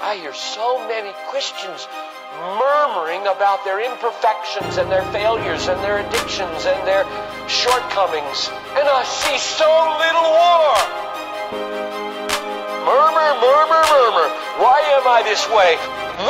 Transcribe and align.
I 0.00 0.14
hear 0.14 0.32
so 0.32 0.78
many 0.86 1.10
Christians 1.28 1.88
murmuring 2.54 3.26
about 3.26 3.64
their 3.64 3.82
imperfections 3.82 4.78
and 4.78 4.86
their 4.90 5.02
failures 5.10 5.66
and 5.66 5.78
their 5.82 5.98
addictions 5.98 6.66
and 6.70 6.78
their 6.86 7.02
shortcomings. 7.50 8.46
And 8.78 8.86
I 8.86 9.02
see 9.02 9.34
so 9.42 9.66
little 9.98 10.28
war. 10.38 10.78
Murmur, 12.86 13.30
murmur, 13.42 13.82
murmur. 13.90 14.28
Why 14.62 14.78
am 14.94 15.04
I 15.10 15.26
this 15.26 15.42
way? 15.50 15.74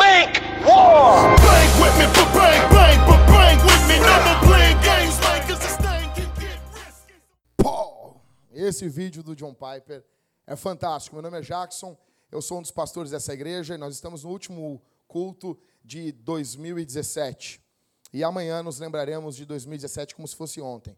Make 0.01 0.41
war! 0.65 1.29
Bang 1.37 1.73
with 1.77 1.95
me, 2.01 2.07
but 2.17 2.29
bang, 2.33 2.65
bang, 2.73 2.99
but 3.05 3.21
bang 3.29 3.59
with 3.69 3.85
me. 3.85 4.01
Never 4.01 4.47
playing 4.49 4.81
games 4.81 5.21
like 5.29 5.45
it's 5.45 5.65
a 5.69 5.77
thing 5.77 6.09
can 6.17 6.31
get 6.41 6.59
risky. 6.73 7.21
Pô! 7.61 8.17
Esse 8.51 8.89
vídeo 8.89 9.23
do 9.23 9.37
John 9.37 9.53
Piper 9.53 10.03
é 10.47 10.57
fantástico. 10.57 11.17
Meu 11.17 11.23
nome 11.23 11.39
é 11.39 11.43
Jackson, 11.43 11.97
eu 12.31 12.43
sou 12.43 12.59
um 12.59 12.63
dos 12.63 12.71
pastores 12.71 13.11
dessa 13.11 13.33
igreja 13.33 13.75
e 13.75 13.79
nós 13.79 13.95
estamos 13.95 14.25
no 14.25 14.31
último 14.31 14.83
culto 15.07 15.59
de 15.83 16.13
2017. 16.13 17.61
E 18.13 18.23
amanhã 18.23 18.63
nos 18.63 18.79
lembraremos 18.79 19.35
de 19.37 19.45
2017 19.47 20.15
como 20.15 20.29
se 20.29 20.37
fosse 20.37 20.61
ontem. 20.61 20.97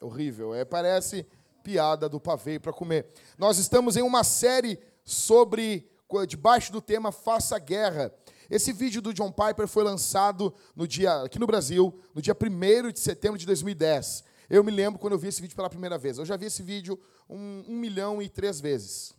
É 0.00 0.04
horrível, 0.04 0.54
é, 0.54 0.64
parece 0.64 1.26
piada 1.62 2.08
do 2.08 2.20
pavê 2.20 2.58
para 2.58 2.72
comer. 2.72 3.06
Nós 3.36 3.58
estamos 3.58 3.96
em 3.96 4.02
uma 4.02 4.24
série 4.24 4.78
sobre 5.04 5.90
debaixo 6.26 6.72
do 6.72 6.80
tema 6.80 7.12
Faça 7.12 7.58
Guerra. 7.58 8.12
Esse 8.48 8.72
vídeo 8.72 9.02
do 9.02 9.12
John 9.12 9.30
Piper 9.30 9.68
foi 9.68 9.84
lançado 9.84 10.54
no 10.74 10.86
dia 10.86 11.22
aqui 11.22 11.38
no 11.38 11.46
Brasil, 11.46 12.00
no 12.14 12.22
dia 12.22 12.34
1 12.34 12.92
de 12.92 13.00
setembro 13.00 13.38
de 13.38 13.46
2010. 13.46 14.24
Eu 14.48 14.64
me 14.64 14.72
lembro 14.72 14.98
quando 14.98 15.12
eu 15.12 15.18
vi 15.18 15.28
esse 15.28 15.40
vídeo 15.40 15.54
pela 15.54 15.70
primeira 15.70 15.98
vez. 15.98 16.18
Eu 16.18 16.24
já 16.24 16.36
vi 16.36 16.46
esse 16.46 16.62
vídeo 16.62 16.98
um, 17.28 17.64
um 17.68 17.76
milhão 17.76 18.20
e 18.20 18.28
três 18.28 18.60
vezes. 18.60 19.14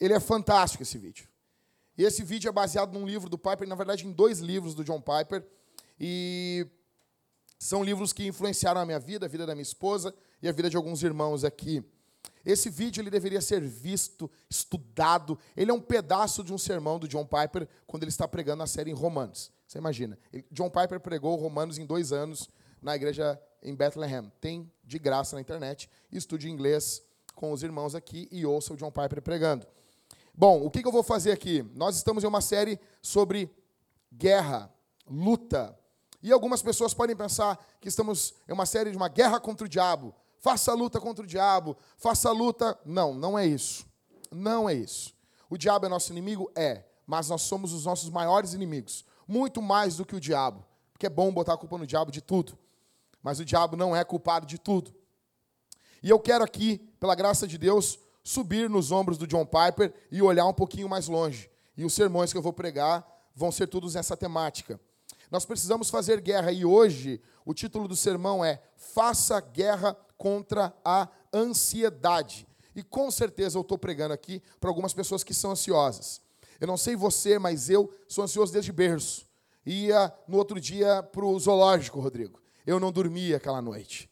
Ele 0.00 0.14
é 0.14 0.20
fantástico, 0.20 0.82
esse 0.82 0.98
vídeo. 0.98 1.28
E 1.96 2.02
esse 2.02 2.22
vídeo 2.22 2.48
é 2.48 2.52
baseado 2.52 2.92
num 2.92 3.06
livro 3.06 3.28
do 3.28 3.38
Piper, 3.38 3.68
na 3.68 3.74
verdade, 3.74 4.06
em 4.06 4.12
dois 4.12 4.40
livros 4.40 4.74
do 4.74 4.84
John 4.84 5.00
Piper. 5.00 5.46
E 5.98 6.66
são 7.58 7.84
livros 7.84 8.12
que 8.12 8.26
influenciaram 8.26 8.80
a 8.80 8.86
minha 8.86 8.98
vida, 8.98 9.26
a 9.26 9.28
vida 9.28 9.46
da 9.46 9.54
minha 9.54 9.62
esposa 9.62 10.14
e 10.42 10.48
a 10.48 10.52
vida 10.52 10.68
de 10.68 10.76
alguns 10.76 11.02
irmãos 11.02 11.44
aqui. 11.44 11.84
Esse 12.44 12.68
vídeo 12.68 13.00
ele 13.00 13.10
deveria 13.10 13.40
ser 13.40 13.60
visto, 13.60 14.30
estudado. 14.50 15.38
Ele 15.56 15.70
é 15.70 15.74
um 15.74 15.80
pedaço 15.80 16.44
de 16.44 16.52
um 16.52 16.58
sermão 16.58 16.98
do 16.98 17.08
John 17.08 17.24
Piper 17.24 17.66
quando 17.86 18.02
ele 18.02 18.10
está 18.10 18.28
pregando 18.28 18.62
a 18.62 18.66
série 18.66 18.90
em 18.90 18.94
Romanos. 18.94 19.50
Você 19.66 19.78
imagina? 19.78 20.18
John 20.50 20.68
Piper 20.68 21.00
pregou 21.00 21.36
Romanos 21.36 21.78
em 21.78 21.86
dois 21.86 22.12
anos 22.12 22.50
na 22.82 22.94
igreja 22.94 23.40
em 23.62 23.74
Bethlehem. 23.74 24.30
Tem 24.40 24.70
de 24.84 24.98
graça 24.98 25.36
na 25.36 25.40
internet. 25.40 25.88
Estude 26.12 26.50
inglês 26.50 27.02
com 27.34 27.50
os 27.50 27.62
irmãos 27.62 27.94
aqui 27.94 28.28
e 28.30 28.44
ouça 28.44 28.74
o 28.74 28.76
John 28.76 28.90
Piper 28.90 29.22
pregando. 29.22 29.66
Bom, 30.36 30.64
o 30.64 30.70
que, 30.70 30.84
eu 30.84 30.90
vou 30.90 31.04
fazer 31.04 31.30
aqui? 31.30 31.62
Nós 31.76 31.96
estamos 31.96 32.24
em 32.24 32.26
uma 32.26 32.40
série 32.40 32.80
sobre 33.00 33.48
guerra, 34.12 34.68
luta. 35.08 35.78
E 36.20 36.32
algumas 36.32 36.60
pessoas 36.60 36.92
podem 36.92 37.14
pensar 37.14 37.64
que 37.80 37.88
estamos 37.88 38.34
em 38.48 38.52
uma 38.52 38.66
série 38.66 38.90
de 38.90 38.96
uma 38.96 39.08
guerra 39.08 39.38
contra 39.38 39.64
o 39.64 39.68
diabo. 39.68 40.12
Faça 40.40 40.72
a 40.72 40.74
luta 40.74 41.00
contra 41.00 41.24
o 41.24 41.26
diabo, 41.26 41.76
faça 41.96 42.28
a 42.28 42.32
luta. 42.32 42.76
Não, 42.84 43.14
não 43.14 43.38
é 43.38 43.46
isso. 43.46 43.86
Não 44.28 44.68
é 44.68 44.74
isso. 44.74 45.14
O 45.48 45.56
diabo 45.56 45.86
é 45.86 45.88
nosso 45.88 46.10
inimigo? 46.10 46.50
É. 46.56 46.84
Mas 47.06 47.28
nós 47.28 47.42
somos 47.42 47.72
os 47.72 47.84
nossos 47.84 48.10
maiores 48.10 48.54
inimigos. 48.54 49.04
Muito 49.28 49.62
mais 49.62 49.96
do 49.96 50.04
que 50.04 50.16
o 50.16 50.20
diabo. 50.20 50.64
Porque 50.92 51.06
é 51.06 51.10
bom 51.10 51.32
botar 51.32 51.54
a 51.54 51.58
culpa 51.58 51.78
no 51.78 51.86
diabo 51.86 52.10
de 52.10 52.20
tudo. 52.20 52.58
Mas 53.22 53.38
o 53.38 53.44
diabo 53.44 53.76
não 53.76 53.94
é 53.94 54.02
culpado 54.02 54.46
de 54.46 54.58
tudo. 54.58 54.92
E 56.02 56.10
eu 56.10 56.18
quero 56.18 56.42
aqui, 56.42 56.78
pela 56.98 57.14
graça 57.14 57.46
de 57.46 57.56
Deus, 57.56 58.00
subir 58.24 58.70
nos 58.70 58.90
ombros 58.90 59.18
do 59.18 59.26
John 59.26 59.44
Piper 59.44 59.92
e 60.10 60.22
olhar 60.22 60.46
um 60.46 60.54
pouquinho 60.54 60.88
mais 60.88 61.06
longe. 61.06 61.50
E 61.76 61.84
os 61.84 61.92
sermões 61.92 62.32
que 62.32 62.38
eu 62.38 62.42
vou 62.42 62.52
pregar 62.52 63.06
vão 63.36 63.52
ser 63.52 63.66
todos 63.66 63.94
nessa 63.94 64.16
temática. 64.16 64.80
Nós 65.30 65.44
precisamos 65.44 65.90
fazer 65.90 66.20
guerra 66.20 66.50
e 66.50 66.64
hoje 66.64 67.20
o 67.44 67.52
título 67.52 67.86
do 67.86 67.94
sermão 67.94 68.44
é 68.44 68.62
Faça 68.76 69.38
guerra 69.40 69.94
contra 70.16 70.74
a 70.84 71.08
ansiedade. 71.32 72.46
E 72.74 72.82
com 72.82 73.10
certeza 73.10 73.58
eu 73.58 73.62
estou 73.62 73.78
pregando 73.78 74.14
aqui 74.14 74.42
para 74.58 74.70
algumas 74.70 74.94
pessoas 74.94 75.22
que 75.22 75.34
são 75.34 75.52
ansiosas. 75.52 76.20
Eu 76.60 76.66
não 76.66 76.76
sei 76.76 76.96
você, 76.96 77.38
mas 77.38 77.68
eu 77.68 77.92
sou 78.08 78.24
ansioso 78.24 78.52
desde 78.52 78.72
berço. 78.72 79.26
Ia 79.66 80.12
no 80.26 80.38
outro 80.38 80.60
dia 80.60 81.02
para 81.02 81.24
o 81.24 81.38
zoológico, 81.38 82.00
Rodrigo. 82.00 82.40
Eu 82.66 82.80
não 82.80 82.90
dormia 82.90 83.36
aquela 83.36 83.60
noite. 83.60 84.10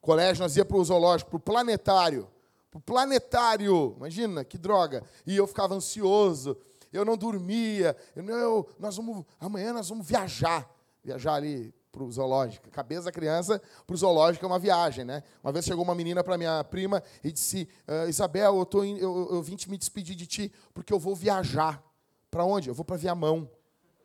Colégio, 0.00 0.42
nós 0.42 0.56
ia 0.56 0.64
para 0.64 0.76
o 0.76 0.84
zoológico, 0.84 1.30
para 1.30 1.36
o 1.36 1.40
planetário. 1.40 2.28
Para 2.76 2.78
o 2.78 2.80
planetário, 2.80 3.94
imagina, 3.96 4.44
que 4.44 4.58
droga. 4.58 5.02
E 5.26 5.36
eu 5.36 5.46
ficava 5.46 5.74
ansioso, 5.74 6.56
eu 6.92 7.04
não 7.04 7.16
dormia. 7.16 7.96
Eu, 8.14 8.24
eu, 8.24 8.68
nós 8.78 8.96
vamos, 8.96 9.24
amanhã 9.40 9.72
nós 9.72 9.88
vamos 9.88 10.06
viajar. 10.06 10.68
Viajar 11.02 11.34
ali 11.34 11.72
para 11.90 12.02
o 12.02 12.12
zoológico. 12.12 12.68
Cabeça 12.70 13.04
da 13.04 13.12
criança 13.12 13.62
para 13.86 13.94
o 13.94 13.96
zoológico 13.96 14.44
é 14.44 14.48
uma 14.48 14.58
viagem, 14.58 15.04
né? 15.04 15.22
Uma 15.42 15.52
vez 15.52 15.64
chegou 15.64 15.82
uma 15.82 15.94
menina 15.94 16.22
para 16.22 16.36
minha 16.36 16.62
prima 16.64 17.02
e 17.24 17.32
disse: 17.32 17.68
ah, 17.86 18.06
Isabel, 18.06 18.58
eu, 18.58 18.66
tô 18.66 18.84
in, 18.84 18.98
eu, 18.98 19.28
eu 19.30 19.42
vim 19.42 19.56
te 19.56 19.70
me 19.70 19.78
despedir 19.78 20.14
de 20.14 20.26
ti 20.26 20.52
porque 20.74 20.92
eu 20.92 20.98
vou 20.98 21.14
viajar. 21.14 21.82
Para 22.30 22.44
onde? 22.44 22.68
Eu 22.68 22.74
vou 22.74 22.84
para 22.84 22.96
Viamão. 22.96 23.50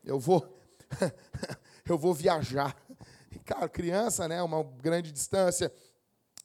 Eu 0.03 0.19
vou. 0.19 0.47
eu 1.87 1.97
vou 1.97 2.13
viajar. 2.13 2.75
E, 3.31 3.39
cara, 3.39 3.67
criança, 3.67 4.27
né? 4.27 4.41
Uma 4.41 4.63
grande 4.63 5.11
distância. 5.11 5.71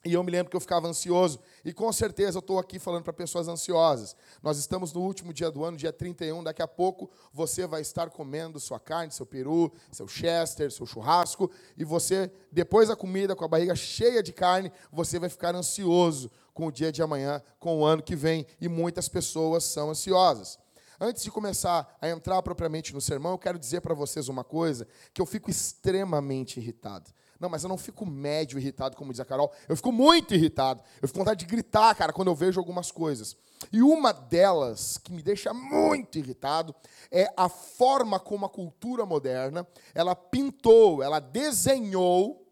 E 0.05 0.13
eu 0.13 0.23
me 0.23 0.31
lembro 0.31 0.49
que 0.49 0.55
eu 0.55 0.61
ficava 0.61 0.87
ansioso. 0.87 1.39
E 1.65 1.73
com 1.73 1.91
certeza 1.91 2.37
eu 2.37 2.39
estou 2.39 2.59
aqui 2.59 2.79
falando 2.79 3.03
para 3.03 3.13
pessoas 3.13 3.47
ansiosas. 3.47 4.15
Nós 4.41 4.57
estamos 4.57 4.93
no 4.93 5.01
último 5.01 5.33
dia 5.33 5.51
do 5.51 5.63
ano, 5.63 5.75
dia 5.75 5.91
31. 5.91 6.43
Daqui 6.43 6.61
a 6.61 6.67
pouco 6.67 7.09
você 7.33 7.65
vai 7.65 7.81
estar 7.81 8.09
comendo 8.09 8.59
sua 8.59 8.79
carne, 8.79 9.11
seu 9.11 9.25
peru, 9.25 9.71
seu 9.91 10.07
chester, 10.07 10.71
seu 10.71 10.85
churrasco. 10.85 11.51
E 11.75 11.83
você, 11.83 12.31
depois 12.51 12.87
da 12.87 12.95
comida, 12.95 13.35
com 13.35 13.43
a 13.43 13.47
barriga 13.47 13.75
cheia 13.75 14.21
de 14.21 14.31
carne, 14.31 14.71
você 14.91 15.19
vai 15.19 15.29
ficar 15.29 15.55
ansioso 15.55 16.31
com 16.53 16.67
o 16.67 16.71
dia 16.71 16.91
de 16.91 17.01
amanhã, 17.01 17.41
com 17.59 17.79
o 17.79 17.85
ano 17.85 18.01
que 18.01 18.15
vem. 18.15 18.45
E 18.61 18.69
muitas 18.69 19.09
pessoas 19.09 19.63
são 19.63 19.89
ansiosas. 19.89 20.59
Antes 20.99 21.21
de 21.21 21.29
começar 21.29 21.95
a 22.01 22.09
entrar 22.09 22.41
propriamente 22.41 22.93
no 22.93 23.01
sermão, 23.01 23.33
eu 23.33 23.37
quero 23.37 23.59
dizer 23.59 23.81
para 23.81 23.93
vocês 23.93 24.29
uma 24.29 24.43
coisa 24.43 24.87
que 25.13 25.21
eu 25.21 25.25
fico 25.27 25.49
extremamente 25.49 26.59
irritado. 26.59 27.11
Não, 27.39 27.49
mas 27.49 27.63
eu 27.63 27.69
não 27.69 27.77
fico 27.77 28.05
médio 28.05 28.57
irritado, 28.57 28.95
como 28.95 29.11
diz 29.11 29.19
a 29.19 29.25
Carol. 29.25 29.51
Eu 29.67 29.75
fico 29.75 29.91
muito 29.91 30.33
irritado. 30.33 30.81
Eu 31.01 31.07
fico 31.07 31.19
com 31.19 31.23
vontade 31.23 31.45
de 31.45 31.51
gritar, 31.51 31.93
cara, 31.95 32.11
quando 32.11 32.29
eu 32.29 32.35
vejo 32.35 32.59
algumas 32.59 32.91
coisas. 32.91 33.35
E 33.71 33.81
uma 33.81 34.11
delas 34.11 34.97
que 34.97 35.11
me 35.11 35.21
deixa 35.21 35.53
muito 35.53 36.17
irritado 36.17 36.75
é 37.11 37.31
a 37.35 37.49
forma 37.49 38.19
como 38.19 38.45
a 38.45 38.49
cultura 38.49 39.05
moderna, 39.05 39.67
ela 39.93 40.15
pintou, 40.15 41.01
ela 41.01 41.19
desenhou 41.19 42.47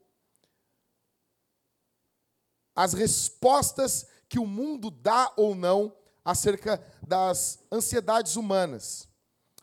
as 2.75 2.93
respostas 2.93 4.05
que 4.27 4.39
o 4.39 4.45
mundo 4.45 4.91
dá 4.91 5.31
ou 5.37 5.55
não 5.55 5.95
acerca 6.23 6.83
das 7.07 7.59
ansiedades 7.71 8.35
humanas. 8.35 9.07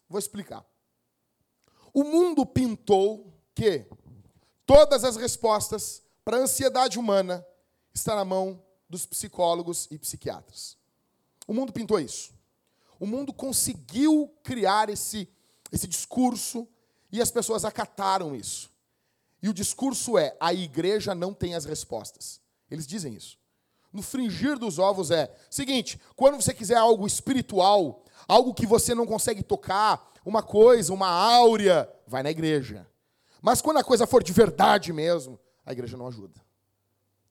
Vou 0.08 0.18
explicar. 0.18 0.64
O 1.92 2.04
mundo 2.04 2.46
pintou 2.46 3.32
que 3.54 3.86
Todas 4.66 5.04
as 5.04 5.16
respostas 5.16 6.02
para 6.24 6.36
a 6.36 6.40
ansiedade 6.40 6.98
humana 6.98 7.44
estão 7.92 8.16
na 8.16 8.24
mão 8.24 8.62
dos 8.88 9.06
psicólogos 9.06 9.88
e 9.90 9.98
psiquiatras. 9.98 10.76
O 11.46 11.54
mundo 11.54 11.72
pintou 11.72 11.98
isso. 11.98 12.32
O 12.98 13.06
mundo 13.06 13.32
conseguiu 13.32 14.32
criar 14.42 14.88
esse, 14.88 15.28
esse 15.72 15.88
discurso 15.88 16.68
e 17.10 17.20
as 17.20 17.30
pessoas 17.30 17.64
acataram 17.64 18.34
isso. 18.36 18.70
E 19.42 19.48
o 19.48 19.54
discurso 19.54 20.16
é: 20.16 20.36
a 20.38 20.54
igreja 20.54 21.14
não 21.14 21.34
tem 21.34 21.54
as 21.54 21.64
respostas. 21.64 22.40
Eles 22.70 22.86
dizem 22.86 23.14
isso. 23.14 23.38
No 23.92 24.02
fringir 24.02 24.58
dos 24.58 24.78
ovos 24.78 25.10
é: 25.10 25.34
seguinte, 25.50 26.00
quando 26.14 26.36
você 26.36 26.54
quiser 26.54 26.76
algo 26.76 27.06
espiritual, 27.06 28.04
algo 28.28 28.54
que 28.54 28.66
você 28.66 28.94
não 28.94 29.06
consegue 29.06 29.42
tocar, 29.42 30.12
uma 30.24 30.42
coisa, 30.42 30.92
uma 30.92 31.08
áurea, 31.08 31.92
vai 32.06 32.22
na 32.22 32.30
igreja. 32.30 32.86
Mas 33.42 33.60
quando 33.60 33.78
a 33.78 33.84
coisa 33.84 34.06
for 34.06 34.22
de 34.22 34.32
verdade 34.32 34.92
mesmo, 34.92 35.38
a 35.66 35.72
igreja 35.72 35.96
não 35.96 36.06
ajuda. 36.06 36.40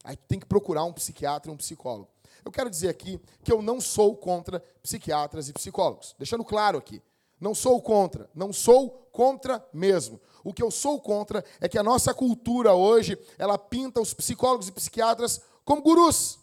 Aí 0.04 0.18
tem 0.18 0.40
que 0.40 0.46
procurar 0.46 0.84
um 0.84 0.92
psiquiatra 0.92 1.50
e 1.50 1.54
um 1.54 1.58
psicólogo. 1.58 2.10
Eu 2.44 2.52
quero 2.52 2.70
dizer 2.70 2.90
aqui 2.90 3.20
que 3.44 3.52
eu 3.52 3.62
não 3.62 3.80
sou 3.80 4.16
contra 4.16 4.60
psiquiatras 4.84 5.48
e 5.48 5.54
psicólogos. 5.54 6.14
Deixando 6.18 6.44
claro 6.44 6.78
aqui. 6.78 7.02
Não 7.40 7.56
sou 7.56 7.82
contra. 7.82 8.30
Não 8.36 8.52
sou 8.52 9.08
contra 9.12 9.66
mesmo. 9.72 10.20
O 10.44 10.54
que 10.54 10.62
eu 10.62 10.70
sou 10.70 11.00
contra 11.00 11.46
é 11.60 11.70
que 11.70 11.78
a 11.78 11.84
nossa 11.84 12.14
cultura 12.14 12.74
hoje, 12.74 13.18
ela 13.38 13.58
pinta 13.58 14.02
os 14.02 14.14
psicólogos 14.14 14.68
e 14.68 14.72
psiquiatras 14.72 15.42
como 15.64 15.82
gurus. 15.82 16.40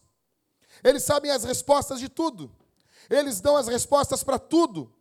Eles 0.83 1.03
sabem 1.03 1.31
as 1.31 1.45
respostas 1.45 1.99
de 1.99 2.09
tudo. 2.09 2.51
Eles 3.11 3.41
dão 3.41 3.57
as 3.57 3.67
respostas 3.67 4.23
para 4.23 4.39
tudo. 4.39 4.93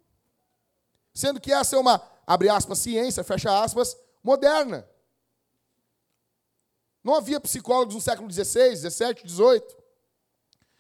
Sendo 1.13 1.39
que 1.39 1.51
essa 1.51 1.75
é 1.75 1.79
uma, 1.79 2.01
abre 2.25 2.49
aspas, 2.49 2.79
ciência, 2.79 3.23
fecha 3.23 3.63
aspas, 3.63 3.95
moderna. 4.27 4.85
Não 7.01 7.15
havia 7.15 7.39
psicólogos 7.39 7.95
no 7.95 8.01
século 8.01 8.29
XVI, 8.29 8.75
XVII, 8.75 9.25
XVIII. 9.25 9.77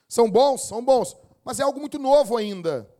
São 0.09 0.29
bons, 0.29 0.67
são 0.67 0.83
bons, 0.83 1.15
mas 1.45 1.57
é 1.57 1.63
algo 1.63 1.79
muito 1.79 1.97
novo 1.97 2.35
ainda. 2.35 2.93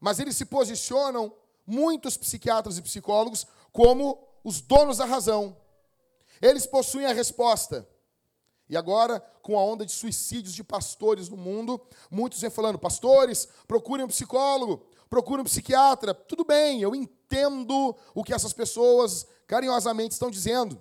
Mas 0.00 0.18
eles 0.18 0.36
se 0.36 0.44
posicionam, 0.44 1.32
muitos 1.64 2.16
psiquiatras 2.16 2.76
e 2.76 2.82
psicólogos, 2.82 3.46
como 3.70 4.26
os 4.42 4.60
donos 4.60 4.96
da 4.96 5.04
razão. 5.04 5.56
Eles 6.42 6.66
possuem 6.66 7.06
a 7.06 7.12
resposta. 7.12 7.88
E 8.68 8.76
agora, 8.76 9.20
com 9.42 9.56
a 9.58 9.64
onda 9.64 9.86
de 9.86 9.92
suicídios 9.92 10.54
de 10.54 10.64
pastores 10.64 11.28
no 11.28 11.36
mundo, 11.36 11.80
muitos 12.10 12.40
vêm 12.40 12.50
falando: 12.50 12.78
pastores, 12.78 13.48
procurem 13.68 14.04
um 14.04 14.08
psicólogo, 14.08 14.84
procurem 15.10 15.42
um 15.42 15.44
psiquiatra. 15.44 16.14
Tudo 16.14 16.44
bem, 16.44 16.80
eu 16.80 16.94
entendo 16.94 17.96
o 18.14 18.22
que 18.22 18.32
essas 18.32 18.52
pessoas 18.52 19.26
carinhosamente 19.46 20.12
estão 20.12 20.30
dizendo. 20.30 20.80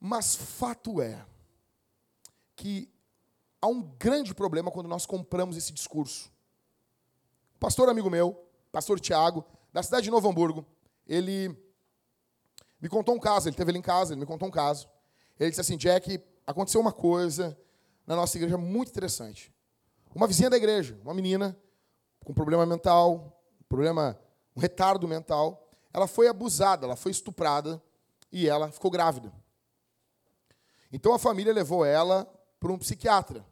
Mas 0.00 0.34
fato 0.34 1.00
é 1.02 1.24
que 2.56 2.90
há 3.60 3.66
um 3.66 3.82
grande 3.82 4.34
problema 4.34 4.70
quando 4.70 4.88
nós 4.88 5.04
compramos 5.04 5.56
esse 5.56 5.72
discurso. 5.72 6.32
O 7.54 7.58
pastor 7.58 7.88
amigo 7.88 8.08
meu, 8.08 8.42
pastor 8.72 8.98
Tiago, 8.98 9.44
da 9.72 9.82
cidade 9.82 10.04
de 10.04 10.10
Novo 10.10 10.28
Hamburgo, 10.28 10.64
ele 11.06 11.54
me 12.80 12.88
contou 12.88 13.14
um 13.14 13.20
caso, 13.20 13.48
ele 13.48 13.56
teve 13.56 13.70
ele 13.70 13.78
em 13.78 13.82
casa, 13.82 14.14
ele 14.14 14.20
me 14.20 14.26
contou 14.26 14.48
um 14.48 14.50
caso. 14.50 14.88
Ele 15.38 15.50
disse 15.50 15.60
assim, 15.60 15.76
Jack, 15.76 16.18
aconteceu 16.46 16.80
uma 16.80 16.92
coisa 16.92 17.58
na 18.06 18.16
nossa 18.16 18.36
igreja 18.38 18.56
muito 18.56 18.88
interessante. 18.88 19.52
Uma 20.14 20.26
vizinha 20.26 20.48
da 20.48 20.56
igreja, 20.56 20.98
uma 21.02 21.12
menina 21.12 21.58
com 22.24 22.34
problema 22.34 22.66
mental, 22.66 23.42
problema, 23.68 24.18
um 24.54 24.60
retardo 24.60 25.06
mental, 25.06 25.68
ela 25.92 26.06
foi 26.06 26.28
abusada, 26.28 26.86
ela 26.86 26.96
foi 26.96 27.10
estuprada 27.10 27.82
e 28.30 28.48
ela 28.48 28.70
ficou 28.70 28.90
grávida. 28.90 29.32
Então 30.92 31.12
a 31.14 31.18
família 31.18 31.52
levou 31.52 31.84
ela 31.84 32.26
para 32.60 32.72
um 32.72 32.78
psiquiatra. 32.78 33.44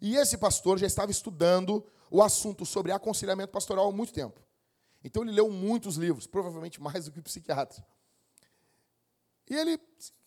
E 0.00 0.16
esse 0.16 0.38
pastor 0.38 0.78
já 0.78 0.86
estava 0.86 1.10
estudando 1.10 1.84
o 2.10 2.22
assunto 2.22 2.64
sobre 2.64 2.92
aconselhamento 2.92 3.52
pastoral 3.52 3.88
há 3.88 3.92
muito 3.92 4.12
tempo. 4.12 4.40
Então 5.02 5.22
ele 5.22 5.32
leu 5.32 5.50
muitos 5.50 5.96
livros, 5.96 6.26
provavelmente 6.26 6.80
mais 6.80 7.04
do 7.04 7.12
que 7.12 7.20
o 7.20 7.22
psiquiatra. 7.22 7.84
E 9.48 9.56
ele, 9.56 9.80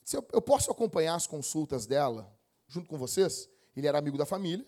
se 0.03 0.17
eu, 0.17 0.25
eu 0.31 0.41
posso 0.41 0.71
acompanhar 0.71 1.15
as 1.15 1.27
consultas 1.27 1.85
dela 1.85 2.33
junto 2.67 2.89
com 2.89 2.97
vocês? 2.97 3.49
Ele 3.75 3.87
era 3.87 3.97
amigo 3.97 4.17
da 4.17 4.25
família, 4.25 4.65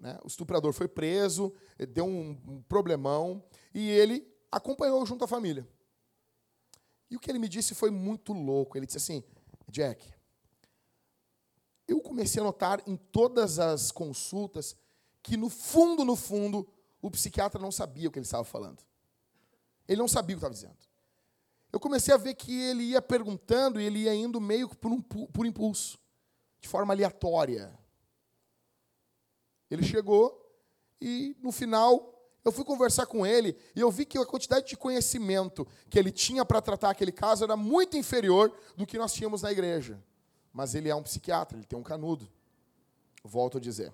né? 0.00 0.18
o 0.24 0.26
estuprador 0.26 0.72
foi 0.72 0.88
preso, 0.88 1.52
deu 1.90 2.06
um, 2.06 2.62
problemão, 2.68 3.44
e 3.74 3.88
ele 3.88 4.26
acompanhou 4.50 5.04
junto 5.04 5.24
à 5.24 5.28
família. 5.28 5.68
E 7.10 7.16
o 7.16 7.20
que 7.20 7.30
ele 7.30 7.38
me 7.38 7.48
disse 7.48 7.74
foi 7.74 7.90
muito 7.90 8.32
louco. 8.32 8.78
Ele 8.78 8.86
disse 8.86 8.98
assim: 8.98 9.22
Jack, 9.68 10.08
eu 11.86 12.00
comecei 12.00 12.40
a 12.40 12.44
notar 12.44 12.82
em 12.86 12.96
todas 12.96 13.58
as 13.58 13.90
consultas 13.92 14.76
que, 15.22 15.36
no 15.36 15.50
fundo, 15.50 16.04
no 16.04 16.16
fundo, 16.16 16.66
o 17.02 17.10
psiquiatra 17.10 17.60
não 17.60 17.72
sabia 17.72 18.08
o 18.08 18.12
que 18.12 18.18
ele 18.18 18.26
estava 18.26 18.44
falando. 18.44 18.82
Ele 19.86 20.00
não 20.00 20.08
sabia 20.08 20.36
o 20.36 20.38
que 20.38 20.46
estava 20.46 20.54
dizendo. 20.54 20.78
Eu 21.72 21.78
comecei 21.78 22.14
a 22.14 22.16
ver 22.16 22.34
que 22.34 22.60
ele 22.62 22.84
ia 22.84 23.02
perguntando 23.02 23.80
e 23.80 23.84
ele 23.84 24.00
ia 24.00 24.14
indo 24.14 24.40
meio 24.40 24.68
por, 24.68 24.90
um, 24.90 25.00
por 25.00 25.46
impulso, 25.46 25.98
de 26.60 26.68
forma 26.68 26.94
aleatória. 26.94 27.76
Ele 29.70 29.82
chegou 29.82 30.36
e, 31.00 31.36
no 31.40 31.52
final, 31.52 32.20
eu 32.44 32.50
fui 32.50 32.64
conversar 32.64 33.06
com 33.06 33.26
ele 33.26 33.56
e 33.74 33.80
eu 33.80 33.90
vi 33.90 34.04
que 34.04 34.18
a 34.18 34.26
quantidade 34.26 34.66
de 34.66 34.76
conhecimento 34.76 35.66
que 35.88 35.98
ele 35.98 36.10
tinha 36.10 36.44
para 36.44 36.60
tratar 36.60 36.90
aquele 36.90 37.12
caso 37.12 37.44
era 37.44 37.56
muito 37.56 37.96
inferior 37.96 38.52
do 38.76 38.86
que 38.86 38.98
nós 38.98 39.12
tínhamos 39.12 39.42
na 39.42 39.52
igreja. 39.52 40.02
Mas 40.52 40.74
ele 40.74 40.88
é 40.88 40.94
um 40.94 41.02
psiquiatra, 41.02 41.56
ele 41.56 41.66
tem 41.66 41.78
um 41.78 41.82
canudo. 41.82 42.28
Volto 43.22 43.58
a 43.58 43.60
dizer. 43.60 43.92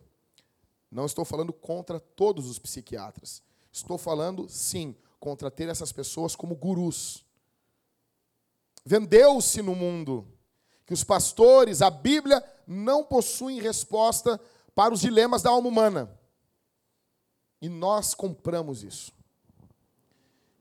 Não 0.91 1.05
estou 1.05 1.25
falando 1.25 1.53
contra 1.53 2.01
todos 2.01 2.49
os 2.49 2.59
psiquiatras. 2.59 3.43
Estou 3.73 3.99
falando, 3.99 4.49
sim, 4.49 4.97
contra 5.19 5.51
ter 5.51 5.69
essas 5.69 5.93
pessoas 5.93 6.35
como 6.35 6.55
gurus. 6.55 7.25
Vendeu-se 8.85 9.61
no 9.61 9.75
mundo 9.75 10.27
que 10.87 10.95
os 10.95 11.03
pastores, 11.03 11.83
a 11.83 11.91
Bíblia, 11.91 12.43
não 12.67 13.03
possuem 13.03 13.61
resposta 13.61 14.41
para 14.77 14.93
os 14.93 15.01
dilemas 15.01 15.43
da 15.43 15.49
alma 15.51 15.69
humana. 15.69 16.17
E 17.63 17.69
nós 17.69 18.15
compramos 18.15 18.85
isso. 18.85 19.11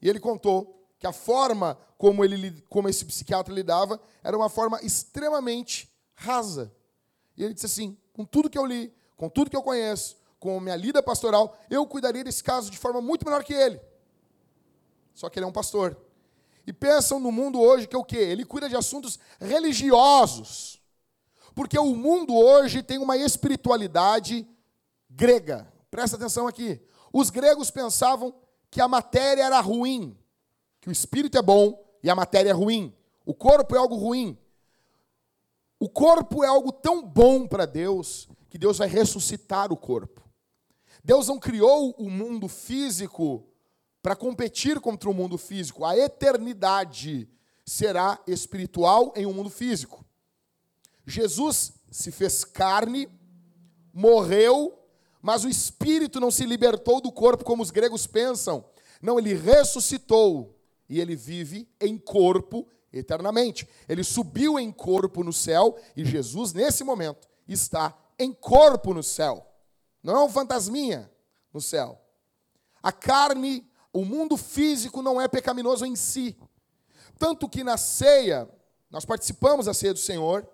E 0.02 0.08
ele 0.10 0.22
contou 0.22 0.88
que 0.98 1.06
a 1.06 1.12
forma 1.12 1.78
como, 1.98 2.24
ele, 2.24 2.62
como 2.70 2.88
esse 2.88 3.04
psiquiatra 3.04 3.54
lidava 3.54 4.00
era 4.24 4.38
uma 4.38 4.50
forma 4.50 4.80
extremamente 4.82 5.94
rasa. 6.16 6.74
E 7.36 7.44
ele 7.44 7.54
disse 7.54 7.66
assim: 7.66 7.98
com 8.14 8.24
tudo 8.24 8.50
que 8.50 8.58
eu 8.58 8.66
li, 8.66 8.96
com 9.18 9.28
tudo 9.28 9.50
que 9.50 9.58
eu 9.58 9.62
conheço, 9.62 10.16
com 10.40 10.58
a 10.58 10.62
minha 10.62 10.78
lida 10.78 11.04
pastoral, 11.04 11.58
eu 11.70 11.86
cuidaria 11.86 12.24
desse 12.24 12.42
caso 12.44 12.72
de 12.72 12.78
forma 12.78 13.02
muito 13.02 13.26
melhor 13.26 13.44
que 13.44 13.54
ele. 13.54 13.82
Só 15.14 15.30
que 15.30 15.38
ele 15.38 15.46
é 15.46 15.50
um 15.50 15.54
pastor. 15.54 15.98
E 16.66 16.72
pensam 16.72 17.20
no 17.20 17.34
mundo 17.34 17.60
hoje 17.60 17.86
que 17.86 17.96
é 17.96 18.00
o 18.00 18.06
quê? 18.06 18.18
Ele 18.18 18.46
cuida 18.46 18.70
de 18.70 18.78
assuntos 18.78 19.20
religiosos. 19.42 20.82
Porque 21.56 21.80
o 21.80 21.96
mundo 21.96 22.36
hoje 22.36 22.84
tem 22.84 22.98
uma 23.00 23.18
espiritualidade 23.18 24.46
grega. 25.10 25.72
Presta 25.90 26.18
atenção 26.18 26.48
aqui. 26.48 26.82
Os 27.14 27.30
gregos 27.30 27.72
pensavam 27.72 28.36
que 28.70 28.82
a 28.82 28.88
matéria 28.88 29.44
era 29.44 29.62
ruim, 29.62 30.18
que 30.82 30.90
o 30.90 30.92
espírito 30.92 31.38
é 31.38 31.42
bom 31.42 31.82
e 32.04 32.10
a 32.10 32.16
matéria 32.16 32.50
é 32.50 32.54
ruim. 32.54 32.94
O 33.26 33.34
corpo 33.34 33.74
é 33.74 33.80
algo 33.80 33.96
ruim. 33.96 34.38
O 35.80 35.90
corpo 35.90 36.44
é 36.44 36.48
algo 36.48 36.74
tão 36.74 37.02
bom 37.02 37.48
para 37.48 37.66
Deus 37.66 38.28
que 38.50 38.58
Deus 38.58 38.78
vai 38.78 38.88
ressuscitar 38.88 39.72
o 39.72 39.78
corpo. 39.78 40.22
Deus 41.04 41.28
não 41.28 41.40
criou 41.40 41.92
o 41.98 42.10
mundo 42.10 42.48
físico 42.48 43.48
para 44.02 44.16
competir 44.16 44.80
contra 44.80 45.10
o 45.10 45.14
mundo 45.14 45.38
físico. 45.38 45.86
A 45.86 45.98
eternidade 45.98 47.30
será 47.66 48.20
espiritual 48.28 49.14
em 49.16 49.26
um 49.26 49.34
mundo 49.34 49.50
físico. 49.50 50.05
Jesus 51.06 51.74
se 51.92 52.12
fez 52.12 52.44
carne, 52.44 53.08
morreu, 53.94 54.78
mas 55.22 55.44
o 55.44 55.50
espírito 55.50 56.20
não 56.20 56.30
se 56.30 56.46
libertou 56.46 57.02
do 57.02 57.12
corpo 57.12 57.44
como 57.44 57.64
os 57.64 57.72
gregos 57.72 58.06
pensam. 58.06 58.66
Não, 59.02 59.18
ele 59.18 59.34
ressuscitou 59.34 60.56
e 60.90 61.00
ele 61.00 61.16
vive 61.16 61.68
em 61.80 61.98
corpo 61.98 62.68
eternamente. 62.92 63.68
Ele 63.88 64.04
subiu 64.04 64.60
em 64.60 64.72
corpo 64.72 65.24
no 65.24 65.34
céu 65.34 65.78
e 65.96 66.06
Jesus, 66.06 66.54
nesse 66.54 66.84
momento, 66.84 67.28
está 67.48 67.96
em 68.18 68.32
corpo 68.32 68.94
no 68.94 69.04
céu. 69.04 69.46
Não 70.04 70.16
é 70.16 70.24
um 70.24 70.30
fantasminha 70.30 71.12
no 71.54 71.62
céu. 71.62 72.00
A 72.82 72.92
carne, 72.92 73.68
o 73.92 74.06
mundo 74.06 74.38
físico 74.38 75.02
não 75.02 75.20
é 75.20 75.28
pecaminoso 75.28 75.86
em 75.86 75.96
si. 75.96 76.38
Tanto 77.18 77.50
que 77.50 77.64
na 77.64 77.78
ceia, 77.78 78.48
nós 78.92 79.06
participamos 79.06 79.66
da 79.66 79.74
ceia 79.74 79.94
do 79.94 80.00
Senhor, 80.00 80.48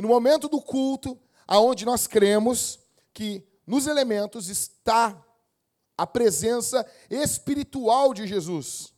e 0.00 0.02
no 0.02 0.08
momento 0.08 0.48
do 0.48 0.62
culto, 0.62 1.18
aonde 1.46 1.84
nós 1.84 2.06
cremos 2.06 2.80
que 3.12 3.46
nos 3.66 3.86
elementos 3.86 4.48
está 4.48 5.22
a 5.94 6.06
presença 6.06 6.86
espiritual 7.10 8.14
de 8.14 8.26
Jesus. 8.26 8.94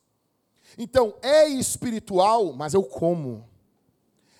Então, 0.77 1.13
é 1.21 1.45
espiritual, 1.45 2.53
mas 2.53 2.73
eu 2.73 2.81
como. 2.81 3.45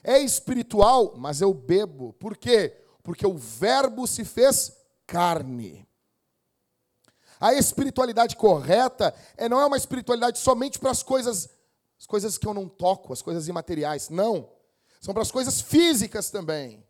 É 0.01 0.19
espiritual, 0.19 1.15
mas 1.17 1.41
eu 1.41 1.53
bebo. 1.53 2.13
Por 2.13 2.37
quê? 2.37 2.81
Porque 3.03 3.27
o 3.27 3.37
Verbo 3.37 4.07
se 4.07 4.23
fez 4.23 4.71
carne. 5.05 5.85
A 7.41 7.53
espiritualidade 7.53 8.37
correta 8.37 9.13
é, 9.35 9.49
não 9.49 9.59
é 9.59 9.65
uma 9.65 9.75
espiritualidade 9.75 10.39
somente 10.39 10.79
para 10.79 10.91
as 10.91 11.03
coisas, 11.03 11.49
as 11.99 12.05
coisas 12.05 12.37
que 12.37 12.47
eu 12.47 12.53
não 12.53 12.69
toco, 12.69 13.11
as 13.11 13.21
coisas 13.21 13.49
imateriais. 13.49 14.07
Não. 14.07 14.49
São 15.03 15.13
para 15.13 15.21
as 15.21 15.33
coisas 15.33 15.59
físicas 15.59 16.29
também. 16.29 16.81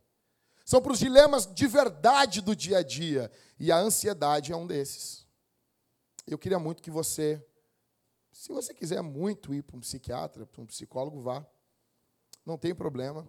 São 0.64 0.80
para 0.80 0.92
os 0.92 1.00
dilemas 1.00 1.52
de 1.52 1.66
verdade 1.66 2.42
do 2.42 2.56
dia 2.56 2.78
a 2.78 2.84
dia. 2.84 3.32
E 3.60 3.72
a 3.72 3.78
ansiedade 3.80 4.52
é 4.52 4.56
um 4.56 4.68
desses. 4.68 5.26
Eu 6.28 6.38
queria 6.38 6.60
muito 6.60 6.84
que 6.84 6.92
você, 6.92 7.44
se 8.32 8.54
você 8.54 8.72
quiser 8.72 9.02
muito 9.02 9.52
ir 9.52 9.64
para 9.64 9.76
um 9.76 9.80
psiquiatra, 9.80 10.46
para 10.46 10.62
um 10.62 10.66
psicólogo, 10.68 11.24
vá. 11.24 11.44
Não 12.46 12.56
tem 12.56 12.76
problema. 12.76 13.28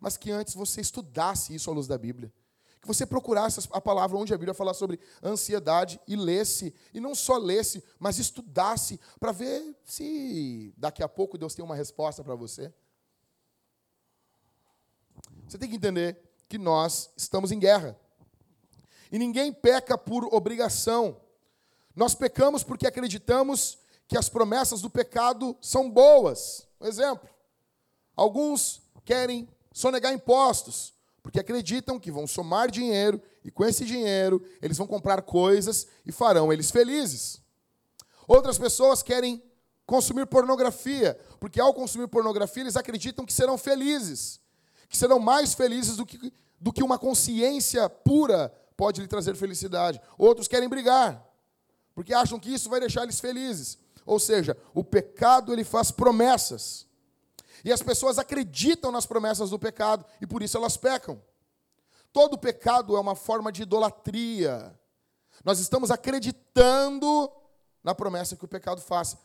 Mas 0.00 0.16
que 0.16 0.30
antes 0.30 0.54
você 0.54 0.80
estudasse 0.80 1.54
isso 1.54 1.68
à 1.68 1.74
luz 1.74 1.86
da 1.86 1.98
Bíblia 1.98 2.32
que 2.80 2.88
você 2.88 3.06
procurasse 3.06 3.60
a 3.70 3.80
palavra 3.80 4.18
onde 4.18 4.34
a 4.34 4.36
Bíblia 4.36 4.52
fala 4.52 4.74
sobre 4.74 4.98
ansiedade 5.22 6.00
e 6.04 6.16
lesse, 6.16 6.74
e 6.92 6.98
não 6.98 7.14
só 7.14 7.36
lesse, 7.36 7.80
mas 7.96 8.18
estudasse 8.18 8.98
para 9.20 9.30
ver 9.30 9.76
se 9.84 10.74
daqui 10.76 11.00
a 11.00 11.08
pouco 11.08 11.38
Deus 11.38 11.54
tem 11.54 11.64
uma 11.64 11.76
resposta 11.76 12.24
para 12.24 12.34
você. 12.34 12.74
Você 15.52 15.58
tem 15.58 15.68
que 15.68 15.76
entender 15.76 16.16
que 16.48 16.56
nós 16.56 17.10
estamos 17.14 17.52
em 17.52 17.58
guerra. 17.58 17.94
E 19.10 19.18
ninguém 19.18 19.52
peca 19.52 19.98
por 19.98 20.34
obrigação. 20.34 21.20
Nós 21.94 22.14
pecamos 22.14 22.64
porque 22.64 22.86
acreditamos 22.86 23.76
que 24.08 24.16
as 24.16 24.30
promessas 24.30 24.80
do 24.80 24.88
pecado 24.88 25.54
são 25.60 25.90
boas. 25.90 26.66
Um 26.80 26.86
exemplo: 26.86 27.28
alguns 28.16 28.80
querem 29.04 29.46
sonegar 29.74 30.14
impostos, 30.14 30.94
porque 31.22 31.38
acreditam 31.38 32.00
que 32.00 32.10
vão 32.10 32.26
somar 32.26 32.70
dinheiro 32.70 33.20
e 33.44 33.50
com 33.50 33.62
esse 33.62 33.84
dinheiro 33.84 34.42
eles 34.62 34.78
vão 34.78 34.86
comprar 34.86 35.20
coisas 35.20 35.86
e 36.06 36.10
farão 36.10 36.50
eles 36.50 36.70
felizes. 36.70 37.42
Outras 38.26 38.56
pessoas 38.56 39.02
querem 39.02 39.42
consumir 39.84 40.24
pornografia, 40.24 41.14
porque 41.38 41.60
ao 41.60 41.74
consumir 41.74 42.08
pornografia 42.08 42.62
eles 42.62 42.76
acreditam 42.76 43.26
que 43.26 43.34
serão 43.34 43.58
felizes, 43.58 44.40
que 44.92 44.98
serão 44.98 45.18
mais 45.18 45.54
felizes 45.54 45.96
do 45.96 46.04
que, 46.04 46.30
do 46.60 46.70
que 46.70 46.82
uma 46.82 46.98
consciência 46.98 47.88
pura 47.88 48.52
pode 48.76 49.00
lhe 49.00 49.08
trazer 49.08 49.34
felicidade. 49.34 49.98
Outros 50.18 50.46
querem 50.46 50.68
brigar, 50.68 51.26
porque 51.94 52.12
acham 52.12 52.38
que 52.38 52.52
isso 52.52 52.68
vai 52.68 52.78
deixar 52.78 53.04
eles 53.04 53.18
felizes. 53.18 53.78
Ou 54.04 54.20
seja, 54.20 54.54
o 54.74 54.84
pecado 54.84 55.50
ele 55.50 55.64
faz 55.64 55.90
promessas. 55.90 56.86
E 57.64 57.72
as 57.72 57.82
pessoas 57.82 58.18
acreditam 58.18 58.92
nas 58.92 59.06
promessas 59.06 59.48
do 59.48 59.58
pecado 59.58 60.04
e 60.20 60.26
por 60.26 60.42
isso 60.42 60.58
elas 60.58 60.76
pecam. 60.76 61.22
Todo 62.12 62.36
pecado 62.36 62.94
é 62.94 63.00
uma 63.00 63.16
forma 63.16 63.50
de 63.50 63.62
idolatria. 63.62 64.78
Nós 65.42 65.58
estamos 65.58 65.90
acreditando 65.90 67.32
na 67.82 67.94
promessa 67.94 68.36
que 68.36 68.44
o 68.44 68.48
pecado 68.48 68.82
faz. 68.82 69.16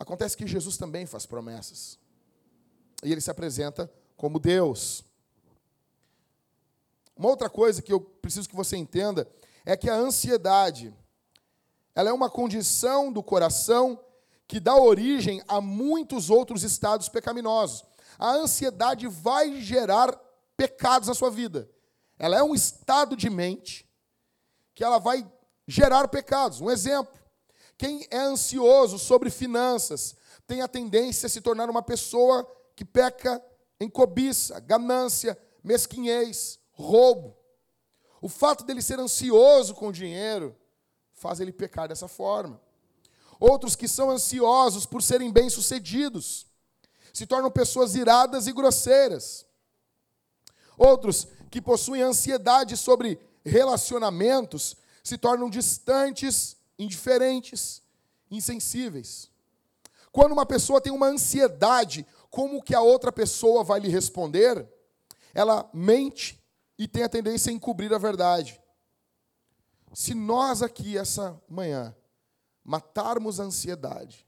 Acontece 0.00 0.36
que 0.36 0.48
Jesus 0.48 0.76
também 0.76 1.06
faz 1.06 1.26
promessas. 1.26 1.96
E 3.04 3.12
ele 3.12 3.20
se 3.20 3.30
apresenta 3.30 3.88
como 4.16 4.40
Deus. 4.40 5.04
Uma 7.22 7.30
outra 7.30 7.48
coisa 7.48 7.80
que 7.80 7.92
eu 7.92 8.00
preciso 8.00 8.48
que 8.48 8.56
você 8.56 8.76
entenda 8.76 9.30
é 9.64 9.76
que 9.76 9.88
a 9.88 9.94
ansiedade, 9.94 10.92
ela 11.94 12.10
é 12.10 12.12
uma 12.12 12.28
condição 12.28 13.12
do 13.12 13.22
coração 13.22 14.04
que 14.48 14.58
dá 14.58 14.74
origem 14.74 15.40
a 15.46 15.60
muitos 15.60 16.30
outros 16.30 16.64
estados 16.64 17.08
pecaminosos. 17.08 17.84
A 18.18 18.32
ansiedade 18.32 19.06
vai 19.06 19.60
gerar 19.60 20.20
pecados 20.56 21.06
na 21.06 21.14
sua 21.14 21.30
vida. 21.30 21.70
Ela 22.18 22.38
é 22.38 22.42
um 22.42 22.56
estado 22.56 23.16
de 23.16 23.30
mente 23.30 23.88
que 24.74 24.82
ela 24.82 24.98
vai 24.98 25.24
gerar 25.64 26.08
pecados. 26.08 26.60
Um 26.60 26.72
exemplo: 26.72 27.16
quem 27.78 28.04
é 28.10 28.18
ansioso 28.18 28.98
sobre 28.98 29.30
finanças 29.30 30.16
tem 30.44 30.60
a 30.60 30.66
tendência 30.66 31.28
a 31.28 31.30
se 31.30 31.40
tornar 31.40 31.70
uma 31.70 31.84
pessoa 31.84 32.44
que 32.74 32.84
peca 32.84 33.40
em 33.78 33.88
cobiça, 33.88 34.58
ganância, 34.58 35.38
mesquinhez, 35.62 36.60
roubo. 36.82 37.36
O 38.20 38.28
fato 38.28 38.64
dele 38.64 38.82
ser 38.82 39.00
ansioso 39.00 39.74
com 39.74 39.88
o 39.88 39.92
dinheiro 39.92 40.56
faz 41.12 41.40
ele 41.40 41.52
pecar 41.52 41.88
dessa 41.88 42.08
forma. 42.08 42.60
Outros 43.40 43.74
que 43.74 43.88
são 43.88 44.10
ansiosos 44.10 44.86
por 44.86 45.02
serem 45.02 45.32
bem-sucedidos 45.32 46.46
se 47.12 47.26
tornam 47.26 47.50
pessoas 47.50 47.94
iradas 47.94 48.46
e 48.46 48.52
grosseiras. 48.52 49.46
Outros 50.76 51.26
que 51.50 51.60
possuem 51.60 52.02
ansiedade 52.02 52.76
sobre 52.76 53.20
relacionamentos 53.44 54.76
se 55.02 55.18
tornam 55.18 55.50
distantes, 55.50 56.56
indiferentes, 56.78 57.82
insensíveis. 58.30 59.30
Quando 60.10 60.32
uma 60.32 60.46
pessoa 60.46 60.80
tem 60.80 60.92
uma 60.92 61.06
ansiedade, 61.06 62.06
como 62.30 62.62
que 62.62 62.74
a 62.74 62.80
outra 62.80 63.12
pessoa 63.12 63.62
vai 63.62 63.80
lhe 63.80 63.88
responder? 63.88 64.66
Ela 65.34 65.68
mente 65.72 66.41
e 66.82 66.88
tem 66.88 67.04
a 67.04 67.08
tendência 67.08 67.48
a 67.48 67.52
encobrir 67.52 67.94
a 67.94 67.98
verdade. 67.98 68.60
Se 69.94 70.14
nós 70.14 70.62
aqui 70.62 70.98
essa 70.98 71.40
manhã 71.48 71.94
matarmos 72.64 73.38
a 73.38 73.44
ansiedade, 73.44 74.26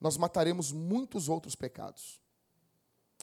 nós 0.00 0.16
mataremos 0.16 0.72
muitos 0.72 1.28
outros 1.28 1.54
pecados. 1.54 2.20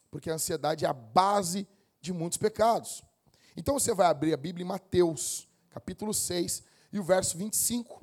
Porque 0.09 0.31
a 0.31 0.35
ansiedade 0.35 0.85
é 0.85 0.87
a 0.87 0.93
base 0.93 1.67
de 1.99 2.13
muitos 2.13 2.37
pecados. 2.37 3.03
Então 3.57 3.77
você 3.77 3.93
vai 3.93 4.07
abrir 4.07 4.33
a 4.33 4.37
Bíblia 4.37 4.63
em 4.63 4.67
Mateus, 4.67 5.45
capítulo 5.69 6.13
6, 6.13 6.63
e 6.93 6.97
o 6.99 7.03
verso 7.03 7.37
25. 7.37 8.01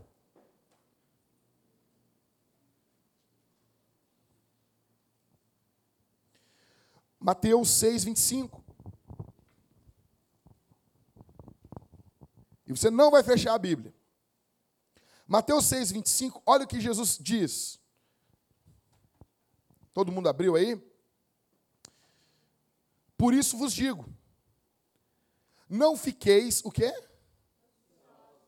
Mateus 7.19 7.71
6, 7.71 8.05
25. 8.05 8.66
E 12.67 12.73
você 12.73 12.91
não 12.91 13.11
vai 13.11 13.23
fechar 13.23 13.55
a 13.55 13.59
Bíblia. 13.59 13.95
Mateus 15.27 15.67
6, 15.67 15.93
25, 15.93 16.43
olha 16.47 16.65
o 16.65 16.69
que 16.69 16.81
Jesus 16.81 17.19
diz. 17.21 17.81
Todo 19.93 20.13
mundo 20.13 20.29
abriu 20.29 20.57
aí? 20.57 20.81
Por 23.17 23.33
isso 23.33 23.57
vos 23.57 23.73
digo: 23.73 24.05
não 25.69 25.97
fiqueis 25.97 26.65
o 26.65 26.71
quê? 26.71 26.93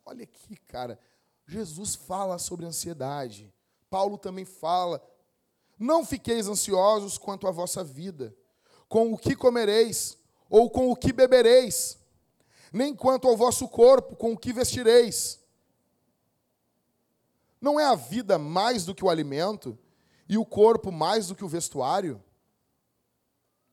Olha 0.04 0.24
aqui, 0.24 0.56
cara. 0.66 0.98
Jesus 1.46 1.94
fala 1.94 2.38
sobre 2.38 2.66
ansiedade. 2.66 3.52
Paulo 3.90 4.18
também 4.18 4.44
fala. 4.44 5.02
Não 5.78 6.04
fiqueis 6.04 6.48
ansiosos 6.48 7.16
quanto 7.16 7.46
à 7.46 7.50
vossa 7.50 7.82
vida, 7.82 8.34
com 8.88 9.12
o 9.12 9.18
que 9.18 9.34
comereis 9.36 10.18
ou 10.50 10.68
com 10.70 10.90
o 10.90 10.96
que 10.96 11.12
bebereis, 11.12 11.98
nem 12.72 12.94
quanto 12.94 13.28
ao 13.28 13.36
vosso 13.36 13.68
corpo, 13.68 14.16
com 14.16 14.32
o 14.32 14.38
que 14.38 14.52
vestireis. 14.52 15.40
Não 17.60 17.78
é 17.78 17.84
a 17.84 17.94
vida 17.94 18.38
mais 18.38 18.84
do 18.84 18.94
que 18.94 19.04
o 19.04 19.10
alimento 19.10 19.78
e 20.28 20.38
o 20.38 20.44
corpo 20.44 20.92
mais 20.92 21.28
do 21.28 21.34
que 21.34 21.44
o 21.44 21.48
vestuário? 21.48 22.22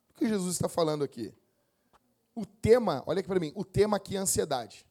O 0.10 0.14
que 0.14 0.28
Jesus 0.28 0.56
está 0.56 0.68
falando 0.68 1.04
aqui? 1.04 1.34
O 2.34 2.46
tema, 2.46 3.04
olha 3.06 3.20
aqui 3.20 3.28
para 3.28 3.40
mim, 3.40 3.52
o 3.56 3.64
tema 3.64 3.98
aqui 3.98 4.16
é 4.16 4.20
ansiedade. 4.20 4.86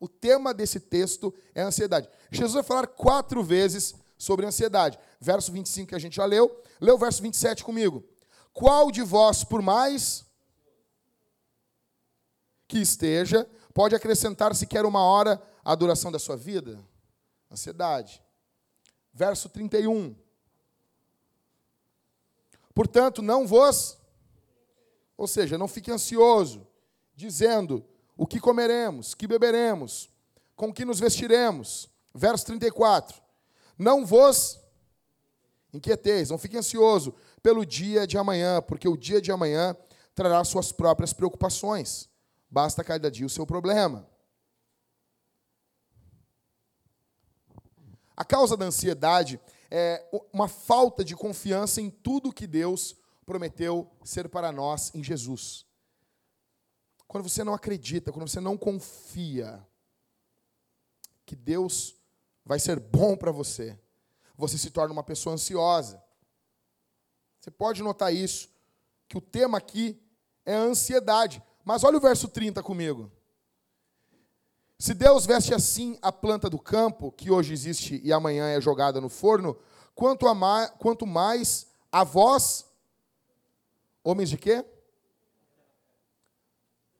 O 0.00 0.08
tema 0.08 0.52
desse 0.52 0.78
texto 0.78 1.32
é 1.54 1.62
ansiedade. 1.62 2.08
Jesus 2.30 2.52
vai 2.52 2.62
falar 2.62 2.86
quatro 2.86 3.42
vezes 3.42 3.94
sobre 4.18 4.44
ansiedade. 4.44 4.98
Verso 5.18 5.50
25 5.50 5.88
que 5.88 5.94
a 5.94 5.98
gente 5.98 6.16
já 6.16 6.24
leu. 6.24 6.62
Lê 6.80 6.92
o 6.92 6.98
verso 6.98 7.22
27 7.22 7.64
comigo. 7.64 8.04
Qual 8.52 8.90
de 8.90 9.02
vós, 9.02 9.42
por 9.42 9.62
mais 9.62 10.25
que 12.66 12.78
esteja, 12.78 13.48
pode 13.72 13.94
acrescentar 13.94 14.54
sequer 14.54 14.84
uma 14.84 15.02
hora 15.02 15.42
à 15.64 15.74
duração 15.74 16.10
da 16.10 16.18
sua 16.18 16.36
vida? 16.36 16.78
Ansiedade. 17.50 18.22
Verso 19.12 19.48
31. 19.48 20.14
Portanto, 22.74 23.22
não 23.22 23.46
vos, 23.46 23.96
ou 25.16 25.26
seja, 25.26 25.56
não 25.56 25.66
fique 25.66 25.90
ansioso, 25.90 26.66
dizendo 27.14 27.84
o 28.16 28.26
que 28.26 28.38
comeremos, 28.38 29.14
que 29.14 29.26
beberemos, 29.26 30.10
com 30.54 30.72
que 30.72 30.84
nos 30.84 31.00
vestiremos. 31.00 31.88
Verso 32.14 32.46
34. 32.46 33.20
Não 33.78 34.04
vos 34.04 34.58
inquieteis, 35.72 36.30
não 36.30 36.38
fique 36.38 36.56
ansioso 36.56 37.14
pelo 37.42 37.64
dia 37.64 38.06
de 38.06 38.16
amanhã, 38.18 38.62
porque 38.62 38.88
o 38.88 38.96
dia 38.96 39.20
de 39.20 39.30
amanhã 39.30 39.76
trará 40.14 40.42
suas 40.44 40.72
próprias 40.72 41.12
preocupações. 41.12 42.08
Basta 42.56 42.82
cada 42.82 43.10
dia 43.10 43.26
o 43.26 43.28
seu 43.28 43.46
problema. 43.46 44.08
A 48.16 48.24
causa 48.24 48.56
da 48.56 48.64
ansiedade 48.64 49.38
é 49.70 50.08
uma 50.32 50.48
falta 50.48 51.04
de 51.04 51.14
confiança 51.14 51.82
em 51.82 51.90
tudo 51.90 52.32
que 52.32 52.46
Deus 52.46 52.96
prometeu 53.26 53.92
ser 54.02 54.30
para 54.30 54.50
nós 54.50 54.90
em 54.94 55.04
Jesus. 55.04 55.66
Quando 57.06 57.28
você 57.28 57.44
não 57.44 57.52
acredita, 57.52 58.10
quando 58.10 58.26
você 58.26 58.40
não 58.40 58.56
confia 58.56 59.62
que 61.26 61.36
Deus 61.36 61.94
vai 62.42 62.58
ser 62.58 62.80
bom 62.80 63.18
para 63.18 63.30
você, 63.30 63.78
você 64.34 64.56
se 64.56 64.70
torna 64.70 64.94
uma 64.94 65.04
pessoa 65.04 65.34
ansiosa. 65.34 66.02
Você 67.38 67.50
pode 67.50 67.82
notar 67.82 68.14
isso, 68.14 68.48
que 69.06 69.18
o 69.18 69.20
tema 69.20 69.58
aqui 69.58 70.02
é 70.46 70.54
a 70.54 70.60
ansiedade. 70.60 71.42
Mas 71.66 71.82
olha 71.82 71.98
o 71.98 72.00
verso 72.00 72.28
30 72.28 72.62
comigo. 72.62 73.10
Se 74.78 74.94
Deus 74.94 75.26
veste 75.26 75.52
assim 75.52 75.98
a 76.00 76.12
planta 76.12 76.48
do 76.48 76.60
campo, 76.60 77.10
que 77.10 77.28
hoje 77.28 77.52
existe 77.52 78.00
e 78.04 78.12
amanhã 78.12 78.46
é 78.46 78.60
jogada 78.60 79.00
no 79.00 79.08
forno, 79.08 79.58
quanto, 79.92 80.32
mais, 80.32 80.70
quanto 80.78 81.04
mais 81.04 81.66
a 81.90 82.04
vós, 82.04 82.66
homens 84.04 84.30
de 84.30 84.38
quê? 84.38 84.64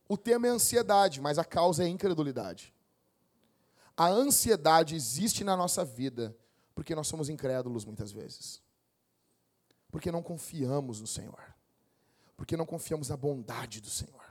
O 0.08 0.16
tema 0.16 0.48
é 0.48 0.50
ansiedade, 0.50 1.20
mas 1.20 1.38
a 1.38 1.44
causa 1.44 1.84
é 1.84 1.86
incredulidade. 1.86 2.74
A 3.96 4.08
ansiedade 4.08 4.96
existe 4.96 5.44
na 5.44 5.56
nossa 5.56 5.84
vida 5.84 6.36
porque 6.74 6.92
nós 6.92 7.06
somos 7.06 7.28
incrédulos 7.28 7.84
muitas 7.84 8.10
vezes. 8.10 8.60
Porque 9.92 10.10
não 10.10 10.24
confiamos 10.24 11.00
no 11.00 11.06
Senhor. 11.06 11.54
Porque 12.36 12.56
não 12.56 12.66
confiamos 12.66 13.10
na 13.10 13.16
bondade 13.16 13.80
do 13.80 13.88
Senhor. 13.88 14.25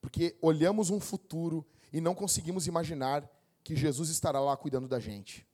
Porque 0.00 0.36
olhamos 0.40 0.90
um 0.90 1.00
futuro 1.00 1.66
e 1.92 2.00
não 2.00 2.14
conseguimos 2.14 2.66
imaginar 2.66 3.28
que 3.62 3.76
Jesus 3.76 4.08
estará 4.08 4.40
lá 4.40 4.56
cuidando 4.56 4.88
da 4.88 4.98
gente. 4.98 5.46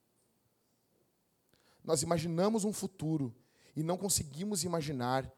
Nós 1.84 2.02
imaginamos 2.02 2.64
um 2.64 2.72
futuro 2.72 3.34
e 3.74 3.82
não 3.82 3.96
conseguimos 3.96 4.64
imaginar 4.64 5.30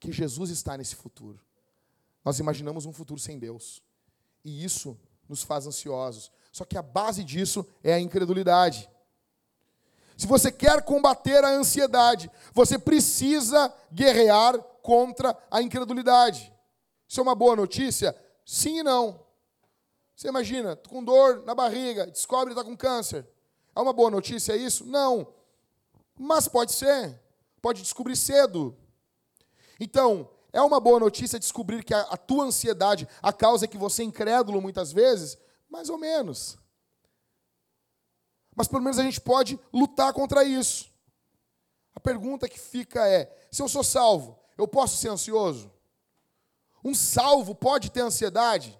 que 0.00 0.12
Jesus 0.12 0.50
está 0.50 0.76
nesse 0.76 0.96
futuro. 0.96 1.40
Nós 2.24 2.38
imaginamos 2.38 2.86
um 2.86 2.92
futuro 2.92 3.20
sem 3.20 3.38
Deus. 3.38 3.82
E 4.44 4.64
isso 4.64 4.98
nos 5.28 5.42
faz 5.42 5.66
ansiosos. 5.66 6.30
Só 6.50 6.64
que 6.64 6.76
a 6.76 6.82
base 6.82 7.22
disso 7.24 7.66
é 7.82 7.94
a 7.94 8.00
incredulidade. 8.00 8.88
Se 10.16 10.26
você 10.26 10.52
quer 10.52 10.82
combater 10.82 11.42
a 11.44 11.50
ansiedade, 11.50 12.30
você 12.52 12.78
precisa 12.78 13.72
guerrear 13.92 14.58
contra 14.82 15.36
a 15.50 15.62
incredulidade. 15.62 16.52
Isso 17.08 17.20
é 17.20 17.22
uma 17.22 17.34
boa 17.34 17.56
notícia? 17.56 18.16
Sim 18.44 18.78
e 18.78 18.82
não. 18.82 19.20
Você 20.14 20.28
imagina, 20.28 20.76
com 20.76 21.02
dor 21.02 21.42
na 21.44 21.54
barriga, 21.54 22.06
descobre 22.06 22.54
que 22.54 22.60
está 22.60 22.64
com 22.64 22.76
câncer. 22.76 23.26
É 23.74 23.80
uma 23.80 23.92
boa 23.92 24.10
notícia 24.10 24.56
isso? 24.56 24.84
Não. 24.84 25.32
Mas 26.18 26.46
pode 26.46 26.72
ser. 26.72 27.20
Pode 27.60 27.82
descobrir 27.82 28.16
cedo. 28.16 28.76
Então, 29.80 30.28
é 30.52 30.60
uma 30.60 30.78
boa 30.78 31.00
notícia 31.00 31.38
descobrir 31.38 31.82
que 31.82 31.94
a, 31.94 32.02
a 32.02 32.16
tua 32.16 32.44
ansiedade, 32.44 33.08
a 33.22 33.32
causa 33.32 33.64
é 33.64 33.68
que 33.68 33.78
você 33.78 34.02
é 34.02 34.04
incrédulo 34.04 34.60
muitas 34.60 34.92
vezes? 34.92 35.38
Mais 35.68 35.88
ou 35.88 35.96
menos. 35.98 36.58
Mas 38.54 38.68
pelo 38.68 38.82
menos 38.82 38.98
a 38.98 39.02
gente 39.02 39.20
pode 39.20 39.58
lutar 39.72 40.12
contra 40.12 40.44
isso. 40.44 40.92
A 41.94 42.00
pergunta 42.00 42.48
que 42.48 42.60
fica 42.60 43.08
é: 43.08 43.46
se 43.50 43.62
eu 43.62 43.68
sou 43.68 43.82
salvo, 43.82 44.38
eu 44.58 44.68
posso 44.68 44.98
ser 44.98 45.08
ansioso? 45.08 45.72
Um 46.84 46.94
salvo 46.94 47.54
pode 47.54 47.90
ter 47.90 48.00
ansiedade? 48.00 48.78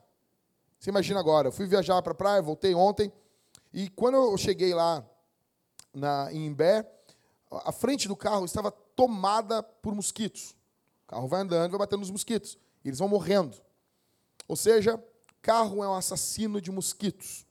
Você 0.78 0.90
imagina 0.90 1.20
agora, 1.20 1.48
eu 1.48 1.52
fui 1.52 1.66
viajar 1.66 2.02
para 2.02 2.12
a 2.12 2.14
praia, 2.14 2.42
voltei 2.42 2.74
ontem, 2.74 3.12
e 3.72 3.88
quando 3.88 4.16
eu 4.16 4.36
cheguei 4.36 4.74
lá 4.74 5.04
na, 5.94 6.32
em 6.32 6.46
Imbé, 6.46 6.90
a 7.50 7.72
frente 7.72 8.08
do 8.08 8.16
carro 8.16 8.44
estava 8.44 8.70
tomada 8.70 9.62
por 9.62 9.94
mosquitos. 9.94 10.56
O 11.04 11.08
carro 11.08 11.28
vai 11.28 11.42
andando 11.42 11.70
vai 11.70 11.78
batendo 11.78 12.00
nos 12.00 12.10
mosquitos. 12.10 12.58
E 12.84 12.88
eles 12.88 12.98
vão 12.98 13.08
morrendo. 13.08 13.56
Ou 14.48 14.56
seja, 14.56 15.02
carro 15.40 15.82
é 15.82 15.88
um 15.88 15.94
assassino 15.94 16.60
de 16.60 16.70
mosquitos. 16.70 17.46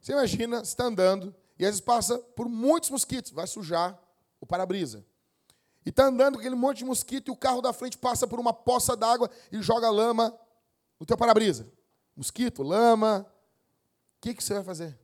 Você 0.00 0.12
imagina, 0.12 0.58
você 0.58 0.72
está 0.72 0.84
andando 0.84 1.34
e 1.58 1.64
às 1.64 1.70
vezes 1.70 1.80
passa 1.80 2.18
por 2.18 2.48
muitos 2.48 2.90
mosquitos, 2.90 3.30
vai 3.30 3.46
sujar 3.46 3.98
o 4.40 4.46
para-brisa. 4.46 5.04
E 5.84 5.90
está 5.90 6.06
andando 6.06 6.34
com 6.34 6.40
aquele 6.40 6.54
monte 6.54 6.78
de 6.78 6.84
mosquito 6.84 7.28
e 7.28 7.30
o 7.30 7.36
carro 7.36 7.60
da 7.60 7.72
frente 7.72 7.98
passa 7.98 8.26
por 8.26 8.40
uma 8.40 8.52
poça 8.52 8.96
d'água 8.96 9.30
e 9.52 9.60
joga 9.60 9.90
lama 9.90 10.34
no 10.98 11.06
teu 11.06 11.16
para-brisa 11.16 11.66
mosquito, 12.16 12.62
lama. 12.62 13.26
O 14.16 14.20
que, 14.20 14.34
que 14.34 14.42
você 14.42 14.54
vai 14.54 14.64
fazer? 14.64 14.98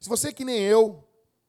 Se 0.00 0.08
você 0.08 0.28
é 0.28 0.32
que 0.32 0.44
nem 0.44 0.60
eu, 0.60 1.04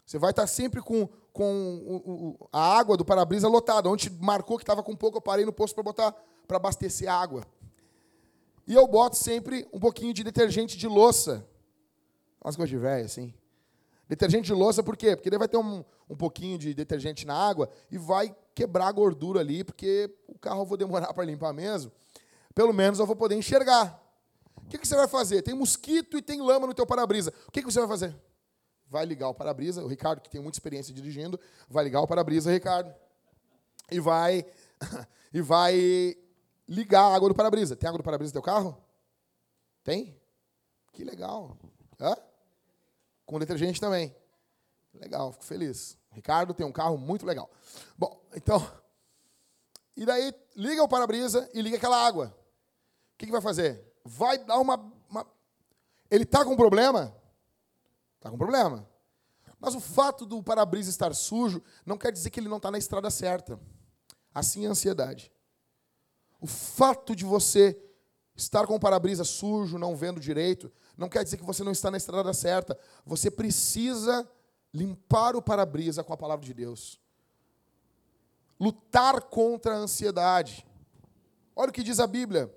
você 0.06 0.18
vai 0.18 0.30
estar 0.32 0.48
sempre 0.48 0.82
com, 0.82 1.08
com 1.34 1.78
o, 1.86 1.96
o, 1.96 2.50
a 2.52 2.78
água 2.78 2.96
do 2.96 3.04
para-brisa 3.04 3.48
lotada. 3.48 3.90
Onde 3.90 4.10
marcou 4.10 4.58
que 4.58 4.64
estava 4.64 4.84
com 4.84 4.96
pouco, 4.96 5.18
eu 5.18 5.22
parei 5.22 5.46
no 5.46 5.54
posto 5.54 5.74
para 5.74 5.84
botar 5.84 6.16
para 6.48 6.58
abastecer 6.58 7.10
água. 7.10 7.44
E 8.68 8.74
eu 8.74 8.88
boto 8.88 9.16
sempre 9.16 9.68
um 9.74 9.80
pouquinho 9.80 10.14
de 10.14 10.24
detergente 10.24 10.78
de 10.78 10.88
louça. 10.88 11.48
Umas 12.44 12.56
coisas 12.56 12.70
de 12.70 12.78
velho, 12.78 13.06
assim. 13.06 13.34
Detergente 14.08 14.46
de 14.46 14.54
louça, 14.54 14.84
por 14.84 14.96
quê? 14.96 15.16
Porque 15.16 15.30
ele 15.30 15.38
vai 15.38 15.48
ter 15.48 15.58
um, 15.58 15.84
um 16.10 16.16
pouquinho 16.16 16.58
de 16.58 16.74
detergente 16.74 17.26
na 17.26 17.34
água 17.36 17.70
e 17.90 17.98
vai 17.98 18.36
quebrar 18.54 18.88
a 18.88 18.92
gordura 18.92 19.40
ali, 19.40 19.64
porque 19.64 20.14
o 20.28 20.38
carro 20.38 20.62
eu 20.62 20.66
vou 20.66 20.78
demorar 20.78 21.12
para 21.14 21.26
limpar 21.26 21.54
mesmo. 21.54 21.92
Pelo 22.54 22.72
menos 22.72 23.00
eu 23.00 23.06
vou 23.06 23.16
poder 23.16 23.36
enxergar. 23.36 24.02
O 24.56 24.68
que, 24.68 24.78
que 24.78 24.88
você 24.88 24.96
vai 24.96 25.08
fazer? 25.08 25.42
Tem 25.42 25.54
mosquito 25.54 26.18
e 26.18 26.22
tem 26.22 26.42
lama 26.42 26.68
no 26.68 26.74
teu 26.74 26.86
para-brisa. 26.86 27.34
O 27.48 27.52
que, 27.52 27.62
que 27.62 27.72
você 27.72 27.80
vai 27.80 27.88
fazer? 27.88 28.16
Vai 28.88 29.06
ligar 29.06 29.30
o 29.30 29.34
para-brisa, 29.34 29.84
o 29.84 29.88
Ricardo, 29.88 30.22
que 30.22 30.30
tem 30.30 30.42
muita 30.42 30.56
experiência 30.56 30.94
dirigindo, 30.94 31.40
vai 31.68 31.84
ligar 31.84 32.02
o 32.02 32.08
para-brisa, 32.08 32.52
Ricardo, 32.52 32.94
e 33.92 34.00
vai, 34.00 34.46
e 35.34 35.42
vai 35.42 36.16
ligar 36.68 37.02
a 37.02 37.16
água 37.16 37.30
do 37.30 37.36
para-brisa. 37.36 37.76
Tem 37.76 37.88
água 37.88 37.98
do 37.98 38.04
para-brisa 38.04 38.30
no 38.30 38.34
teu 38.34 38.42
carro? 38.42 38.78
Tem? 39.84 40.16
Que 40.94 41.04
legal. 41.04 41.58
Hã? 42.00 42.16
Com 43.26 43.40
detergente 43.40 43.80
também. 43.80 44.16
Legal, 44.94 45.32
fico 45.32 45.46
feliz. 45.46 45.98
Ricardo 46.12 46.54
tem 46.54 46.66
um 46.66 46.72
carro 46.72 46.98
muito 46.98 47.26
legal. 47.26 47.50
Bom, 47.98 48.22
então. 48.36 48.66
E 49.98 50.06
daí, 50.06 50.34
liga 50.56 50.84
o 50.84 50.88
para-brisa 50.88 51.50
e 51.54 51.62
liga 51.62 51.78
aquela 51.78 52.06
água. 52.06 52.36
O 53.14 53.18
que, 53.18 53.26
que 53.26 53.32
vai 53.32 53.42
fazer? 53.42 53.96
vai 54.06 54.38
dar 54.38 54.60
uma. 54.60 54.76
uma... 55.10 55.26
Ele 56.10 56.24
está 56.24 56.46
com 56.46 56.56
problema? 56.56 57.14
Está 58.18 58.30
com 58.30 58.38
problema. 58.38 58.88
Mas 59.60 59.74
o 59.74 59.80
fato 59.80 60.26
do 60.26 60.44
para-brisa 60.44 60.92
estar 60.92 61.14
sujo 61.16 61.62
não 61.86 61.98
quer 61.98 62.12
dizer 62.12 62.30
que 62.30 62.40
ele 62.40 62.48
não 62.48 62.58
está 62.58 62.70
na 62.70 62.78
estrada 62.78 63.10
certa. 63.10 63.60
Assim 64.34 64.66
é 64.66 64.68
a 64.68 64.72
ansiedade. 64.72 65.32
O 66.40 66.46
fato 66.46 67.16
de 67.16 67.26
você 67.26 67.82
estar 68.36 68.68
com 68.68 68.76
o 68.76 68.80
para-brisa 68.80 69.24
sujo, 69.24 69.80
não 69.80 69.96
vendo 69.96 70.20
direito, 70.20 70.72
não 70.98 71.10
quer 71.10 71.24
dizer 71.24 71.38
que 71.38 71.44
você 71.44 71.64
não 71.64 71.72
está 71.72 71.92
na 71.92 71.98
estrada 71.98 72.34
certa. 72.34 72.78
Você 73.06 73.30
precisa 73.30 74.28
limpar 74.74 75.36
o 75.36 75.42
para-brisa 75.42 76.04
com 76.04 76.14
a 76.14 76.18
palavra 76.18 76.46
de 76.46 76.54
Deus. 76.54 77.00
Lutar 78.60 79.22
contra 79.24 79.76
a 79.76 79.78
ansiedade. 79.78 80.66
Olha 81.56 81.70
o 81.70 81.74
que 81.74 81.84
diz 81.84 82.00
a 82.00 82.08
Bíblia. 82.08 82.54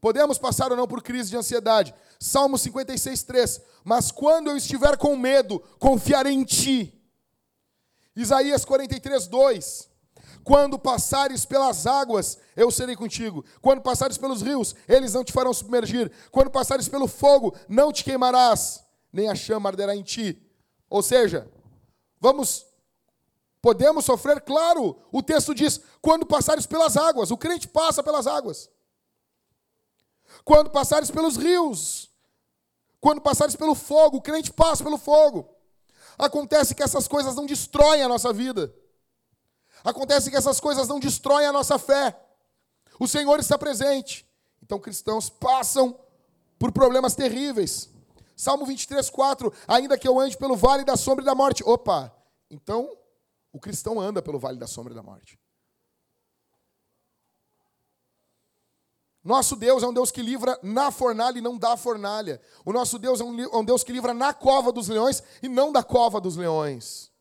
Podemos 0.00 0.36
passar 0.36 0.70
ou 0.70 0.76
não 0.76 0.88
por 0.88 1.02
crise 1.02 1.30
de 1.30 1.36
ansiedade. 1.36 1.94
Salmo 2.18 2.58
56, 2.58 3.22
3. 3.22 3.60
Mas 3.84 4.10
quando 4.10 4.50
eu 4.50 4.56
estiver 4.56 4.96
com 4.96 5.16
medo, 5.16 5.60
confiarei 5.78 6.32
em 6.32 6.44
ti. 6.44 7.00
Isaías 8.14 8.64
43, 8.64 9.26
2. 9.26 9.91
Quando 10.44 10.78
passares 10.78 11.44
pelas 11.44 11.86
águas, 11.86 12.38
eu 12.56 12.70
serei 12.70 12.96
contigo. 12.96 13.44
Quando 13.60 13.80
passares 13.80 14.18
pelos 14.18 14.42
rios, 14.42 14.74
eles 14.88 15.14
não 15.14 15.22
te 15.22 15.32
farão 15.32 15.52
submergir. 15.52 16.10
Quando 16.30 16.50
passares 16.50 16.88
pelo 16.88 17.06
fogo, 17.06 17.54
não 17.68 17.92
te 17.92 18.02
queimarás, 18.02 18.82
nem 19.12 19.28
a 19.28 19.34
chama 19.34 19.68
arderá 19.68 19.94
em 19.94 20.02
ti. 20.02 20.40
Ou 20.90 21.02
seja, 21.02 21.50
vamos 22.20 22.66
podemos 23.60 24.04
sofrer, 24.04 24.40
claro. 24.40 24.96
O 25.12 25.22
texto 25.22 25.54
diz: 25.54 25.80
quando 26.00 26.26
passares 26.26 26.66
pelas 26.66 26.96
águas, 26.96 27.30
o 27.30 27.38
crente 27.38 27.68
passa 27.68 28.02
pelas 28.02 28.26
águas. 28.26 28.68
Quando 30.44 30.70
passares 30.70 31.10
pelos 31.10 31.36
rios, 31.36 32.10
quando 33.00 33.20
passares 33.20 33.54
pelo 33.54 33.74
fogo, 33.74 34.16
o 34.16 34.22
crente 34.22 34.52
passa 34.52 34.82
pelo 34.82 34.98
fogo. 34.98 35.48
Acontece 36.18 36.74
que 36.74 36.82
essas 36.82 37.06
coisas 37.06 37.34
não 37.34 37.46
destroem 37.46 38.02
a 38.02 38.08
nossa 38.08 38.32
vida. 38.32 38.74
Acontece 39.84 40.30
que 40.30 40.36
essas 40.36 40.60
coisas 40.60 40.88
não 40.88 41.00
destroem 41.00 41.46
a 41.46 41.52
nossa 41.52 41.78
fé. 41.78 42.18
O 42.98 43.08
Senhor 43.08 43.40
está 43.40 43.58
presente. 43.58 44.26
Então 44.62 44.78
cristãos 44.78 45.28
passam 45.28 45.98
por 46.58 46.70
problemas 46.72 47.14
terríveis. 47.14 47.90
Salmo 48.36 48.64
23, 48.64 49.08
4. 49.10 49.52
Ainda 49.68 49.98
que 49.98 50.06
eu 50.06 50.18
ande 50.18 50.36
pelo 50.36 50.56
vale 50.56 50.84
da 50.84 50.96
sombra 50.96 51.22
e 51.22 51.26
da 51.26 51.34
morte. 51.34 51.62
Opa! 51.64 52.14
Então, 52.50 52.90
o 53.52 53.60
cristão 53.60 54.00
anda 54.00 54.22
pelo 54.22 54.38
vale 54.38 54.58
da 54.58 54.66
sombra 54.66 54.92
e 54.92 54.96
da 54.96 55.02
morte. 55.02 55.38
Nosso 59.22 59.54
Deus 59.54 59.84
é 59.84 59.86
um 59.86 59.92
Deus 59.92 60.10
que 60.10 60.20
livra 60.20 60.58
na 60.62 60.90
fornalha 60.90 61.38
e 61.38 61.40
não 61.40 61.56
da 61.56 61.76
fornalha. 61.76 62.40
O 62.64 62.72
nosso 62.72 62.98
Deus 62.98 63.20
é 63.20 63.24
um, 63.24 63.40
é 63.40 63.56
um 63.56 63.64
Deus 63.64 63.84
que 63.84 63.92
livra 63.92 64.12
na 64.12 64.34
cova 64.34 64.72
dos 64.72 64.88
leões 64.88 65.22
e 65.40 65.48
não 65.48 65.70
da 65.70 65.84
cova 65.84 66.20
dos 66.20 66.36
leões. 66.36 67.11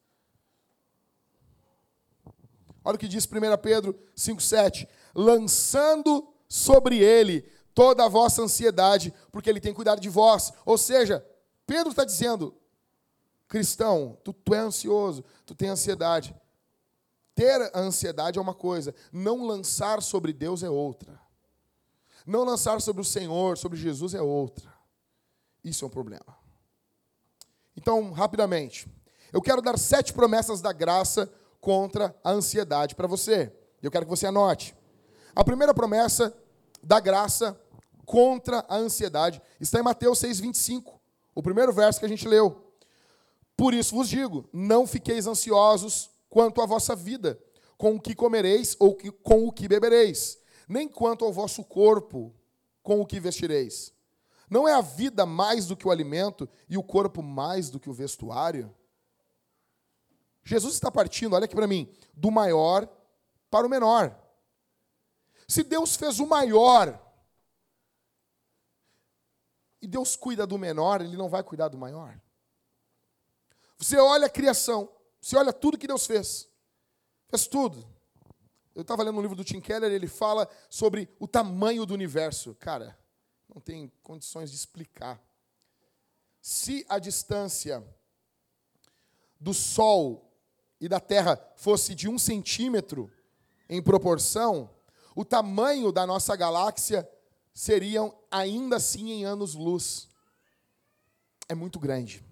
Olha 2.83 2.95
o 2.95 2.99
que 2.99 3.07
diz 3.07 3.25
1 3.25 3.29
Pedro 3.61 3.93
5,7: 4.15 4.87
lançando 5.13 6.27
sobre 6.47 6.97
ele 6.97 7.41
toda 7.73 8.05
a 8.05 8.09
vossa 8.09 8.41
ansiedade, 8.41 9.13
porque 9.31 9.49
ele 9.49 9.59
tem 9.59 9.73
cuidado 9.73 10.01
de 10.01 10.09
vós. 10.09 10.51
Ou 10.65 10.77
seja, 10.77 11.25
Pedro 11.65 11.91
está 11.91 12.03
dizendo, 12.03 12.55
cristão, 13.47 14.17
tu, 14.23 14.33
tu 14.33 14.53
é 14.53 14.59
ansioso, 14.59 15.23
tu 15.45 15.55
tem 15.55 15.69
ansiedade. 15.69 16.35
Ter 17.33 17.71
a 17.73 17.79
ansiedade 17.79 18.37
é 18.37 18.41
uma 18.41 18.53
coisa, 18.53 18.93
não 19.11 19.45
lançar 19.45 20.01
sobre 20.01 20.33
Deus 20.33 20.63
é 20.63 20.69
outra. 20.69 21.19
Não 22.25 22.43
lançar 22.43 22.81
sobre 22.81 23.01
o 23.01 23.05
Senhor, 23.05 23.57
sobre 23.57 23.77
Jesus 23.77 24.13
é 24.13 24.21
outra. 24.21 24.71
Isso 25.63 25.85
é 25.85 25.87
um 25.87 25.91
problema. 25.91 26.37
Então, 27.75 28.11
rapidamente, 28.11 28.87
eu 29.31 29.41
quero 29.41 29.61
dar 29.61 29.77
sete 29.79 30.13
promessas 30.13 30.61
da 30.61 30.73
graça 30.73 31.31
contra 31.61 32.13
a 32.23 32.31
ansiedade 32.31 32.95
para 32.95 33.07
você. 33.07 33.53
Eu 33.81 33.89
quero 33.89 34.05
que 34.05 34.09
você 34.09 34.27
anote. 34.27 34.75
A 35.33 35.43
primeira 35.43 35.73
promessa 35.73 36.35
da 36.83 36.99
graça 36.99 37.57
contra 38.05 38.65
a 38.67 38.75
ansiedade 38.75 39.41
está 39.59 39.79
em 39.79 39.83
Mateus 39.83 40.19
6,25, 40.19 40.99
o 41.33 41.41
primeiro 41.41 41.71
verso 41.71 41.99
que 41.99 42.05
a 42.05 42.09
gente 42.09 42.27
leu. 42.27 42.73
Por 43.55 43.73
isso 43.73 43.95
vos 43.95 44.09
digo: 44.09 44.49
não 44.51 44.85
fiqueis 44.85 45.25
ansiosos 45.27 46.09
quanto 46.29 46.61
à 46.61 46.65
vossa 46.65 46.95
vida, 46.95 47.39
com 47.77 47.95
o 47.95 48.01
que 48.01 48.13
comereis 48.13 48.75
ou 48.77 48.97
com 49.23 49.47
o 49.47 49.51
que 49.53 49.69
bebereis 49.69 50.41
nem 50.71 50.87
quanto 50.87 51.25
ao 51.25 51.33
vosso 51.33 51.65
corpo, 51.65 52.33
com 52.81 53.01
o 53.01 53.05
que 53.05 53.19
vestireis. 53.19 53.93
Não 54.49 54.65
é 54.65 54.73
a 54.73 54.79
vida 54.79 55.25
mais 55.25 55.65
do 55.65 55.75
que 55.75 55.85
o 55.85 55.91
alimento 55.91 56.47
e 56.69 56.77
o 56.77 56.83
corpo 56.83 57.21
mais 57.21 57.69
do 57.69 57.77
que 57.77 57.89
o 57.89 57.93
vestuário? 57.93 58.73
Jesus 60.43 60.73
está 60.73 60.91
partindo, 60.91 61.35
olha 61.35 61.45
aqui 61.45 61.55
para 61.55 61.67
mim, 61.67 61.91
do 62.13 62.31
maior 62.31 62.87
para 63.49 63.65
o 63.65 63.69
menor. 63.69 64.17
Se 65.47 65.63
Deus 65.63 65.95
fez 65.95 66.19
o 66.19 66.27
maior 66.27 66.99
e 69.81 69.87
Deus 69.87 70.15
cuida 70.15 70.47
do 70.47 70.57
menor, 70.57 71.01
Ele 71.01 71.17
não 71.17 71.27
vai 71.29 71.43
cuidar 71.43 71.67
do 71.67 71.77
maior? 71.77 72.19
Você 73.77 73.97
olha 73.97 74.27
a 74.27 74.29
criação, 74.29 74.89
você 75.19 75.35
olha 75.35 75.51
tudo 75.51 75.77
que 75.77 75.87
Deus 75.87 76.05
fez. 76.05 76.47
Fez 77.29 77.47
tudo. 77.47 77.85
Eu 78.73 78.83
estava 78.83 79.03
lendo 79.03 79.17
um 79.17 79.21
livro 79.21 79.35
do 79.35 79.43
Tim 79.43 79.59
Keller, 79.59 79.91
ele 79.91 80.07
fala 80.07 80.49
sobre 80.69 81.09
o 81.19 81.27
tamanho 81.27 81.85
do 81.85 81.93
universo. 81.93 82.55
Cara, 82.55 82.97
não 83.53 83.61
tem 83.61 83.91
condições 84.01 84.49
de 84.49 84.55
explicar. 84.55 85.21
Se 86.41 86.85
a 86.87 86.97
distância 86.97 87.83
do 89.39 89.53
Sol 89.53 90.30
e 90.81 90.89
da 90.89 90.99
Terra 90.99 91.39
fosse 91.55 91.93
de 91.93 92.09
um 92.09 92.17
centímetro 92.17 93.09
em 93.69 93.79
proporção, 93.81 94.67
o 95.15 95.23
tamanho 95.23 95.91
da 95.91 96.07
nossa 96.07 96.35
galáxia 96.35 97.07
seriam 97.53 98.13
ainda 98.31 98.77
assim 98.77 99.11
em 99.11 99.23
anos-luz. 99.23 100.09
É 101.47 101.53
muito 101.53 101.79
grande. 101.79 102.25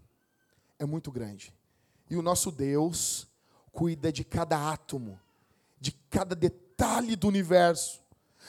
É 0.79 0.85
muito 0.85 1.11
grande. 1.11 1.53
E 2.09 2.15
o 2.15 2.23
nosso 2.23 2.51
Deus 2.51 3.27
cuida 3.71 4.11
de 4.11 4.23
cada 4.23 4.71
átomo, 4.71 5.19
de 5.79 5.91
cada 6.09 6.35
detalhe 6.35 7.15
do 7.15 7.27
universo. 7.27 8.01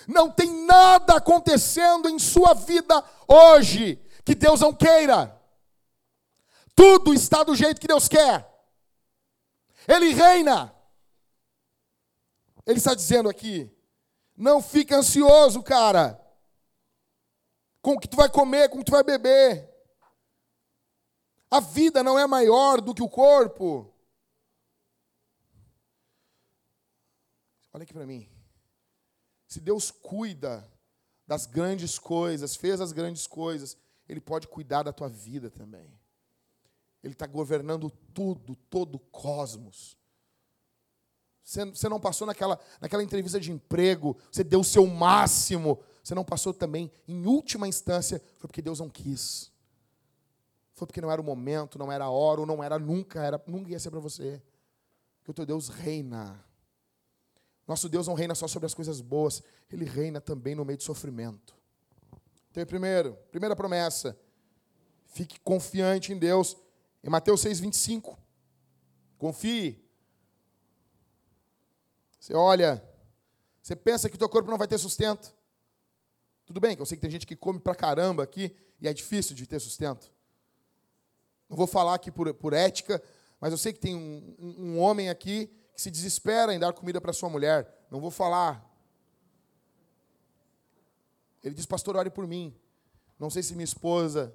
Não 0.08 0.30
tem 0.30 0.64
nada 0.64 1.16
acontecendo 1.16 2.08
em 2.08 2.18
sua 2.18 2.54
vida 2.54 3.04
hoje 3.28 4.00
que 4.24 4.34
Deus 4.34 4.60
não 4.60 4.72
queira. 4.72 5.38
Tudo 6.74 7.12
está 7.12 7.42
do 7.42 7.54
jeito 7.54 7.80
que 7.80 7.86
Deus 7.86 8.08
quer. 8.08 8.49
Ele 9.86 10.12
reina. 10.12 10.74
Ele 12.66 12.78
está 12.78 12.94
dizendo 12.94 13.28
aqui: 13.28 13.70
não 14.36 14.62
fica 14.62 14.96
ansioso, 14.96 15.62
cara, 15.62 16.20
com 17.82 17.92
o 17.92 17.98
que 17.98 18.08
tu 18.08 18.16
vai 18.16 18.30
comer, 18.30 18.68
com 18.68 18.76
o 18.76 18.78
que 18.78 18.86
tu 18.86 18.92
vai 18.92 19.02
beber. 19.02 19.68
A 21.50 21.60
vida 21.60 22.02
não 22.02 22.18
é 22.18 22.26
maior 22.26 22.80
do 22.80 22.94
que 22.94 23.02
o 23.02 23.08
corpo. 23.08 23.92
Olha 27.72 27.82
aqui 27.82 27.92
para 27.92 28.06
mim. 28.06 28.28
Se 29.46 29.60
Deus 29.60 29.90
cuida 29.90 30.70
das 31.26 31.46
grandes 31.46 31.98
coisas, 31.98 32.56
fez 32.56 32.80
as 32.80 32.92
grandes 32.92 33.26
coisas, 33.26 33.76
Ele 34.08 34.20
pode 34.20 34.46
cuidar 34.46 34.84
da 34.84 34.92
tua 34.92 35.08
vida 35.08 35.50
também. 35.50 35.99
Ele 37.02 37.14
está 37.14 37.26
governando 37.26 37.90
tudo, 38.12 38.54
todo 38.68 38.96
o 38.96 38.98
cosmos. 38.98 39.96
Você, 41.42 41.64
você 41.64 41.88
não 41.88 41.98
passou 41.98 42.26
naquela, 42.26 42.60
naquela 42.80 43.02
entrevista 43.02 43.40
de 43.40 43.50
emprego, 43.50 44.16
você 44.30 44.44
deu 44.44 44.60
o 44.60 44.64
seu 44.64 44.86
máximo. 44.86 45.80
Você 46.02 46.14
não 46.14 46.24
passou 46.24 46.54
também, 46.54 46.90
em 47.06 47.26
última 47.26 47.68
instância, 47.68 48.22
foi 48.38 48.48
porque 48.48 48.62
Deus 48.62 48.80
não 48.80 48.88
quis. 48.88 49.50
Foi 50.74 50.86
porque 50.86 51.00
não 51.00 51.10
era 51.10 51.20
o 51.20 51.24
momento, 51.24 51.78
não 51.78 51.92
era 51.92 52.04
a 52.04 52.10
hora, 52.10 52.40
ou 52.40 52.46
não 52.46 52.62
era 52.62 52.78
nunca, 52.78 53.22
era, 53.22 53.42
nunca 53.46 53.70
ia 53.70 53.78
ser 53.78 53.90
para 53.90 54.00
você. 54.00 54.42
Porque 55.18 55.30
o 55.30 55.34
teu 55.34 55.44
Deus 55.44 55.68
reina. 55.68 56.42
Nosso 57.66 57.88
Deus 57.88 58.06
não 58.06 58.14
reina 58.14 58.34
só 58.34 58.48
sobre 58.48 58.66
as 58.66 58.74
coisas 58.74 59.00
boas, 59.00 59.42
Ele 59.70 59.84
reina 59.84 60.20
também 60.20 60.54
no 60.54 60.64
meio 60.64 60.78
de 60.78 60.84
sofrimento. 60.84 61.54
Então, 62.50 62.64
primeiro, 62.64 63.16
primeira 63.30 63.54
promessa, 63.54 64.18
fique 65.06 65.38
confiante 65.40 66.12
em 66.12 66.18
Deus. 66.18 66.56
Em 67.02 67.08
Mateus 67.08 67.40
6, 67.40 67.60
25. 67.60 68.18
Confie. 69.18 69.82
Você 72.18 72.34
olha, 72.34 72.82
você 73.62 73.74
pensa 73.74 74.08
que 74.08 74.16
o 74.16 74.18
teu 74.18 74.28
corpo 74.28 74.50
não 74.50 74.58
vai 74.58 74.68
ter 74.68 74.78
sustento. 74.78 75.34
Tudo 76.44 76.60
bem, 76.60 76.76
que 76.76 76.82
eu 76.82 76.86
sei 76.86 76.96
que 76.96 77.02
tem 77.02 77.10
gente 77.10 77.26
que 77.26 77.36
come 77.36 77.58
pra 77.58 77.74
caramba 77.74 78.22
aqui 78.22 78.54
e 78.80 78.88
é 78.88 78.92
difícil 78.92 79.34
de 79.34 79.46
ter 79.46 79.60
sustento. 79.60 80.12
Não 81.48 81.56
vou 81.56 81.66
falar 81.66 81.94
aqui 81.94 82.10
por, 82.10 82.32
por 82.34 82.52
ética, 82.52 83.02
mas 83.40 83.52
eu 83.52 83.58
sei 83.58 83.72
que 83.72 83.80
tem 83.80 83.94
um, 83.94 84.36
um, 84.38 84.64
um 84.66 84.78
homem 84.78 85.08
aqui 85.08 85.46
que 85.74 85.80
se 85.80 85.90
desespera 85.90 86.54
em 86.54 86.58
dar 86.58 86.72
comida 86.72 87.00
para 87.00 87.12
sua 87.12 87.30
mulher. 87.30 87.86
Não 87.90 88.00
vou 88.00 88.10
falar. 88.10 88.68
Ele 91.42 91.54
diz, 91.54 91.66
pastor, 91.66 91.96
ore 91.96 92.10
por 92.10 92.26
mim. 92.26 92.54
Não 93.18 93.30
sei 93.30 93.42
se 93.42 93.54
minha 93.54 93.64
esposa 93.64 94.34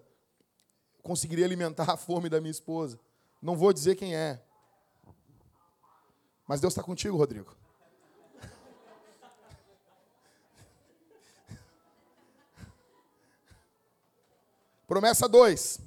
conseguiria 1.05 1.45
alimentar 1.45 1.89
a 1.89 1.95
fome 1.95 2.27
da 2.27 2.41
minha 2.41 2.49
esposa. 2.49 2.99
Não 3.39 3.55
vou 3.55 3.71
dizer 3.71 3.95
quem 3.95 4.15
é. 4.15 4.41
Mas 6.47 6.59
Deus 6.59 6.73
está 6.73 6.81
contigo, 6.81 7.15
Rodrigo. 7.15 7.55
Promessa 14.87 15.29
2, 15.29 15.79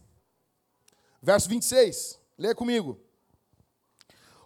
verso 1.20 1.48
26. 1.48 2.20
Leia 2.38 2.54
comigo. 2.54 3.00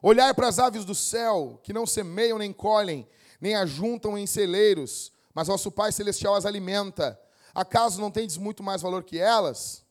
Olhai 0.00 0.32
para 0.32 0.48
as 0.48 0.58
aves 0.58 0.86
do 0.86 0.94
céu, 0.94 1.60
que 1.62 1.74
não 1.74 1.86
semeiam 1.86 2.38
nem 2.38 2.50
colhem, 2.50 3.06
nem 3.38 3.54
ajuntam 3.56 4.16
em 4.16 4.26
celeiros, 4.26 5.12
mas 5.34 5.48
vosso 5.48 5.70
Pai 5.70 5.92
Celestial 5.92 6.34
as 6.34 6.46
alimenta. 6.46 7.20
Acaso 7.54 8.00
não 8.00 8.10
tendes 8.10 8.38
muito 8.38 8.62
mais 8.62 8.80
valor 8.80 9.04
que 9.04 9.18
elas? 9.18 9.84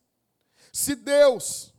Se 0.72 0.96
Deus 0.96 1.74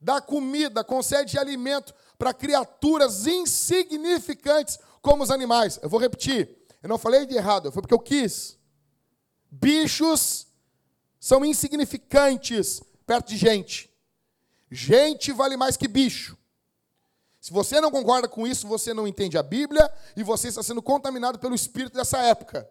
dá 0.00 0.20
comida, 0.20 0.82
concede 0.82 1.38
alimento 1.38 1.94
para 2.18 2.32
criaturas 2.32 3.26
insignificantes 3.26 4.78
como 5.02 5.22
os 5.22 5.30
animais. 5.30 5.78
Eu 5.82 5.88
vou 5.88 6.00
repetir. 6.00 6.58
Eu 6.82 6.88
não 6.88 6.98
falei 6.98 7.26
de 7.26 7.34
errado, 7.34 7.70
foi 7.70 7.82
porque 7.82 7.94
eu 7.94 7.98
quis. 7.98 8.58
Bichos 9.50 10.46
são 11.18 11.44
insignificantes 11.44 12.82
perto 13.06 13.28
de 13.28 13.36
gente. 13.36 13.90
Gente 14.70 15.32
vale 15.32 15.56
mais 15.56 15.76
que 15.76 15.88
bicho. 15.88 16.38
Se 17.40 17.52
você 17.52 17.80
não 17.80 17.90
concorda 17.90 18.28
com 18.28 18.46
isso, 18.46 18.68
você 18.68 18.94
não 18.94 19.08
entende 19.08 19.36
a 19.36 19.42
Bíblia 19.42 19.90
e 20.16 20.22
você 20.22 20.48
está 20.48 20.62
sendo 20.62 20.82
contaminado 20.82 21.38
pelo 21.38 21.54
espírito 21.54 21.94
dessa 21.94 22.18
época. 22.18 22.68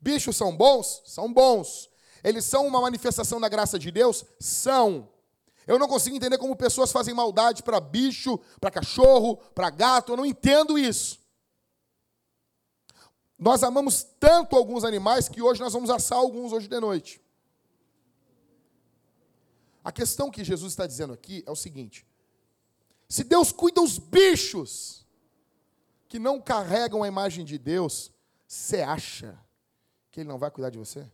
Bichos 0.00 0.36
são 0.36 0.54
bons? 0.56 1.02
São 1.06 1.32
bons. 1.32 1.90
Eles 2.22 2.44
são 2.44 2.66
uma 2.66 2.80
manifestação 2.80 3.40
da 3.40 3.48
graça 3.48 3.78
de 3.78 3.90
Deus? 3.90 4.24
São. 4.38 5.08
Eu 5.66 5.78
não 5.78 5.88
consigo 5.88 6.16
entender 6.16 6.38
como 6.38 6.56
pessoas 6.56 6.92
fazem 6.92 7.14
maldade 7.14 7.62
para 7.62 7.80
bicho, 7.80 8.38
para 8.60 8.70
cachorro, 8.70 9.36
para 9.54 9.70
gato, 9.70 10.12
eu 10.12 10.16
não 10.16 10.26
entendo 10.26 10.78
isso. 10.78 11.20
Nós 13.38 13.62
amamos 13.62 14.04
tanto 14.20 14.56
alguns 14.56 14.84
animais 14.84 15.28
que 15.28 15.42
hoje 15.42 15.60
nós 15.60 15.72
vamos 15.72 15.90
assar 15.90 16.18
alguns 16.18 16.52
hoje 16.52 16.68
de 16.68 16.78
noite. 16.78 17.20
A 19.84 19.90
questão 19.90 20.30
que 20.30 20.44
Jesus 20.44 20.72
está 20.72 20.86
dizendo 20.86 21.12
aqui 21.12 21.42
é 21.44 21.50
o 21.50 21.56
seguinte: 21.56 22.06
se 23.08 23.24
Deus 23.24 23.50
cuida 23.50 23.80
dos 23.80 23.98
bichos 23.98 25.04
que 26.08 26.18
não 26.18 26.40
carregam 26.40 27.02
a 27.02 27.08
imagem 27.08 27.44
de 27.44 27.58
Deus, 27.58 28.12
você 28.46 28.80
acha 28.82 29.38
que 30.10 30.20
Ele 30.20 30.28
não 30.28 30.38
vai 30.38 30.50
cuidar 30.50 30.70
de 30.70 30.78
você? 30.78 31.10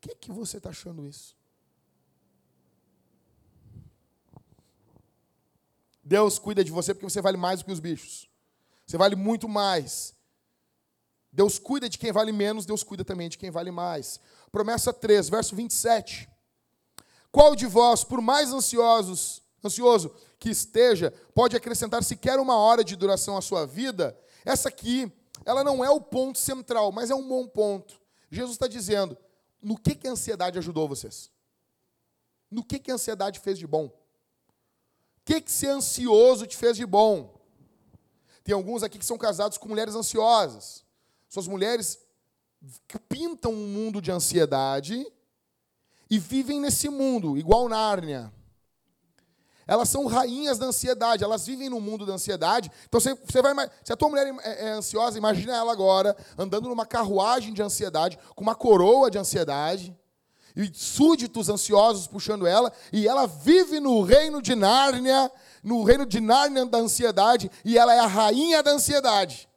Por 0.00 0.10
que, 0.10 0.14
que 0.14 0.32
você 0.32 0.58
está 0.58 0.70
achando 0.70 1.06
isso? 1.06 1.36
Deus 6.04 6.38
cuida 6.38 6.62
de 6.62 6.70
você 6.70 6.94
porque 6.94 7.08
você 7.08 7.20
vale 7.20 7.36
mais 7.36 7.58
do 7.58 7.64
que 7.64 7.72
os 7.72 7.80
bichos. 7.80 8.30
Você 8.86 8.96
vale 8.96 9.16
muito 9.16 9.48
mais. 9.48 10.14
Deus 11.32 11.58
cuida 11.58 11.88
de 11.88 11.98
quem 11.98 12.12
vale 12.12 12.30
menos, 12.30 12.64
Deus 12.64 12.84
cuida 12.84 13.04
também 13.04 13.28
de 13.28 13.36
quem 13.36 13.50
vale 13.50 13.72
mais. 13.72 14.20
Promessa 14.52 14.92
3, 14.92 15.28
verso 15.28 15.56
27. 15.56 16.28
Qual 17.32 17.56
de 17.56 17.66
vós, 17.66 18.04
por 18.04 18.20
mais 18.20 18.52
ansiosos, 18.52 19.42
ansioso 19.64 20.14
que 20.38 20.48
esteja, 20.48 21.12
pode 21.34 21.56
acrescentar 21.56 22.04
sequer 22.04 22.38
uma 22.38 22.56
hora 22.56 22.84
de 22.84 22.94
duração 22.94 23.36
à 23.36 23.42
sua 23.42 23.66
vida? 23.66 24.16
Essa 24.44 24.68
aqui, 24.68 25.12
ela 25.44 25.64
não 25.64 25.84
é 25.84 25.90
o 25.90 26.00
ponto 26.00 26.38
central, 26.38 26.92
mas 26.92 27.10
é 27.10 27.14
um 27.14 27.26
bom 27.26 27.48
ponto. 27.48 28.00
Jesus 28.30 28.52
está 28.52 28.68
dizendo: 28.68 29.18
no 29.66 29.76
que, 29.76 29.96
que 29.96 30.06
a 30.06 30.12
ansiedade 30.12 30.60
ajudou 30.60 30.86
vocês? 30.86 31.28
No 32.48 32.62
que, 32.62 32.78
que 32.78 32.88
a 32.88 32.94
ansiedade 32.94 33.40
fez 33.40 33.58
de 33.58 33.66
bom? 33.66 33.86
O 33.86 33.92
que, 35.24 35.40
que 35.40 35.50
ser 35.50 35.70
ansioso 35.70 36.46
te 36.46 36.56
fez 36.56 36.76
de 36.76 36.86
bom? 36.86 37.36
Tem 38.44 38.54
alguns 38.54 38.84
aqui 38.84 38.96
que 38.96 39.04
são 39.04 39.18
casados 39.18 39.58
com 39.58 39.68
mulheres 39.68 39.96
ansiosas. 39.96 40.84
Suas 41.28 41.48
mulheres 41.48 41.98
pintam 43.08 43.52
um 43.52 43.66
mundo 43.66 44.00
de 44.00 44.12
ansiedade 44.12 45.04
e 46.08 46.16
vivem 46.16 46.60
nesse 46.60 46.88
mundo, 46.88 47.36
igual 47.36 47.68
Nárnia. 47.68 48.32
Elas 49.66 49.88
são 49.88 50.06
rainhas 50.06 50.58
da 50.58 50.66
ansiedade, 50.66 51.24
elas 51.24 51.44
vivem 51.44 51.68
no 51.68 51.80
mundo 51.80 52.06
da 52.06 52.12
ansiedade. 52.12 52.70
Então 52.86 53.00
você, 53.00 53.14
você 53.14 53.42
vai. 53.42 53.68
Se 53.82 53.92
a 53.92 53.96
tua 53.96 54.08
mulher 54.08 54.32
é, 54.42 54.66
é 54.66 54.68
ansiosa, 54.70 55.18
imagina 55.18 55.56
ela 55.56 55.72
agora 55.72 56.16
andando 56.38 56.68
numa 56.68 56.86
carruagem 56.86 57.52
de 57.52 57.62
ansiedade, 57.62 58.16
com 58.36 58.42
uma 58.42 58.54
coroa 58.54 59.10
de 59.10 59.18
ansiedade, 59.18 59.96
e 60.54 60.70
súditos 60.72 61.48
ansiosos 61.48 62.06
puxando 62.06 62.46
ela, 62.46 62.72
e 62.92 63.08
ela 63.08 63.26
vive 63.26 63.80
no 63.80 64.02
reino 64.02 64.40
de 64.40 64.54
Nárnia, 64.54 65.30
no 65.62 65.82
reino 65.82 66.06
de 66.06 66.20
Nárnia 66.20 66.64
da 66.64 66.78
ansiedade, 66.78 67.50
e 67.64 67.76
ela 67.76 67.92
é 67.92 67.98
a 67.98 68.06
rainha 68.06 68.62
da 68.62 68.70
ansiedade. 68.70 69.48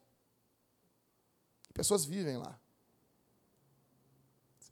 Pessoas 1.72 2.04
vivem 2.04 2.36
lá. 2.36 2.60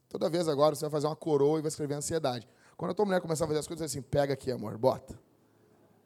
Toda 0.10 0.30
vez 0.30 0.47
agora 0.47 0.76
você 0.76 0.82
vai 0.82 0.89
fazer 0.89 1.08
uma 1.08 1.15
coroa 1.15 1.60
e 1.60 1.62
vai 1.62 1.69
escrever 1.69 1.93
ansiedade. 1.93 2.47
Quando 2.76 2.91
a 2.91 2.93
tua 2.93 3.06
mulher 3.06 3.21
começar 3.21 3.45
a 3.45 3.47
fazer 3.47 3.60
as 3.60 3.67
coisas, 3.67 3.89
assim, 3.89 4.02
pega 4.02 4.34
aqui, 4.34 4.52
amor, 4.52 4.78
bota. 4.78 5.26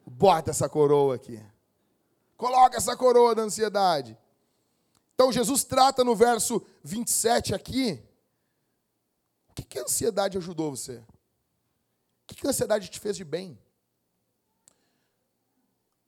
Bota 0.06 0.52
essa 0.52 0.68
coroa 0.68 1.16
aqui. 1.16 1.42
Coloca 2.38 2.78
essa 2.78 2.96
coroa 2.98 3.36
da 3.36 3.44
ansiedade. 3.44 4.18
Então 5.14 5.32
Jesus 5.32 5.64
trata 5.64 6.04
no 6.04 6.16
verso 6.16 6.66
27 6.84 7.54
aqui. 7.54 8.04
O 9.50 9.54
que, 9.54 9.64
que 9.64 9.80
a 9.80 9.84
ansiedade 9.84 10.38
ajudou 10.38 10.76
você? 10.76 10.98
O 10.98 11.06
que, 12.28 12.36
que 12.36 12.48
a 12.48 12.50
ansiedade 12.50 12.90
te 12.90 13.00
fez 13.00 13.16
de 13.16 13.24
bem? 13.24 13.60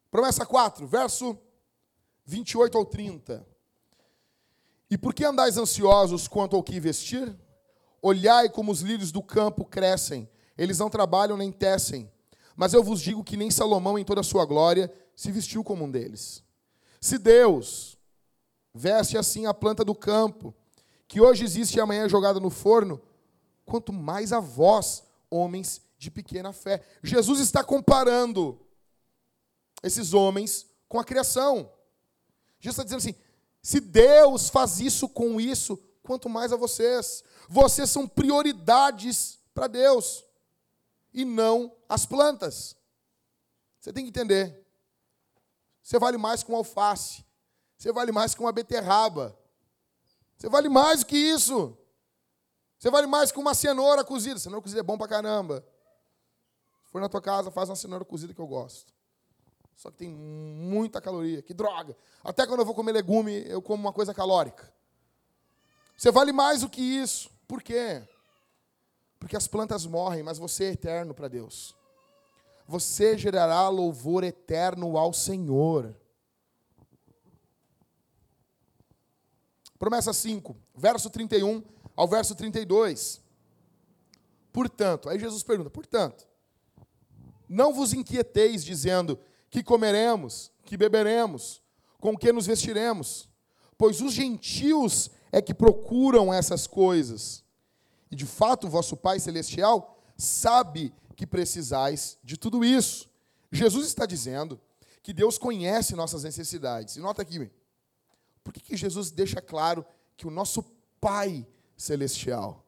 Promessa 0.09 0.45
4, 0.45 0.87
verso 0.87 1.37
28 2.25 2.77
ao 2.77 2.85
30. 2.85 3.45
E 4.89 4.97
por 4.97 5.13
que 5.13 5.25
andais 5.25 5.57
ansiosos 5.57 6.27
quanto 6.27 6.55
ao 6.55 6.63
que 6.63 6.79
vestir? 6.79 7.35
Olhai 8.01 8.49
como 8.49 8.71
os 8.71 8.81
lírios 8.81 9.11
do 9.11 9.23
campo 9.23 9.65
crescem, 9.65 10.29
eles 10.57 10.79
não 10.79 10.89
trabalham 10.89 11.37
nem 11.37 11.51
tecem. 11.51 12.11
Mas 12.55 12.73
eu 12.73 12.83
vos 12.83 13.01
digo 13.01 13.23
que 13.23 13.37
nem 13.37 13.49
Salomão, 13.49 13.97
em 13.97 14.05
toda 14.05 14.21
a 14.21 14.23
sua 14.23 14.45
glória, 14.45 14.91
se 15.15 15.31
vestiu 15.31 15.63
como 15.63 15.85
um 15.85 15.91
deles. 15.91 16.43
Se 16.99 17.17
Deus 17.17 17.97
veste 18.73 19.17
assim 19.17 19.45
a 19.45 19.53
planta 19.53 19.83
do 19.83 19.93
campo, 19.93 20.53
que 21.07 21.21
hoje 21.21 21.43
existe 21.43 21.77
e 21.77 21.81
amanhã 21.81 22.05
é 22.05 22.09
jogada 22.09 22.39
no 22.39 22.49
forno, 22.49 23.01
quanto 23.65 23.93
mais 23.93 24.33
a 24.33 24.39
vós, 24.39 25.03
homens 25.29 25.81
de 25.97 26.09
pequena 26.09 26.51
fé. 26.51 26.81
Jesus 27.01 27.39
está 27.39 27.63
comparando 27.63 28.59
esses 29.81 30.13
homens 30.13 30.65
com 30.87 30.99
a 30.99 31.03
criação. 31.03 31.71
Jesus 32.59 32.79
está 32.79 32.83
dizendo 32.83 32.99
assim: 32.99 33.15
se 33.61 33.79
Deus 33.79 34.49
faz 34.49 34.79
isso 34.79 35.07
com 35.07 35.39
isso, 35.39 35.79
quanto 36.01 36.29
mais 36.29 36.51
a 36.51 36.57
vocês. 36.57 37.23
Vocês 37.47 37.89
são 37.89 38.07
prioridades 38.07 39.39
para 39.53 39.67
Deus 39.67 40.23
e 41.13 41.23
não 41.23 41.75
as 41.87 42.05
plantas. 42.05 42.75
Você 43.79 43.93
tem 43.93 44.03
que 44.03 44.09
entender. 44.09 44.65
Você 45.81 45.99
vale 45.99 46.17
mais 46.17 46.43
um 46.47 46.55
alface. 46.55 47.23
Você 47.77 47.91
vale 47.91 48.11
mais 48.11 48.33
que 48.33 48.41
uma 48.41 48.51
beterraba. 48.51 49.37
Você 50.37 50.49
vale 50.49 50.69
mais 50.69 51.01
do 51.01 51.05
que 51.05 51.17
isso. 51.17 51.77
Você 52.79 52.89
vale 52.89 53.07
mais 53.07 53.31
que 53.31 53.39
uma 53.39 53.53
cenoura 53.53 54.03
cozida. 54.03 54.39
Cenoura 54.39 54.61
cozida 54.61 54.79
é 54.79 54.83
bom 54.83 54.97
pra 54.97 55.07
caramba. 55.07 55.65
Se 56.85 56.91
for 56.91 57.01
na 57.01 57.09
tua 57.09 57.21
casa, 57.21 57.51
faz 57.51 57.69
uma 57.69 57.75
cenoura 57.75 58.05
cozida 58.05 58.33
que 58.33 58.39
eu 58.39 58.47
gosto. 58.47 58.93
Só 59.75 59.91
que 59.91 59.97
tem 59.97 60.09
muita 60.09 61.01
caloria. 61.01 61.41
Que 61.41 61.53
droga. 61.53 61.95
Até 62.23 62.47
quando 62.47 62.61
eu 62.61 62.65
vou 62.65 62.75
comer 62.75 62.93
legume, 62.93 63.43
eu 63.47 63.61
como 63.61 63.83
uma 63.83 63.93
coisa 63.93 64.13
calórica. 64.13 64.73
Você 65.97 66.11
vale 66.11 66.31
mais 66.31 66.61
do 66.61 66.69
que 66.69 66.81
isso. 66.81 67.29
Por 67.47 67.61
quê? 67.61 68.07
Porque 69.23 69.37
as 69.37 69.47
plantas 69.47 69.85
morrem, 69.85 70.21
mas 70.21 70.37
você 70.37 70.65
é 70.65 70.71
eterno 70.73 71.13
para 71.13 71.29
Deus. 71.29 71.73
Você 72.67 73.17
gerará 73.17 73.69
louvor 73.69 74.21
eterno 74.21 74.97
ao 74.97 75.13
Senhor. 75.13 75.95
Promessa 79.79 80.11
5, 80.11 80.57
verso 80.75 81.09
31 81.09 81.63
ao 81.95 82.05
verso 82.05 82.35
32. 82.35 83.21
Portanto, 84.51 85.07
aí 85.07 85.17
Jesus 85.17 85.41
pergunta: 85.41 85.69
portanto, 85.69 86.27
não 87.47 87.73
vos 87.73 87.93
inquieteis 87.93 88.61
dizendo 88.61 89.17
que 89.49 89.63
comeremos, 89.63 90.51
que 90.65 90.75
beberemos, 90.75 91.63
com 91.97 92.17
que 92.17 92.33
nos 92.33 92.45
vestiremos, 92.45 93.29
pois 93.77 94.01
os 94.01 94.11
gentios 94.11 95.09
é 95.31 95.41
que 95.41 95.53
procuram 95.53 96.33
essas 96.33 96.67
coisas. 96.67 97.42
E 98.13 98.15
de 98.15 98.27
fato, 98.27 98.69
vosso 98.69 98.95
Pai 98.95 99.19
celestial 99.19 99.99
sabe 100.15 100.93
que 101.15 101.25
precisais 101.25 102.19
de 102.23 102.37
tudo 102.37 102.63
isso. 102.63 103.09
Jesus 103.51 103.87
está 103.87 104.05
dizendo 104.05 104.61
que 105.01 105.11
Deus 105.11 105.39
conhece 105.39 105.95
nossas 105.95 106.23
necessidades. 106.23 106.95
E 106.95 106.99
nota 106.99 107.23
aqui, 107.23 107.49
por 108.43 108.53
que, 108.53 108.59
que 108.59 108.77
Jesus 108.77 109.09
deixa 109.09 109.41
claro 109.41 109.83
que 110.15 110.27
o 110.27 110.29
nosso 110.29 110.61
Pai 111.01 111.43
celestial, 111.75 112.63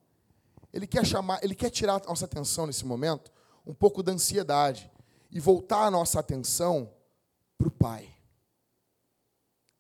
ele 0.74 0.88
quer 0.88 1.06
chamar, 1.06 1.44
ele 1.44 1.54
quer 1.54 1.70
tirar 1.70 2.02
a 2.02 2.08
nossa 2.08 2.26
atenção 2.26 2.66
nesse 2.66 2.84
momento 2.84 3.32
um 3.64 3.74
pouco 3.74 4.02
da 4.02 4.14
ansiedade 4.14 4.92
e 5.30 5.40
voltar 5.40 5.86
a 5.86 5.92
nossa 5.92 6.20
atenção 6.20 6.92
para 7.56 7.68
o 7.68 7.72
Pai. 7.72 8.12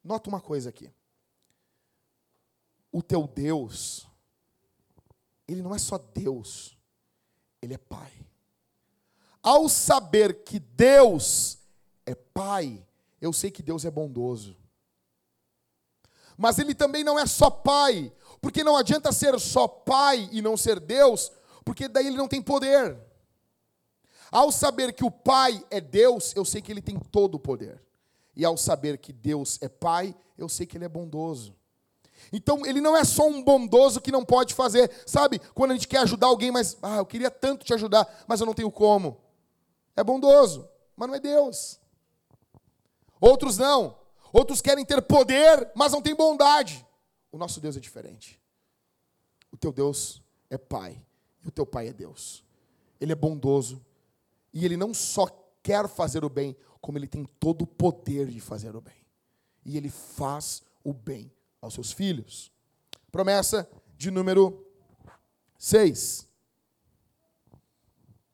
Nota 0.03 0.29
uma 0.29 0.39
coisa 0.39 0.69
aqui. 0.69 0.93
O 2.91 3.01
teu 3.01 3.25
Deus, 3.25 4.07
ele 5.47 5.61
não 5.61 5.73
é 5.73 5.77
só 5.77 5.97
Deus, 5.97 6.77
ele 7.61 7.73
é 7.73 7.77
Pai. 7.77 8.11
Ao 9.41 9.69
saber 9.69 10.43
que 10.43 10.59
Deus 10.59 11.57
é 12.05 12.15
Pai, 12.15 12.85
eu 13.21 13.31
sei 13.31 13.51
que 13.51 13.61
Deus 13.61 13.85
é 13.85 13.91
bondoso. 13.91 14.57
Mas 16.37 16.59
ele 16.59 16.75
também 16.75 17.03
não 17.03 17.17
é 17.17 17.25
só 17.25 17.49
Pai, 17.49 18.11
porque 18.41 18.63
não 18.63 18.75
adianta 18.75 19.11
ser 19.11 19.39
só 19.39 19.67
Pai 19.67 20.29
e 20.31 20.41
não 20.41 20.57
ser 20.57 20.79
Deus, 20.79 21.31
porque 21.63 21.87
daí 21.87 22.07
ele 22.07 22.17
não 22.17 22.27
tem 22.27 22.41
poder. 22.41 22.99
Ao 24.31 24.51
saber 24.51 24.93
que 24.93 25.05
o 25.05 25.11
Pai 25.11 25.65
é 25.69 25.79
Deus, 25.79 26.35
eu 26.35 26.43
sei 26.43 26.61
que 26.61 26.71
Ele 26.71 26.81
tem 26.81 26.99
todo 26.99 27.35
o 27.35 27.39
poder. 27.39 27.81
E 28.35 28.43
ao 28.43 28.57
saber 28.57 28.97
que 28.97 29.13
Deus 29.13 29.57
é 29.61 29.69
Pai, 29.69 30.13
eu 30.37 30.49
sei 30.49 30.65
que 30.65 30.77
Ele 30.77 30.83
é 30.83 30.89
bondoso. 30.89 31.55
Então, 32.31 32.65
Ele 32.65 32.81
não 32.81 32.95
é 32.95 33.03
só 33.03 33.27
um 33.27 33.43
bondoso 33.43 34.01
que 34.01 34.11
não 34.11 34.25
pode 34.25 34.53
fazer. 34.53 34.91
Sabe, 35.05 35.39
quando 35.53 35.71
a 35.71 35.73
gente 35.73 35.87
quer 35.87 35.99
ajudar 35.99 36.27
alguém, 36.27 36.51
mas, 36.51 36.77
ah, 36.81 36.97
eu 36.97 37.05
queria 37.05 37.31
tanto 37.31 37.65
te 37.65 37.73
ajudar, 37.73 38.25
mas 38.27 38.39
eu 38.39 38.45
não 38.45 38.53
tenho 38.53 38.71
como. 38.71 39.21
É 39.95 40.03
bondoso, 40.03 40.67
mas 40.95 41.07
não 41.07 41.15
é 41.15 41.19
Deus. 41.19 41.79
Outros 43.19 43.57
não. 43.57 43.97
Outros 44.33 44.61
querem 44.61 44.85
ter 44.85 45.01
poder, 45.01 45.71
mas 45.75 45.91
não 45.91 46.01
têm 46.01 46.13
bondade. 46.15 46.85
O 47.31 47.37
nosso 47.37 47.59
Deus 47.61 47.77
é 47.77 47.79
diferente. 47.79 48.41
O 49.51 49.57
teu 49.57 49.71
Deus 49.71 50.21
é 50.49 50.57
Pai. 50.57 51.01
E 51.43 51.47
o 51.47 51.51
teu 51.51 51.65
Pai 51.65 51.87
é 51.87 51.93
Deus. 51.93 52.43
Ele 52.99 53.11
é 53.11 53.15
bondoso, 53.15 53.85
e 54.53 54.63
ele 54.63 54.77
não 54.77 54.93
só 54.93 55.27
quer 55.61 55.87
fazer 55.87 56.23
o 56.23 56.29
bem, 56.29 56.55
como 56.79 56.97
ele 56.97 57.07
tem 57.07 57.25
todo 57.39 57.63
o 57.63 57.67
poder 57.67 58.27
de 58.27 58.39
fazer 58.39 58.75
o 58.75 58.81
bem. 58.81 59.05
E 59.65 59.75
ele 59.75 59.89
faz 59.89 60.63
o 60.83 60.93
bem 60.93 61.31
aos 61.65 61.73
seus 61.73 61.91
filhos. 61.91 62.51
Promessa 63.11 63.69
de 63.97 64.11
número 64.11 64.65
6. 65.57 66.27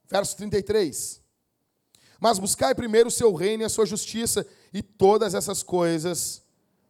Verso 0.08 0.36
33. 0.36 1.20
Mas 2.20 2.38
buscai 2.38 2.74
primeiro 2.74 3.08
o 3.08 3.12
seu 3.12 3.34
reino 3.34 3.62
e 3.62 3.66
a 3.66 3.68
sua 3.68 3.86
justiça, 3.86 4.46
e 4.72 4.82
todas 4.82 5.34
essas 5.34 5.62
coisas 5.62 6.42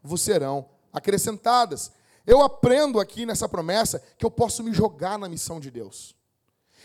vos 0.02 0.20
serão 0.20 0.68
acrescentadas. 0.92 1.90
Eu 2.26 2.42
aprendo 2.42 3.00
aqui 3.00 3.24
nessa 3.24 3.48
promessa 3.48 4.02
que 4.18 4.26
eu 4.26 4.30
posso 4.30 4.62
me 4.62 4.72
jogar 4.72 5.18
na 5.18 5.28
missão 5.28 5.58
de 5.58 5.70
Deus. 5.70 6.14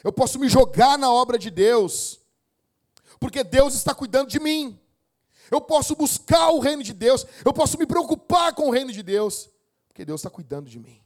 Eu 0.04 0.14
posso 0.14 0.40
me 0.40 0.48
jogar 0.48 0.98
na 0.98 1.12
obra 1.12 1.38
de 1.38 1.50
Deus 1.50 2.22
porque 3.20 3.44
Deus 3.44 3.74
está 3.74 3.94
cuidando 3.94 4.30
de 4.30 4.40
mim. 4.40 4.80
Eu 5.52 5.62
posso 5.62 5.96
buscar 5.96 6.50
o 6.50 6.60
reino 6.60 6.84
de 6.84 6.94
Deus, 6.94 7.26
eu 7.44 7.54
posso 7.54 7.78
me 7.78 7.86
preocupar 7.86 8.54
com 8.54 8.68
o 8.68 8.72
reino 8.72 8.92
de 8.92 9.02
Deus, 9.02 9.50
porque 9.88 10.06
Deus 10.06 10.22
está 10.22 10.30
cuidando 10.30 10.70
de 10.70 10.80
mim. 10.80 11.02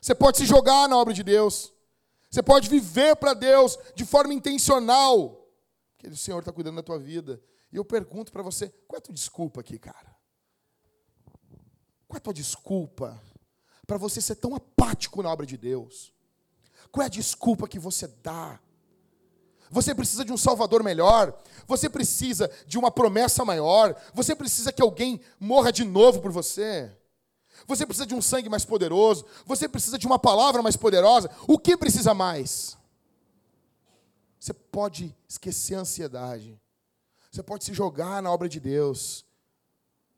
Você 0.00 0.14
pode 0.14 0.38
se 0.38 0.46
jogar 0.46 0.88
na 0.88 0.96
obra 0.96 1.12
de 1.12 1.22
Deus, 1.22 1.72
você 2.30 2.42
pode 2.42 2.68
viver 2.68 3.16
para 3.16 3.34
Deus 3.34 3.78
de 3.94 4.04
forma 4.04 4.32
intencional, 4.34 5.46
porque 5.96 6.08
o 6.08 6.16
Senhor 6.16 6.38
está 6.38 6.52
cuidando 6.52 6.76
da 6.76 6.82
tua 6.82 6.98
vida. 6.98 7.42
E 7.72 7.76
eu 7.76 7.84
pergunto 7.84 8.32
para 8.32 8.42
você: 8.42 8.68
qual 8.86 8.96
é 8.96 8.98
a 8.98 9.02
tua 9.02 9.14
desculpa 9.14 9.60
aqui, 9.60 9.78
cara? 9.78 10.16
Qual 12.06 12.16
é 12.16 12.18
a 12.18 12.20
tua 12.20 12.32
desculpa 12.34 13.20
para 13.86 13.98
você 13.98 14.20
ser 14.20 14.36
tão 14.36 14.54
apático 14.54 15.22
na 15.22 15.30
obra 15.30 15.44
de 15.44 15.56
Deus? 15.56 16.12
Qual 16.90 17.02
é 17.02 17.06
a 17.06 17.10
desculpa 17.10 17.68
que 17.68 17.78
você 17.78 18.06
dá 18.06 18.60
você 19.70 19.94
precisa 19.94 20.24
de 20.24 20.32
um 20.32 20.36
Salvador 20.36 20.82
melhor. 20.82 21.36
Você 21.66 21.88
precisa 21.88 22.50
de 22.66 22.78
uma 22.78 22.90
promessa 22.90 23.44
maior. 23.44 23.94
Você 24.14 24.34
precisa 24.34 24.72
que 24.72 24.82
alguém 24.82 25.20
morra 25.38 25.70
de 25.70 25.84
novo 25.84 26.20
por 26.20 26.32
você. 26.32 26.90
Você 27.66 27.84
precisa 27.84 28.06
de 28.06 28.14
um 28.14 28.22
sangue 28.22 28.48
mais 28.48 28.64
poderoso. 28.64 29.26
Você 29.44 29.68
precisa 29.68 29.98
de 29.98 30.06
uma 30.06 30.18
palavra 30.18 30.62
mais 30.62 30.76
poderosa. 30.76 31.30
O 31.46 31.58
que 31.58 31.76
precisa 31.76 32.14
mais? 32.14 32.76
Você 34.40 34.52
pode 34.52 35.14
esquecer 35.28 35.74
a 35.74 35.80
ansiedade. 35.80 36.58
Você 37.30 37.42
pode 37.42 37.64
se 37.64 37.74
jogar 37.74 38.22
na 38.22 38.32
obra 38.32 38.48
de 38.48 38.58
Deus. 38.58 39.24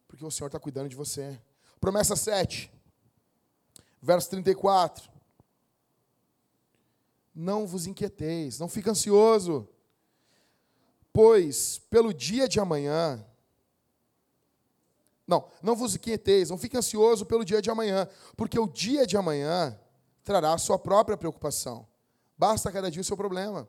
Porque 0.06 0.24
o 0.24 0.30
Senhor 0.30 0.46
está 0.46 0.60
cuidando 0.60 0.88
de 0.88 0.96
você. 0.96 1.40
Promessa 1.80 2.14
7, 2.14 2.70
verso 4.02 4.28
34 4.30 5.10
não 7.35 7.66
vos 7.66 7.87
inquieteis, 7.87 8.59
não 8.59 8.69
fique 8.69 8.90
ansioso, 8.90 9.69
pois 11.12 11.79
pelo 11.79 12.12
dia 12.12 12.49
de 12.49 12.61
amanhã. 12.61 13.25
Não, 15.27 15.49
não 15.62 15.77
vos 15.77 15.95
inquieteis, 15.95 16.51
não 16.51 16.59
fique 16.59 16.77
ansioso 16.77 17.25
pelo 17.25 17.45
dia 17.45 17.62
de 17.62 17.71
amanhã, 17.71 18.09
porque 18.37 18.59
o 18.59 18.66
dia 18.66 19.07
de 19.07 19.16
amanhã 19.16 19.79
trará 20.25 20.53
a 20.53 20.59
sua 20.59 20.79
própria 20.79 21.16
preocupação. 21.16 21.87
Basta 22.37 22.73
cada 22.73 22.90
dia 22.90 23.01
o 23.01 23.05
seu 23.05 23.16
problema. 23.16 23.69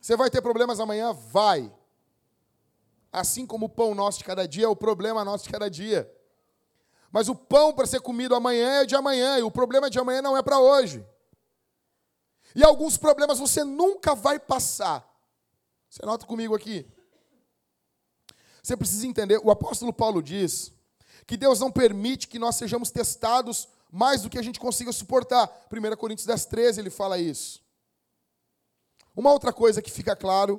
Você 0.00 0.16
vai 0.16 0.30
ter 0.30 0.40
problemas 0.40 0.78
amanhã? 0.78 1.12
Vai. 1.12 1.72
assim 3.10 3.46
como 3.46 3.66
o 3.66 3.68
pão 3.68 3.94
nosso 3.94 4.18
de 4.18 4.24
cada 4.24 4.46
dia 4.46 4.66
é 4.66 4.68
o 4.68 4.76
problema 4.76 5.24
nosso 5.24 5.44
de 5.44 5.50
cada 5.50 5.70
dia. 5.70 6.12
Mas 7.10 7.28
o 7.28 7.34
pão 7.34 7.72
para 7.72 7.86
ser 7.86 8.00
comido 8.00 8.34
amanhã 8.34 8.82
é 8.82 8.84
de 8.84 8.94
amanhã, 8.94 9.38
e 9.38 9.42
o 9.42 9.50
problema 9.50 9.88
de 9.88 9.98
amanhã 9.98 10.20
não 10.20 10.36
é 10.36 10.42
para 10.42 10.58
hoje. 10.58 11.04
E 12.56 12.64
alguns 12.64 12.96
problemas 12.96 13.38
você 13.38 13.62
nunca 13.62 14.14
vai 14.14 14.38
passar. 14.38 15.06
Você 15.90 16.04
nota 16.06 16.24
comigo 16.24 16.54
aqui. 16.54 16.90
Você 18.62 18.74
precisa 18.74 19.06
entender, 19.06 19.38
o 19.44 19.50
apóstolo 19.50 19.92
Paulo 19.92 20.22
diz 20.22 20.72
que 21.26 21.36
Deus 21.36 21.60
não 21.60 21.70
permite 21.70 22.26
que 22.26 22.38
nós 22.38 22.56
sejamos 22.56 22.90
testados 22.90 23.68
mais 23.92 24.22
do 24.22 24.30
que 24.30 24.38
a 24.38 24.42
gente 24.42 24.58
consiga 24.58 24.90
suportar. 24.90 25.66
1 25.70 25.96
Coríntios 25.96 26.26
10, 26.26 26.46
13 26.46 26.80
ele 26.80 26.88
fala 26.88 27.18
isso. 27.18 27.62
Uma 29.14 29.32
outra 29.32 29.52
coisa 29.52 29.82
que 29.82 29.90
fica 29.90 30.16
claro 30.16 30.58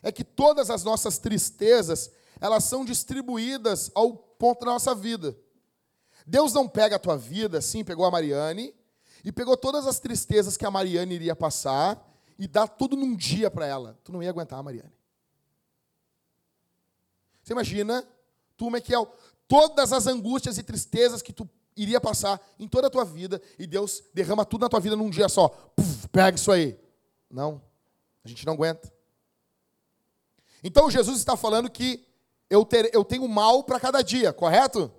é 0.00 0.12
que 0.12 0.22
todas 0.22 0.70
as 0.70 0.84
nossas 0.84 1.18
tristezas, 1.18 2.08
elas 2.40 2.62
são 2.62 2.84
distribuídas 2.84 3.90
ao 3.96 4.14
ponto 4.16 4.60
da 4.60 4.66
nossa 4.66 4.94
vida. 4.94 5.36
Deus 6.24 6.52
não 6.52 6.68
pega 6.68 6.94
a 6.94 7.00
tua 7.00 7.18
vida, 7.18 7.58
assim, 7.58 7.82
pegou 7.82 8.06
a 8.06 8.12
Mariane, 8.12 8.72
e 9.24 9.30
pegou 9.30 9.56
todas 9.56 9.86
as 9.86 9.98
tristezas 9.98 10.56
que 10.56 10.66
a 10.66 10.70
Mariane 10.70 11.14
iria 11.14 11.36
passar 11.36 12.02
e 12.38 12.46
dá 12.48 12.66
tudo 12.66 12.96
num 12.96 13.14
dia 13.14 13.50
para 13.50 13.66
ela. 13.66 13.98
Tu 14.02 14.12
não 14.12 14.22
ia 14.22 14.30
aguentar, 14.30 14.62
Mariane. 14.62 14.92
Você 17.42 17.52
imagina, 17.52 18.06
tu, 18.56 18.70
Mequiel, 18.70 19.12
todas 19.48 19.92
as 19.92 20.06
angústias 20.06 20.58
e 20.58 20.62
tristezas 20.62 21.22
que 21.22 21.32
tu 21.32 21.48
iria 21.76 22.00
passar 22.00 22.40
em 22.58 22.68
toda 22.68 22.86
a 22.86 22.90
tua 22.90 23.04
vida 23.04 23.40
e 23.58 23.66
Deus 23.66 24.02
derrama 24.12 24.44
tudo 24.44 24.62
na 24.62 24.68
tua 24.68 24.80
vida 24.80 24.96
num 24.96 25.10
dia 25.10 25.28
só. 25.28 25.48
Puf, 25.48 26.08
pega 26.08 26.36
isso 26.36 26.52
aí. 26.52 26.78
Não, 27.30 27.62
a 28.24 28.28
gente 28.28 28.44
não 28.46 28.54
aguenta. 28.54 28.92
Então 30.62 30.90
Jesus 30.90 31.18
está 31.18 31.36
falando 31.36 31.70
que 31.70 32.06
eu, 32.48 32.64
ter, 32.64 32.94
eu 32.94 33.04
tenho 33.04 33.26
mal 33.26 33.64
para 33.64 33.80
cada 33.80 34.02
dia, 34.02 34.32
correto? 34.32 34.92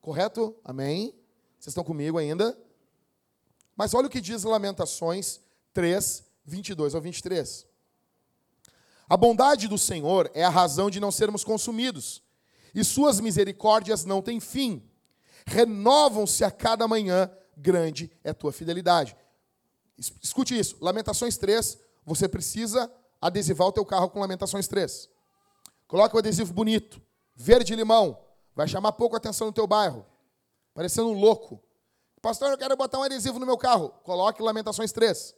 Correto? 0.00 0.56
Amém? 0.64 1.12
Vocês 1.58 1.72
estão 1.72 1.84
comigo 1.84 2.16
ainda? 2.16 2.56
Mas 3.76 3.92
olha 3.92 4.06
o 4.06 4.10
que 4.10 4.20
diz 4.20 4.42
Lamentações 4.42 5.40
3, 5.74 6.24
22 6.44 6.94
ao 6.94 7.00
23. 7.00 7.66
A 9.08 9.16
bondade 9.16 9.68
do 9.68 9.76
Senhor 9.76 10.30
é 10.34 10.42
a 10.42 10.48
razão 10.48 10.90
de 10.90 10.98
não 10.98 11.12
sermos 11.12 11.44
consumidos, 11.44 12.22
e 12.74 12.82
suas 12.82 13.20
misericórdias 13.20 14.04
não 14.04 14.20
têm 14.22 14.40
fim. 14.40 14.82
Renovam-se 15.46 16.42
a 16.42 16.50
cada 16.50 16.88
manhã, 16.88 17.30
grande 17.56 18.10
é 18.24 18.32
tua 18.32 18.52
fidelidade. 18.52 19.16
Escute 20.22 20.58
isso, 20.58 20.76
Lamentações 20.80 21.36
3, 21.36 21.78
você 22.04 22.28
precisa 22.28 22.90
adesivar 23.20 23.68
o 23.68 23.72
teu 23.72 23.84
carro 23.84 24.10
com 24.10 24.20
Lamentações 24.20 24.66
3. 24.66 25.08
Coloca 25.86 26.16
o 26.16 26.18
adesivo 26.18 26.52
bonito, 26.52 27.00
verde 27.34 27.74
limão, 27.76 28.18
vai 28.54 28.66
chamar 28.66 28.92
pouco 28.92 29.14
atenção 29.14 29.46
no 29.46 29.52
teu 29.52 29.66
bairro, 29.66 30.04
parecendo 30.74 31.08
um 31.08 31.18
louco. 31.18 31.62
Pastor, 32.20 32.50
eu 32.50 32.58
quero 32.58 32.76
botar 32.76 32.98
um 32.98 33.02
adesivo 33.02 33.38
no 33.38 33.46
meu 33.46 33.56
carro. 33.56 33.90
Coloque 34.02 34.42
Lamentações 34.42 34.92
3. 34.92 35.34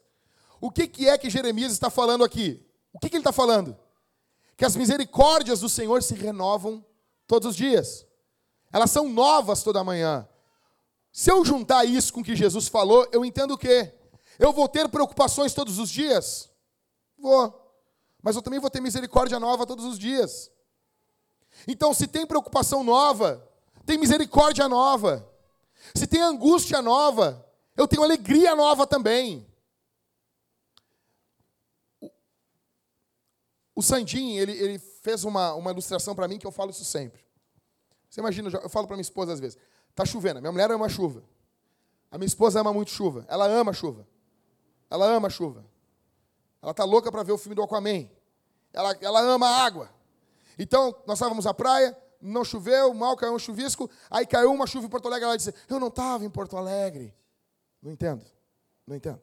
O 0.61 0.71
que, 0.71 0.87
que 0.87 1.09
é 1.09 1.19
que 1.19 1.31
Jeremias 1.31 1.73
está 1.73 1.91
falando 1.91 2.25
aqui? 2.25 2.65
O 2.93 2.99
que, 2.99 3.09
que 3.09 3.17
ele 3.17 3.21
está 3.21 3.33
falando? 3.33 3.77
Que 4.57 4.65
as 4.65 4.75
misericórdias 4.75 5.61
do 5.61 5.69
Senhor 5.69 6.03
se 6.03 6.15
renovam 6.15 6.85
todos 7.27 7.51
os 7.51 7.57
dias. 7.57 8.07
Elas 8.73 8.91
são 8.91 9.09
novas 9.09 9.63
toda 9.63 9.85
manhã. 9.85 10.29
Se 11.13 11.31
eu 11.31 11.45
juntar 11.45 11.85
isso 11.85 12.13
com 12.13 12.21
o 12.21 12.25
que 12.25 12.37
Jesus 12.37 12.69
falou, 12.69 13.07
eu 13.13 13.25
entendo 13.25 13.55
o 13.55 13.59
quê? 13.59 13.95
Eu 14.39 14.53
vou 14.53 14.69
ter 14.69 14.89
preocupações 14.89 15.55
todos 15.55 15.79
os 15.79 15.91
dias? 15.91 16.51
Vou. 17.19 17.55
Mas 18.23 18.37
eu 18.37 18.43
também 18.43 18.61
vou 18.61 18.71
ter 18.71 18.81
misericórdia 18.81 19.39
nova 19.39 19.67
todos 19.67 19.85
os 19.85 19.99
dias. 19.99 20.51
Então, 21.67 21.93
se 21.93 22.07
tem 22.07 22.27
preocupação 22.27 22.85
nova, 22.85 23.45
tem 23.85 23.99
misericórdia 23.99 24.69
nova. 24.69 25.29
Se 25.95 26.07
tem 26.07 26.21
angústia 26.21 26.81
nova, 26.83 27.45
eu 27.77 27.87
tenho 27.87 28.03
alegria 28.03 28.55
nova 28.55 28.87
também. 28.87 29.47
O 33.75 33.83
Sandim, 33.83 34.37
ele, 34.37 34.53
ele 34.53 34.79
fez 34.79 35.23
uma, 35.23 35.55
uma 35.55 35.71
ilustração 35.71 36.15
para 36.15 36.27
mim 36.27 36.39
que 36.39 36.47
eu 36.47 36.51
falo 36.51 36.71
isso 36.71 36.85
sempre. 36.85 37.25
Você 38.11 38.21
imagina, 38.21 38.51
eu 38.51 38.69
falo 38.69 38.87
para 38.87 38.97
minha 38.97 39.03
esposa 39.03 39.33
às 39.33 39.39
vezes, 39.39 39.57
tá 39.95 40.05
chovendo, 40.05 40.41
minha 40.41 40.51
mulher 40.51 40.71
ama 40.71 40.89
chuva. 40.89 41.23
A 42.11 42.19
minha 42.19 42.27
esposa 42.27 42.61
ama 42.61 42.73
muito 42.73 42.91
chuva, 42.91 43.25
ela 43.29 43.47
ama 43.47 43.73
chuva. 43.73 44.07
Ela 44.91 45.07
ama 45.07 45.31
chuva. 45.31 45.65
Ela 46.63 46.75
tá 46.75 46.85
louca 46.85 47.13
para 47.13 47.23
ver 47.23 47.33
o 47.33 47.39
filme 47.39 47.55
do 47.55 47.63
Aquaman. 47.63 48.09
Ela, 48.73 48.97
ela 49.01 49.21
ama 49.21 49.47
água. 49.47 49.91
Então, 50.59 50.95
nós 51.07 51.19
estávamos 51.19 51.47
à 51.47 51.55
praia, 51.55 51.97
não 52.21 52.45
choveu, 52.45 52.93
mal 52.95 53.17
caiu 53.17 53.35
um 53.35 53.39
chuvisco, 53.39 53.91
aí 54.11 54.27
caiu 54.27 54.53
uma 54.53 54.67
chuva 54.67 54.87
em 54.87 54.89
Porto 54.89 55.07
Alegre, 55.07 55.25
ela 55.25 55.37
disse, 55.37 55.55
eu 55.69 55.79
não 55.79 55.89
estava 55.89 56.25
em 56.25 56.31
Porto 56.31 56.57
Alegre. 56.57 57.15
Não 57.83 57.93
entendo, 57.93 58.25
não 58.87 58.97
entendo. 58.97 59.21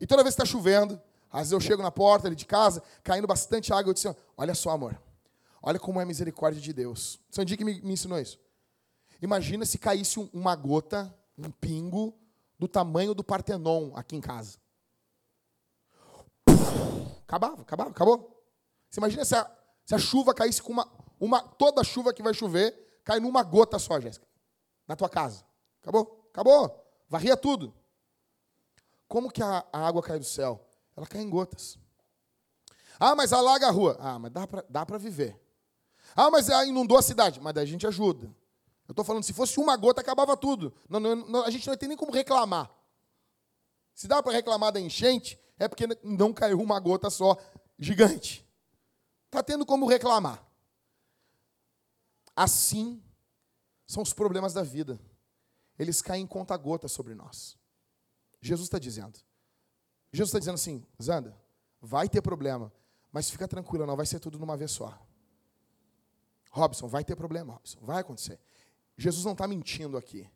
E 0.00 0.06
toda 0.06 0.22
vez 0.22 0.34
que 0.34 0.42
está 0.42 0.50
chovendo, 0.50 1.00
às 1.30 1.40
vezes 1.40 1.52
eu 1.52 1.60
chego 1.60 1.82
na 1.82 1.90
porta 1.90 2.28
ali 2.28 2.36
de 2.36 2.46
casa, 2.46 2.82
caindo 3.02 3.26
bastante 3.26 3.72
água, 3.72 3.90
eu 3.90 3.94
disse, 3.94 4.14
olha 4.36 4.54
só, 4.54 4.70
amor, 4.70 5.00
olha 5.62 5.78
como 5.78 6.00
é 6.00 6.04
a 6.04 6.06
misericórdia 6.06 6.60
de 6.60 6.72
Deus. 6.72 7.18
Sandy 7.30 7.56
que 7.56 7.64
me, 7.64 7.80
me 7.80 7.94
ensinou 7.94 8.18
isso. 8.18 8.38
Imagina 9.20 9.66
se 9.66 9.78
caísse 9.78 10.18
uma 10.32 10.54
gota, 10.54 11.12
um 11.36 11.50
pingo, 11.50 12.16
do 12.58 12.66
tamanho 12.66 13.14
do 13.14 13.22
Partenon 13.22 13.92
aqui 13.94 14.16
em 14.16 14.20
casa. 14.20 14.58
Acabava, 17.26 17.62
acabava, 17.62 17.90
acabou. 17.90 18.42
Você 18.90 18.98
imagina 19.00 19.24
se 19.24 19.34
a, 19.34 19.50
se 19.84 19.94
a 19.94 19.98
chuva 19.98 20.34
caísse 20.34 20.62
com 20.62 20.72
uma, 20.72 20.90
uma. 21.20 21.42
Toda 21.42 21.84
chuva 21.84 22.12
que 22.12 22.22
vai 22.22 22.34
chover 22.34 23.00
cai 23.04 23.20
numa 23.20 23.42
gota 23.42 23.78
só, 23.78 24.00
Jéssica. 24.00 24.26
Na 24.86 24.96
tua 24.96 25.08
casa. 25.08 25.44
Acabou? 25.82 26.28
Acabou. 26.30 26.84
Varria 27.08 27.36
tudo. 27.36 27.74
Como 29.06 29.30
que 29.30 29.42
a, 29.42 29.64
a 29.72 29.86
água 29.86 30.02
cai 30.02 30.18
do 30.18 30.24
céu? 30.24 30.64
Ela 30.96 31.06
cai 31.06 31.22
em 31.22 31.30
gotas. 31.30 31.78
Ah, 33.00 33.14
mas 33.14 33.32
alaga 33.32 33.68
a 33.68 33.70
rua. 33.70 33.96
Ah, 34.00 34.18
mas 34.18 34.32
dá 34.68 34.84
para 34.84 34.98
viver. 34.98 35.40
Ah, 36.14 36.30
mas 36.30 36.48
inundou 36.66 36.98
a 36.98 37.02
cidade. 37.02 37.40
Mas 37.40 37.54
daí 37.54 37.64
a 37.64 37.66
gente 37.66 37.86
ajuda. 37.86 38.26
Eu 38.88 38.92
estou 38.92 39.04
falando, 39.04 39.22
se 39.22 39.34
fosse 39.34 39.60
uma 39.60 39.76
gota, 39.76 40.00
acabava 40.00 40.36
tudo. 40.36 40.72
Não, 40.88 40.98
não, 40.98 41.14
não, 41.14 41.44
a 41.44 41.50
gente 41.50 41.68
não 41.68 41.76
tem 41.76 41.88
nem 41.88 41.96
como 41.96 42.10
reclamar. 42.10 42.70
Se 43.94 44.08
dá 44.08 44.22
para 44.22 44.32
reclamar 44.32 44.72
da 44.72 44.80
enchente, 44.80 45.38
é 45.58 45.68
porque 45.68 45.86
não 46.02 46.32
caiu 46.32 46.58
uma 46.60 46.80
gota 46.80 47.10
só 47.10 47.36
gigante. 47.78 48.48
Está 49.26 49.42
tendo 49.42 49.66
como 49.66 49.86
reclamar. 49.86 50.42
Assim 52.38 53.02
são 53.84 54.00
os 54.00 54.12
problemas 54.12 54.52
da 54.52 54.62
vida. 54.62 55.00
Eles 55.76 56.00
caem 56.00 56.22
em 56.22 56.26
conta-gota 56.26 56.86
sobre 56.86 57.12
nós. 57.12 57.58
Jesus 58.40 58.68
está 58.68 58.78
dizendo. 58.78 59.18
Jesus 60.12 60.28
está 60.28 60.38
dizendo 60.38 60.54
assim, 60.54 60.86
Zanda, 61.02 61.36
vai 61.80 62.08
ter 62.08 62.22
problema, 62.22 62.72
mas 63.10 63.28
fica 63.28 63.48
tranquila, 63.48 63.84
não 63.84 63.96
vai 63.96 64.06
ser 64.06 64.20
tudo 64.20 64.38
numa 64.38 64.56
vez 64.56 64.70
só. 64.70 64.96
Robson, 66.52 66.86
vai 66.86 67.02
ter 67.02 67.16
problema, 67.16 67.54
Robson, 67.54 67.80
vai 67.82 68.02
acontecer. 68.02 68.38
Jesus 68.96 69.24
não 69.24 69.32
está 69.32 69.48
mentindo 69.48 69.96
aqui. 69.96 70.30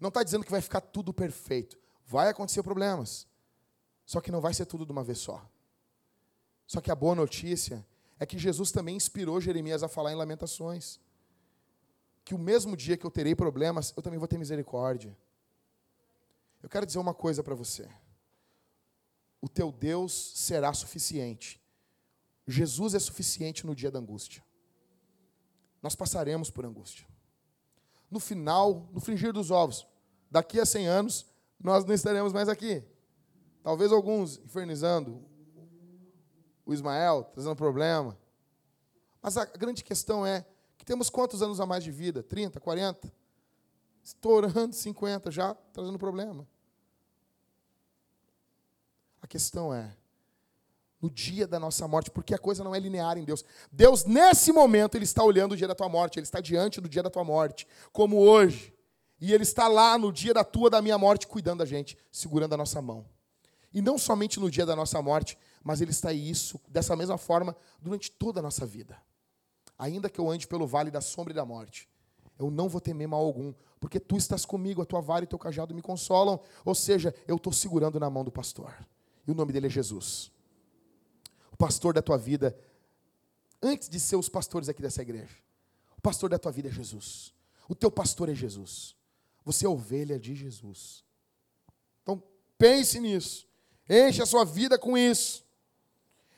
Não 0.00 0.08
está 0.08 0.22
dizendo 0.22 0.46
que 0.46 0.50
vai 0.50 0.62
ficar 0.62 0.80
tudo 0.80 1.12
perfeito. 1.12 1.78
Vai 2.06 2.30
acontecer 2.30 2.62
problemas. 2.62 3.26
Só 4.06 4.22
que 4.22 4.32
não 4.32 4.40
vai 4.40 4.54
ser 4.54 4.64
tudo 4.64 4.86
de 4.86 4.92
uma 4.92 5.04
vez 5.04 5.18
só. 5.18 5.46
Só 6.66 6.80
que 6.80 6.90
a 6.90 6.94
boa 6.94 7.14
notícia 7.14 7.86
é 8.18 8.24
que 8.24 8.38
Jesus 8.38 8.72
também 8.72 8.96
inspirou 8.96 9.38
Jeremias 9.38 9.82
a 9.82 9.88
falar 9.88 10.12
em 10.12 10.16
Lamentações. 10.16 10.98
Que 12.24 12.34
o 12.34 12.38
mesmo 12.38 12.76
dia 12.76 12.96
que 12.96 13.04
eu 13.04 13.10
terei 13.10 13.34
problemas, 13.34 13.92
eu 13.96 14.02
também 14.02 14.18
vou 14.18 14.28
ter 14.28 14.38
misericórdia. 14.38 15.16
Eu 16.62 16.68
quero 16.68 16.86
dizer 16.86 16.98
uma 16.98 17.12
coisa 17.12 17.42
para 17.42 17.54
você. 17.54 17.88
O 19.40 19.48
teu 19.48 19.72
Deus 19.72 20.32
será 20.36 20.72
suficiente. 20.72 21.60
Jesus 22.46 22.94
é 22.94 22.98
suficiente 22.98 23.66
no 23.66 23.74
dia 23.74 23.90
da 23.90 23.98
angústia. 23.98 24.44
Nós 25.82 25.96
passaremos 25.96 26.50
por 26.50 26.64
angústia. 26.64 27.06
No 28.08 28.20
final, 28.20 28.88
no 28.92 29.00
fringir 29.00 29.32
dos 29.32 29.50
ovos, 29.50 29.86
daqui 30.30 30.60
a 30.60 30.66
100 30.66 30.86
anos, 30.86 31.26
nós 31.58 31.84
não 31.84 31.94
estaremos 31.94 32.32
mais 32.32 32.48
aqui. 32.48 32.84
Talvez 33.62 33.90
alguns 33.90 34.38
infernizando 34.38 35.24
o 36.64 36.72
Ismael, 36.72 37.24
trazendo 37.32 37.56
problema. 37.56 38.16
Mas 39.20 39.36
a 39.36 39.44
grande 39.44 39.82
questão 39.82 40.24
é 40.24 40.46
que 40.82 40.86
temos 40.86 41.08
quantos 41.08 41.40
anos 41.42 41.60
a 41.60 41.64
mais 41.64 41.84
de 41.84 41.92
vida? 41.92 42.24
30, 42.24 42.58
40? 42.58 43.12
Estourando 44.02 44.74
50 44.74 45.30
já, 45.30 45.54
trazendo 45.72 45.96
problema. 45.96 46.44
A 49.20 49.28
questão 49.28 49.72
é, 49.72 49.96
no 51.00 51.08
dia 51.08 51.46
da 51.46 51.60
nossa 51.60 51.86
morte, 51.86 52.10
porque 52.10 52.34
a 52.34 52.38
coisa 52.38 52.64
não 52.64 52.74
é 52.74 52.80
linear 52.80 53.16
em 53.16 53.22
Deus. 53.22 53.44
Deus, 53.70 54.04
nesse 54.04 54.50
momento, 54.50 54.96
Ele 54.96 55.04
está 55.04 55.22
olhando 55.22 55.52
o 55.52 55.56
dia 55.56 55.68
da 55.68 55.74
tua 55.76 55.88
morte, 55.88 56.18
Ele 56.18 56.26
está 56.26 56.40
diante 56.40 56.80
do 56.80 56.88
dia 56.88 57.04
da 57.04 57.10
tua 57.10 57.22
morte, 57.22 57.64
como 57.92 58.16
hoje. 58.16 58.74
E 59.20 59.32
Ele 59.32 59.44
está 59.44 59.68
lá 59.68 59.96
no 59.96 60.12
dia 60.12 60.34
da 60.34 60.42
tua, 60.42 60.68
da 60.68 60.82
minha 60.82 60.98
morte, 60.98 61.28
cuidando 61.28 61.60
da 61.60 61.64
gente, 61.64 61.96
segurando 62.10 62.54
a 62.54 62.56
nossa 62.56 62.82
mão. 62.82 63.06
E 63.72 63.80
não 63.80 63.96
somente 63.96 64.40
no 64.40 64.50
dia 64.50 64.66
da 64.66 64.74
nossa 64.74 65.00
morte, 65.00 65.38
mas 65.62 65.80
Ele 65.80 65.92
está 65.92 66.12
isso, 66.12 66.60
dessa 66.66 66.96
mesma 66.96 67.16
forma, 67.16 67.54
durante 67.80 68.10
toda 68.10 68.40
a 68.40 68.42
nossa 68.42 68.66
vida. 68.66 69.00
Ainda 69.82 70.08
que 70.08 70.20
eu 70.20 70.30
ande 70.30 70.46
pelo 70.46 70.64
vale 70.64 70.92
da 70.92 71.00
sombra 71.00 71.32
e 71.32 71.34
da 71.34 71.44
morte, 71.44 71.88
eu 72.38 72.52
não 72.52 72.68
vou 72.68 72.80
temer 72.80 73.08
mal 73.08 73.20
algum, 73.20 73.52
porque 73.80 73.98
Tu 73.98 74.16
estás 74.16 74.44
comigo, 74.44 74.80
a 74.80 74.86
Tua 74.86 75.00
vara 75.00 75.24
e 75.24 75.26
Teu 75.26 75.36
cajado 75.36 75.74
me 75.74 75.82
consolam. 75.82 76.38
Ou 76.64 76.72
seja, 76.72 77.12
eu 77.26 77.34
estou 77.34 77.52
segurando 77.52 77.98
na 77.98 78.08
mão 78.08 78.22
do 78.22 78.30
pastor. 78.30 78.72
E 79.26 79.32
o 79.32 79.34
nome 79.34 79.52
dele 79.52 79.66
é 79.66 79.70
Jesus. 79.70 80.30
O 81.50 81.56
pastor 81.56 81.94
da 81.94 82.00
tua 82.00 82.16
vida, 82.16 82.56
antes 83.60 83.88
de 83.88 83.98
ser 83.98 84.14
os 84.14 84.28
pastores 84.28 84.68
aqui 84.68 84.80
dessa 84.80 85.02
igreja, 85.02 85.34
o 85.98 86.00
pastor 86.00 86.30
da 86.30 86.38
tua 86.38 86.52
vida 86.52 86.68
é 86.68 86.72
Jesus. 86.72 87.34
O 87.68 87.74
teu 87.74 87.90
pastor 87.90 88.28
é 88.28 88.36
Jesus. 88.36 88.94
Você 89.44 89.66
é 89.66 89.68
ovelha 89.68 90.16
de 90.16 90.36
Jesus. 90.36 91.04
Então, 92.04 92.22
pense 92.56 93.00
nisso. 93.00 93.48
Enche 93.90 94.22
a 94.22 94.26
sua 94.26 94.44
vida 94.44 94.78
com 94.78 94.96
isso. 94.96 95.44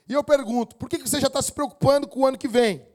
E 0.09 0.15
eu 0.15 0.25
pergunto, 0.25 0.77
por 0.77 0.89
que 0.89 0.97
você 0.97 1.21
já 1.21 1.27
está 1.27 1.43
se 1.43 1.53
preocupando 1.53 2.09
com 2.09 2.21
o 2.21 2.27
ano 2.27 2.39
que 2.39 2.49
vem? 2.49 2.94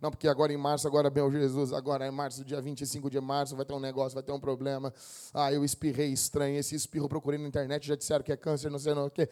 Não, 0.00 0.10
porque 0.10 0.28
agora 0.28 0.52
em 0.52 0.56
março, 0.56 0.86
agora, 0.86 1.10
meu 1.10 1.30
Jesus, 1.30 1.72
agora 1.72 2.06
em 2.06 2.10
março, 2.10 2.44
dia 2.44 2.60
25 2.60 3.10
de 3.10 3.20
março, 3.20 3.56
vai 3.56 3.64
ter 3.64 3.74
um 3.74 3.80
negócio, 3.80 4.14
vai 4.14 4.22
ter 4.22 4.32
um 4.32 4.38
problema. 4.38 4.94
Ah, 5.34 5.52
eu 5.52 5.64
espirrei 5.64 6.12
estranho, 6.12 6.56
esse 6.56 6.74
espirro 6.74 7.08
procurei 7.08 7.38
na 7.38 7.48
internet, 7.48 7.86
já 7.86 7.96
disseram 7.96 8.22
que 8.22 8.30
é 8.30 8.36
câncer, 8.36 8.70
não 8.70 8.78
sei 8.78 8.94
não 8.94 9.06
o 9.06 9.10
quê. 9.10 9.28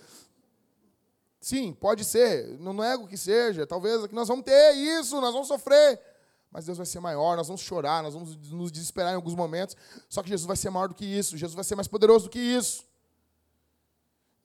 Sim, 1.40 1.72
pode 1.72 2.04
ser, 2.04 2.58
não 2.58 2.72
nego 2.72 3.06
que 3.06 3.16
seja. 3.16 3.66
Talvez 3.66 4.06
que 4.06 4.14
nós 4.14 4.26
vamos 4.26 4.44
ter 4.44 4.72
isso, 4.72 5.20
nós 5.20 5.32
vamos 5.32 5.46
sofrer. 5.46 6.00
Mas 6.50 6.64
Deus 6.64 6.78
vai 6.78 6.86
ser 6.86 7.00
maior, 7.00 7.36
nós 7.36 7.48
vamos 7.48 7.60
chorar, 7.60 8.02
nós 8.02 8.14
vamos 8.14 8.36
nos 8.50 8.72
desesperar 8.72 9.12
em 9.12 9.16
alguns 9.16 9.34
momentos. 9.34 9.76
Só 10.08 10.22
que 10.22 10.28
Jesus 10.28 10.46
vai 10.46 10.56
ser 10.56 10.70
maior 10.70 10.88
do 10.88 10.94
que 10.94 11.04
isso, 11.04 11.36
Jesus 11.36 11.54
vai 11.54 11.64
ser 11.64 11.74
mais 11.74 11.86
poderoso 11.86 12.24
do 12.24 12.30
que 12.30 12.38
isso. 12.38 12.85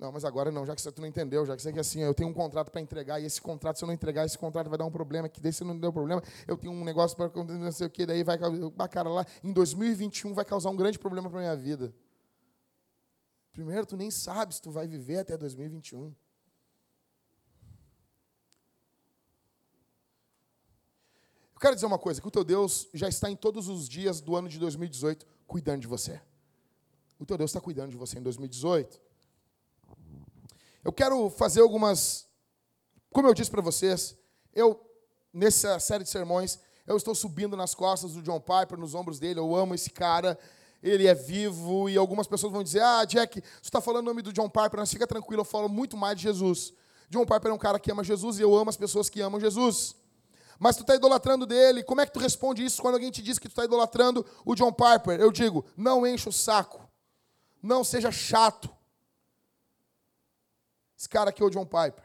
Não, 0.02 0.12
mas 0.12 0.26
agora 0.26 0.50
não, 0.50 0.66
já 0.66 0.76
que 0.76 0.82
você 0.82 0.92
não 0.98 1.06
entendeu, 1.06 1.46
já 1.46 1.56
que 1.56 1.62
você 1.62 1.72
que 1.72 1.80
assim, 1.80 2.00
eu 2.02 2.12
tenho 2.12 2.28
um 2.28 2.34
contrato 2.34 2.72
para 2.72 2.82
entregar, 2.82 3.22
e 3.22 3.26
esse 3.26 3.40
contrato, 3.40 3.78
se 3.78 3.84
eu 3.84 3.88
não 3.88 3.94
entregar, 3.94 4.26
esse 4.26 4.36
contrato 4.36 4.68
vai 4.68 4.76
dar 4.76 4.84
um 4.84 4.92
problema, 4.92 5.30
que 5.30 5.40
daí 5.40 5.54
se 5.54 5.64
não 5.64 5.78
deu 5.78 5.94
problema, 5.94 6.24
eu 6.48 6.58
tenho 6.58 6.74
um 6.74 6.84
negócio 6.84 7.16
para 7.16 7.32
não 7.44 7.72
sei 7.72 7.86
o 7.86 7.90
que, 7.90 8.04
daí 8.04 8.24
vai, 8.24 8.36
cara, 8.90 9.08
lá, 9.10 9.24
em 9.44 9.54
2021 9.54 10.34
vai 10.34 10.44
causar 10.44 10.72
um 10.72 10.76
grande 10.76 10.98
problema 10.98 11.30
para 11.30 11.40
minha 11.40 11.56
vida. 11.56 11.94
Primeiro, 13.54 13.86
tu 13.86 13.96
nem 13.96 14.10
sabe 14.10 14.56
se 14.56 14.62
tu 14.64 14.72
vai 14.72 14.88
viver 14.88 15.20
até 15.20 15.38
2021. 15.38 16.06
Eu 21.54 21.60
quero 21.62 21.76
dizer 21.76 21.86
uma 21.86 22.00
coisa, 22.00 22.20
que 22.20 22.28
o 22.28 22.32
teu 22.32 22.44
Deus 22.44 22.90
já 22.92 23.08
está 23.08 23.30
em 23.30 23.36
todos 23.36 23.68
os 23.68 23.88
dias 23.88 24.20
do 24.20 24.36
ano 24.36 24.50
de 24.50 24.58
2018 24.58 25.28
cuidando 25.46 25.82
de 25.82 25.88
você. 25.88 26.20
O 27.20 27.26
teu 27.26 27.38
Deus 27.38 27.52
está 27.52 27.62
cuidando 27.62 27.92
de 27.92 27.98
você 27.98 28.18
em 28.18 28.24
2018. 28.24 29.11
Eu 30.84 30.92
quero 30.92 31.30
fazer 31.30 31.62
algumas. 31.62 32.28
Como 33.12 33.28
eu 33.28 33.34
disse 33.34 33.52
para 33.52 33.62
vocês, 33.62 34.18
eu, 34.54 34.80
nessa 35.34 35.80
série 35.80 36.04
de 36.04 36.10
sermões, 36.10 36.60
eu 36.88 36.98
estou 36.98 37.14
subindo 37.14 37.56
nas 37.56 37.76
costas 37.76 38.14
do 38.14 38.22
John 38.22 38.40
Piper, 38.40 38.78
nos 38.78 38.96
ombros 38.96 39.20
dele. 39.20 39.40
Eu 39.40 39.56
amo 39.56 39.76
esse 39.76 39.90
cara, 39.90 40.38
ele 40.82 41.08
é 41.08 41.14
vivo. 41.14 41.90
E 41.90 41.98
algumas 41.98 42.28
pessoas 42.28 42.52
vão 42.52 42.64
dizer: 42.64 42.82
Ah, 42.82 43.06
Jack, 43.06 43.40
você 43.40 43.48
está 43.64 43.80
falando 43.80 44.06
o 44.06 44.10
nome 44.10 44.22
do 44.22 44.34
John 44.34 44.50
Piper, 44.50 44.80
mas 44.80 44.92
fica 44.92 45.06
tranquilo, 45.06 45.42
eu 45.42 45.46
falo 45.46 45.70
muito 45.70 45.96
mais 45.96 46.18
de 46.18 46.24
Jesus. 46.24 46.74
John 47.10 47.26
Piper 47.26 47.52
é 47.52 47.54
um 47.54 47.60
cara 47.60 47.80
que 47.80 47.92
ama 47.92 48.04
Jesus 48.04 48.40
e 48.40 48.42
eu 48.42 48.56
amo 48.56 48.70
as 48.70 48.78
pessoas 48.78 49.10
que 49.10 49.22
amam 49.22 49.40
Jesus. 49.40 49.96
Mas 50.58 50.76
tu 50.76 50.82
está 50.82 50.96
idolatrando 50.96 51.46
dele, 51.46 51.84
como 51.84 52.02
é 52.02 52.06
que 52.06 52.14
tu 52.14 52.20
responde 52.20 52.64
isso 52.64 52.82
quando 52.82 52.94
alguém 52.94 53.12
te 53.12 53.22
diz 53.22 53.38
que 53.38 53.48
tu 53.48 53.52
está 53.52 53.66
idolatrando 53.66 54.26
o 54.46 54.56
John 54.56 54.72
Piper? 54.72 55.20
Eu 55.20 55.32
digo: 55.32 55.66
não 55.78 56.08
encha 56.08 56.30
o 56.30 56.34
saco, 56.34 56.88
não 57.62 57.84
seja 57.84 58.12
chato. 58.12 58.70
Esse 61.02 61.10
cara 61.10 61.32
aqui 61.32 61.42
é 61.42 61.46
o 61.48 61.50
John 61.50 61.66
Piper. 61.66 62.04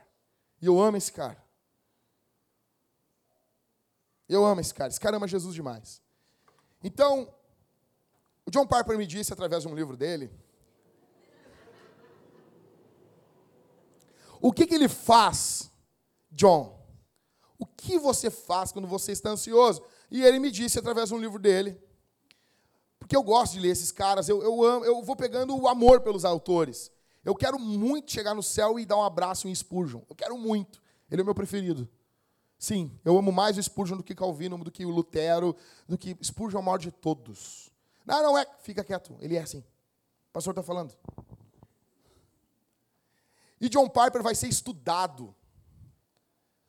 E 0.59 0.65
eu 0.65 0.81
amo 0.81 0.97
esse 0.97 1.13
cara. 1.13 1.45
Eu 4.27 4.43
amo 4.43 4.59
esse 4.59 4.73
cara. 4.73 4.89
Esse 4.89 4.99
cara 4.99 5.19
ama 5.19 5.29
Jesus 5.29 5.55
demais. 5.55 6.01
Então, 6.83 7.31
o 8.47 8.51
John 8.51 8.67
Piper 8.67 8.97
me 8.97 9.07
disse 9.07 9.35
através 9.35 9.65
de 9.65 9.69
um 9.69 9.75
livro 9.75 9.99
dele. 9.99 10.33
O 14.41 14.51
que, 14.51 14.67
que 14.67 14.75
ele 14.75 14.89
faz, 14.89 15.71
John? 16.33 16.83
O 17.59 17.67
que 17.67 17.99
você 17.99 18.31
faz 18.31 18.73
quando 18.73 18.89
você 18.89 19.13
está 19.13 19.29
ansioso? 19.29 19.83
E 20.11 20.25
ele 20.25 20.39
me 20.39 20.51
disse 20.51 20.79
através 20.79 21.11
de 21.11 21.15
um 21.15 21.21
livro 21.21 21.39
dele. 21.39 21.79
Porque 22.99 23.15
eu 23.15 23.23
gosto 23.23 23.53
de 23.53 23.61
ler 23.61 23.73
esses 23.73 23.93
caras, 23.93 24.27
eu, 24.27 24.43
eu, 24.43 24.65
amo, 24.65 24.87
eu 24.87 25.03
vou 25.03 25.17
pegando 25.17 25.55
o 25.55 25.69
amor 25.69 26.01
pelos 26.01 26.25
autores. 26.25 26.91
Eu 27.27 27.35
quero 27.35 27.59
muito 27.59 28.13
chegar 28.13 28.37
no 28.37 28.43
céu 28.43 28.79
e 28.79 28.87
dar 28.87 28.97
um 28.97 29.03
abraço 29.03 29.49
em 29.49 29.55
Spurgeon. 29.55 30.01
Eu 30.09 30.15
quero 30.15 30.39
muito. 30.39 30.81
Ele 31.11 31.21
é 31.21 31.25
o 31.25 31.25
meu 31.25 31.35
preferido. 31.35 31.89
Sim, 32.57 32.97
eu 33.05 33.19
amo 33.19 33.33
mais 33.33 33.59
o 33.59 33.63
Spurgeon 33.63 33.97
do 33.97 34.05
que 34.05 34.15
Calvino, 34.15 34.57
do 34.63 34.71
que 34.71 34.87
o 34.87 34.91
Lutero, 34.91 35.57
do 35.89 35.99
que 35.99 36.17
Spurgeon 36.23 36.61
é 36.61 36.63
o 36.63 36.65
maior 36.65 36.79
de 36.79 36.93
todos. 36.93 37.69
Não, 38.07 38.23
não 38.23 38.39
é. 38.39 38.47
Fica 38.61 38.85
quieto. 38.85 39.17
Ele 39.19 39.35
é 39.35 39.41
assim. 39.41 39.59
O 39.59 40.33
pastor 40.33 40.53
está 40.53 40.63
falando. 40.63 40.97
E 43.61 43.69
John 43.69 43.89
Piper 43.89 44.23
vai 44.23 44.37
ser 44.37 44.47
estudado 44.47 45.35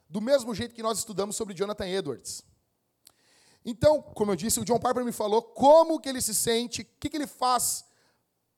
do 0.10 0.20
mesmo 0.20 0.56
jeito 0.56 0.74
que 0.74 0.82
nós 0.82 0.98
estudamos 0.98 1.36
sobre 1.36 1.54
Jonathan 1.54 1.88
Edwards. 1.88 2.44
Então, 3.64 4.02
como 4.02 4.32
eu 4.32 4.36
disse, 4.36 4.60
o 4.60 4.66
John 4.66 4.80
Piper 4.80 5.06
me 5.06 5.12
falou 5.12 5.44
como 5.44 6.00
que 6.00 6.10
ele 6.10 6.22
se 6.22 6.34
sente, 6.34 6.82
o 6.82 6.86
que, 7.00 7.12
que 7.12 7.18
ele 7.18 7.28
faz 7.28 7.86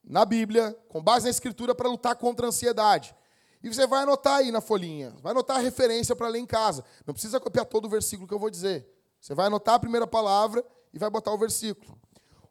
na 0.10 0.26
Bíblia, 0.26 0.76
com 0.89 1.01
base 1.03 1.26
na 1.26 1.30
Escritura, 1.30 1.76
para 1.76 1.88
lutar 1.88 2.16
contra 2.16 2.47
a 2.47 2.49
ansiedade. 2.49 3.16
E 3.62 3.72
você 3.72 3.86
vai 3.86 4.01
anotar 4.01 4.38
aí 4.38 4.51
na 4.51 4.60
folhinha, 4.60 5.16
vai 5.22 5.32
anotar 5.32 5.57
a 5.57 5.60
referência 5.60 6.16
para 6.16 6.28
ler 6.28 6.39
em 6.39 6.45
casa. 6.45 6.84
Não 7.05 7.14
precisa 7.14 7.39
copiar 7.39 7.66
todo 7.66 7.86
o 7.86 7.89
versículo 7.89 8.28
que 8.28 8.34
eu 8.34 8.39
vou 8.39 8.49
dizer. 8.49 8.89
Você 9.22 9.36
vai 9.36 9.45
anotar 9.45 9.76
a 9.76 9.80
primeira 9.80 10.07
palavra 10.07 10.66
e 10.91 10.97
vai 10.97 11.10
botar 11.10 11.32
o 11.32 11.38
versículo. 11.38 11.95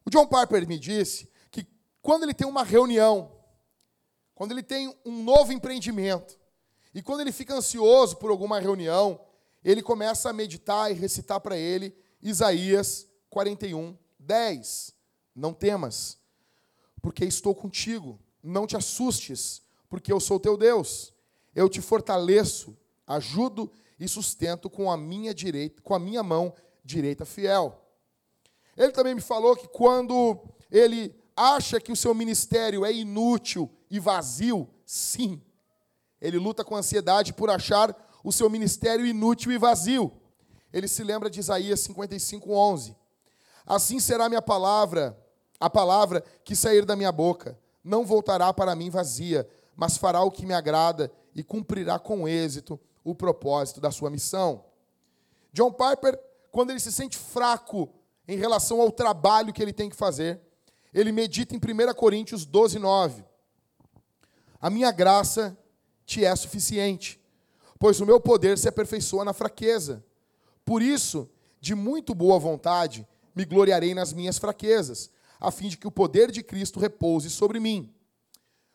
O 0.04 0.10
John 0.10 0.26
Piper 0.26 0.68
me 0.68 0.78
disse 0.78 1.28
que 1.50 1.66
quando 2.00 2.22
ele 2.22 2.34
tem 2.34 2.46
uma 2.46 2.62
reunião, 2.62 3.32
quando 4.34 4.52
ele 4.52 4.62
tem 4.62 4.94
um 5.04 5.24
novo 5.24 5.52
empreendimento, 5.52 6.38
e 6.94 7.02
quando 7.02 7.20
ele 7.20 7.32
fica 7.32 7.54
ansioso 7.54 8.16
por 8.16 8.30
alguma 8.30 8.60
reunião, 8.60 9.20
ele 9.64 9.82
começa 9.82 10.30
a 10.30 10.32
meditar 10.32 10.90
e 10.90 10.94
recitar 10.94 11.40
para 11.40 11.56
ele 11.56 11.96
Isaías 12.22 13.08
41, 13.30 13.96
10. 14.18 14.94
Não 15.34 15.52
temas, 15.52 16.18
porque 17.00 17.24
estou 17.24 17.54
contigo. 17.54 18.18
Não 18.42 18.66
te 18.66 18.76
assustes, 18.76 19.62
porque 19.88 20.12
eu 20.12 20.20
sou 20.20 20.38
teu 20.38 20.56
Deus. 20.56 21.12
Eu 21.54 21.68
te 21.68 21.80
fortaleço, 21.80 22.76
ajudo 23.06 23.70
e 23.98 24.06
sustento 24.06 24.70
com 24.70 24.90
a 24.90 24.96
minha 24.96 25.34
direita, 25.34 25.82
com 25.82 25.94
a 25.94 25.98
minha 25.98 26.22
mão 26.22 26.54
direita 26.84 27.24
fiel. 27.24 27.84
Ele 28.76 28.92
também 28.92 29.14
me 29.14 29.20
falou 29.20 29.56
que 29.56 29.66
quando 29.66 30.38
ele 30.70 31.14
acha 31.36 31.80
que 31.80 31.90
o 31.90 31.96
seu 31.96 32.14
ministério 32.14 32.84
é 32.84 32.92
inútil 32.92 33.70
e 33.90 33.98
vazio, 33.98 34.68
sim, 34.84 35.42
ele 36.20 36.38
luta 36.38 36.64
com 36.64 36.76
ansiedade 36.76 37.32
por 37.32 37.50
achar 37.50 37.94
o 38.22 38.32
seu 38.32 38.48
ministério 38.50 39.06
inútil 39.06 39.52
e 39.52 39.58
vazio. 39.58 40.12
Ele 40.72 40.86
se 40.88 41.02
lembra 41.02 41.30
de 41.30 41.40
Isaías 41.40 41.80
55:11. 41.80 42.94
Assim 43.64 44.00
será 44.00 44.28
minha 44.28 44.42
palavra 44.42 45.18
a 45.60 45.68
palavra 45.68 46.22
que 46.44 46.54
sair 46.54 46.84
da 46.84 46.94
minha 46.94 47.10
boca 47.10 47.58
não 47.82 48.04
voltará 48.04 48.52
para 48.52 48.74
mim 48.74 48.90
vazia, 48.90 49.48
mas 49.74 49.96
fará 49.96 50.22
o 50.22 50.30
que 50.30 50.46
me 50.46 50.54
agrada 50.54 51.10
e 51.34 51.42
cumprirá 51.42 51.98
com 51.98 52.28
êxito 52.28 52.78
o 53.02 53.14
propósito 53.14 53.80
da 53.80 53.90
sua 53.90 54.10
missão. 54.10 54.64
John 55.52 55.72
Piper, 55.72 56.18
quando 56.50 56.70
ele 56.70 56.80
se 56.80 56.92
sente 56.92 57.16
fraco 57.16 57.88
em 58.26 58.36
relação 58.36 58.80
ao 58.80 58.90
trabalho 58.90 59.52
que 59.52 59.62
ele 59.62 59.72
tem 59.72 59.88
que 59.88 59.96
fazer, 59.96 60.40
ele 60.92 61.12
medita 61.12 61.54
em 61.54 61.58
1 61.58 61.94
Coríntios 61.94 62.44
12, 62.44 62.78
9. 62.78 63.24
A 64.60 64.68
minha 64.68 64.90
graça 64.90 65.56
te 66.04 66.24
é 66.24 66.34
suficiente, 66.34 67.20
pois 67.78 68.00
o 68.00 68.06
meu 68.06 68.20
poder 68.20 68.58
se 68.58 68.68
aperfeiçoa 68.68 69.24
na 69.24 69.32
fraqueza. 69.32 70.04
Por 70.64 70.82
isso, 70.82 71.28
de 71.60 71.74
muito 71.74 72.14
boa 72.14 72.38
vontade, 72.38 73.06
me 73.34 73.44
gloriarei 73.44 73.94
nas 73.94 74.12
minhas 74.12 74.38
fraquezas 74.38 75.10
a 75.40 75.50
fim 75.50 75.68
de 75.68 75.76
que 75.76 75.86
o 75.86 75.90
poder 75.90 76.30
de 76.30 76.42
Cristo 76.42 76.80
repouse 76.80 77.30
sobre 77.30 77.60
mim. 77.60 77.94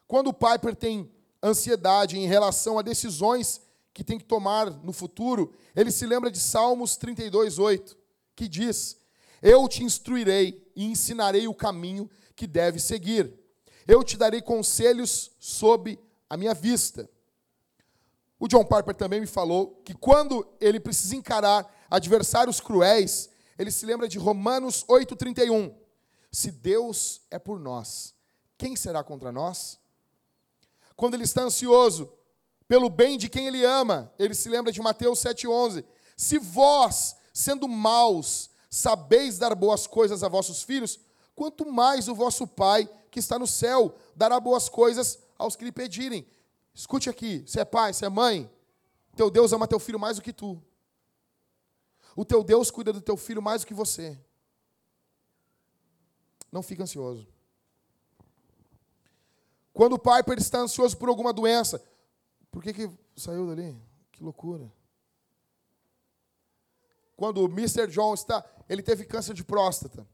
Quando 0.07 0.27
o 0.27 0.33
Piper 0.33 0.75
tem 0.75 1.11
ansiedade 1.41 2.17
em 2.17 2.27
relação 2.27 2.79
a 2.79 2.81
decisões 2.81 3.61
que 3.93 4.03
tem 4.03 4.17
que 4.17 4.25
tomar 4.25 4.69
no 4.69 4.93
futuro, 4.93 5.53
ele 5.75 5.91
se 5.91 6.05
lembra 6.05 6.31
de 6.31 6.39
Salmos 6.39 6.95
32, 6.95 7.59
8, 7.59 7.97
que 8.35 8.47
diz: 8.47 8.97
Eu 9.41 9.67
te 9.67 9.83
instruirei 9.83 10.65
e 10.75 10.85
ensinarei 10.85 11.47
o 11.47 11.53
caminho 11.53 12.09
que 12.35 12.47
deve 12.47 12.79
seguir. 12.79 13.33
Eu 13.87 14.03
te 14.03 14.17
darei 14.17 14.41
conselhos 14.41 15.31
sob 15.39 15.99
a 16.29 16.37
minha 16.37 16.53
vista. 16.53 17.09
O 18.39 18.47
John 18.47 18.65
Piper 18.65 18.95
também 18.95 19.21
me 19.21 19.27
falou 19.27 19.81
que 19.85 19.93
quando 19.93 20.47
ele 20.59 20.79
precisa 20.79 21.15
encarar 21.15 21.85
adversários 21.89 22.59
cruéis, 22.59 23.29
ele 23.57 23.71
se 23.71 23.85
lembra 23.85 24.07
de 24.07 24.17
Romanos 24.17 24.83
8,31 24.85 25.73
se 26.33 26.51
Deus 26.51 27.21
é 27.31 27.39
por 27.39 27.57
nós, 27.57 28.13
quem 28.57 28.75
será 28.75 29.01
contra 29.01 29.31
nós? 29.31 29.79
Quando 30.97 31.13
ele 31.13 31.23
está 31.23 31.43
ansioso 31.43 32.11
pelo 32.67 32.89
bem 32.89 33.17
de 33.17 33.29
quem 33.29 33.47
ele 33.47 33.63
ama. 33.63 34.11
Ele 34.17 34.33
se 34.33 34.49
lembra 34.49 34.71
de 34.71 34.81
Mateus 34.81 35.19
7,11. 35.19 35.85
Se 36.15 36.39
vós, 36.39 37.15
sendo 37.33 37.67
maus, 37.67 38.49
sabeis 38.69 39.37
dar 39.37 39.53
boas 39.53 39.85
coisas 39.85 40.23
a 40.23 40.27
vossos 40.27 40.63
filhos, 40.63 40.99
quanto 41.35 41.71
mais 41.71 42.07
o 42.07 42.15
vosso 42.15 42.47
Pai, 42.47 42.89
que 43.11 43.19
está 43.19 43.37
no 43.37 43.45
céu, 43.45 43.95
dará 44.15 44.39
boas 44.39 44.69
coisas 44.69 45.19
aos 45.37 45.55
que 45.55 45.65
lhe 45.65 45.71
pedirem. 45.71 46.25
Escute 46.73 47.09
aqui, 47.09 47.43
você 47.45 47.59
é 47.59 47.65
pai, 47.65 47.93
você 47.93 48.05
é 48.05 48.09
mãe, 48.09 48.49
teu 49.15 49.29
Deus 49.29 49.53
ama 49.53 49.67
teu 49.67 49.77
filho 49.77 49.99
mais 49.99 50.15
do 50.15 50.23
que 50.23 50.33
tu. 50.33 50.59
O 52.15 52.25
teu 52.25 52.43
Deus 52.43 52.71
cuida 52.71 52.91
do 52.91 53.01
teu 53.01 53.15
filho 53.15 53.41
mais 53.41 53.61
do 53.61 53.67
que 53.67 53.73
você. 53.75 54.19
Não 56.53 56.61
fica 56.61 56.83
ansioso. 56.83 57.27
Quando 59.73 59.93
o 59.93 59.99
pai 59.99 60.23
está 60.37 60.59
ansioso 60.59 60.95
por 60.95 61.09
alguma 61.09 61.33
doença, 61.33 61.83
por 62.51 62.61
que, 62.61 62.71
que 62.71 62.91
saiu 63.17 63.47
dali? 63.47 63.75
Que 64.11 64.23
loucura. 64.23 64.71
Quando 67.17 67.43
o 67.43 67.45
Mr. 67.45 67.87
John 67.87 68.13
está, 68.13 68.45
ele 68.69 68.83
teve 68.83 69.03
câncer 69.03 69.33
de 69.33 69.43
próstata. 69.43 70.07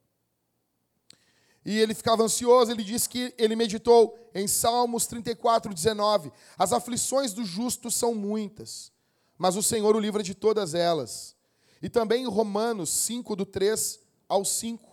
E 1.65 1.77
ele 1.77 1.93
ficava 1.93 2.23
ansioso, 2.23 2.71
ele 2.71 2.85
disse 2.85 3.09
que 3.09 3.35
ele 3.37 3.53
meditou 3.53 4.17
em 4.33 4.47
Salmos 4.47 5.05
34, 5.07 5.73
19. 5.73 6.31
As 6.57 6.71
aflições 6.71 7.33
do 7.33 7.43
justo 7.43 7.91
são 7.91 8.15
muitas, 8.15 8.93
mas 9.37 9.57
o 9.57 9.61
Senhor 9.61 9.93
o 9.93 9.99
livra 9.99 10.23
de 10.23 10.33
todas 10.33 10.73
elas. 10.73 11.35
E 11.81 11.89
também 11.89 12.23
em 12.23 12.29
Romanos 12.29 12.89
5, 12.91 13.35
do 13.35 13.45
3 13.45 13.99
ao 14.29 14.45
5. 14.45 14.88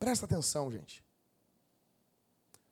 Presta 0.00 0.24
atenção, 0.24 0.72
gente. 0.72 1.04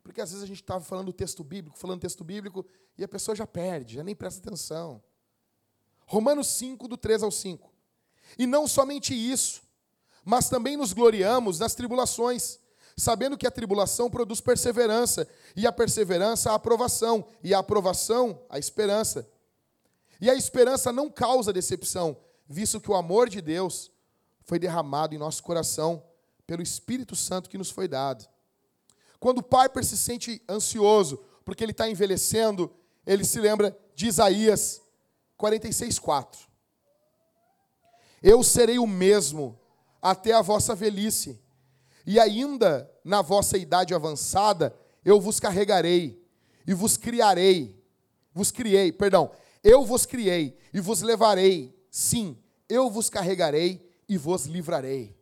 Porque 0.01 0.19
às 0.19 0.31
vezes 0.31 0.43
a 0.43 0.47
gente 0.47 0.61
estava 0.61 0.83
falando 0.83 1.13
texto 1.13 1.43
bíblico, 1.43 1.77
falando 1.77 2.01
texto 2.01 2.23
bíblico, 2.23 2.65
e 2.97 3.03
a 3.03 3.07
pessoa 3.07 3.35
já 3.35 3.45
perde, 3.45 3.95
já 3.95 4.03
nem 4.03 4.15
presta 4.15 4.45
atenção. 4.45 5.01
Romanos 6.07 6.47
5, 6.47 6.87
do 6.87 6.97
3 6.97 7.21
ao 7.21 7.29
5. 7.29 7.71
E 8.35 8.47
não 8.47 8.67
somente 8.67 9.13
isso, 9.13 9.61
mas 10.25 10.49
também 10.49 10.75
nos 10.75 10.91
gloriamos 10.91 11.59
nas 11.59 11.75
tribulações, 11.75 12.59
sabendo 12.97 13.37
que 13.37 13.45
a 13.45 13.51
tribulação 13.51 14.09
produz 14.09 14.41
perseverança, 14.41 15.27
e 15.55 15.67
a 15.67 15.71
perseverança 15.71 16.51
a 16.51 16.55
aprovação, 16.55 17.27
e 17.43 17.53
a 17.53 17.59
aprovação 17.59 18.41
a 18.49 18.57
esperança. 18.57 19.29
E 20.19 20.31
a 20.31 20.33
esperança 20.33 20.91
não 20.91 21.11
causa 21.11 21.53
decepção, 21.53 22.17
visto 22.47 22.81
que 22.81 22.89
o 22.89 22.95
amor 22.95 23.29
de 23.29 23.39
Deus 23.39 23.91
foi 24.41 24.57
derramado 24.57 25.13
em 25.13 25.19
nosso 25.19 25.43
coração 25.43 26.08
pelo 26.49 26.63
Espírito 26.63 27.15
Santo 27.15 27.47
que 27.47 27.59
nos 27.59 27.69
foi 27.69 27.87
dado. 27.87 28.27
Quando 29.19 29.37
o 29.37 29.43
pai 29.43 29.69
se 29.83 29.95
sente 29.95 30.41
ansioso 30.49 31.23
porque 31.45 31.63
ele 31.63 31.73
está 31.73 31.87
envelhecendo, 31.87 32.73
ele 33.05 33.23
se 33.23 33.39
lembra 33.39 33.77
de 33.93 34.07
Isaías 34.07 34.81
46,4. 35.39 36.39
Eu 38.23 38.41
serei 38.41 38.79
o 38.79 38.87
mesmo 38.87 39.59
até 40.01 40.33
a 40.33 40.41
vossa 40.41 40.73
velhice, 40.73 41.39
e 42.03 42.19
ainda 42.19 42.91
na 43.03 43.21
vossa 43.21 43.55
idade 43.55 43.93
avançada 43.93 44.75
eu 45.05 45.21
vos 45.21 45.39
carregarei 45.39 46.19
e 46.65 46.73
vos 46.73 46.97
criarei, 46.97 47.79
vos 48.33 48.49
criei, 48.49 48.91
perdão, 48.91 49.29
eu 49.63 49.85
vos 49.85 50.03
criei 50.03 50.57
e 50.73 50.79
vos 50.79 51.03
levarei, 51.03 51.77
sim, 51.91 52.35
eu 52.67 52.89
vos 52.89 53.07
carregarei 53.07 53.87
e 54.07 54.17
vos 54.17 54.45
livrarei. 54.47 55.18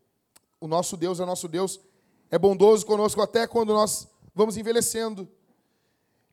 O 0.59 0.67
nosso 0.67 0.97
Deus 0.97 1.19
é 1.19 1.25
nosso 1.25 1.47
Deus, 1.47 1.79
é 2.29 2.37
bondoso 2.37 2.85
conosco 2.85 3.21
até 3.21 3.45
quando 3.47 3.73
nós 3.73 4.07
vamos 4.33 4.57
envelhecendo. 4.57 5.27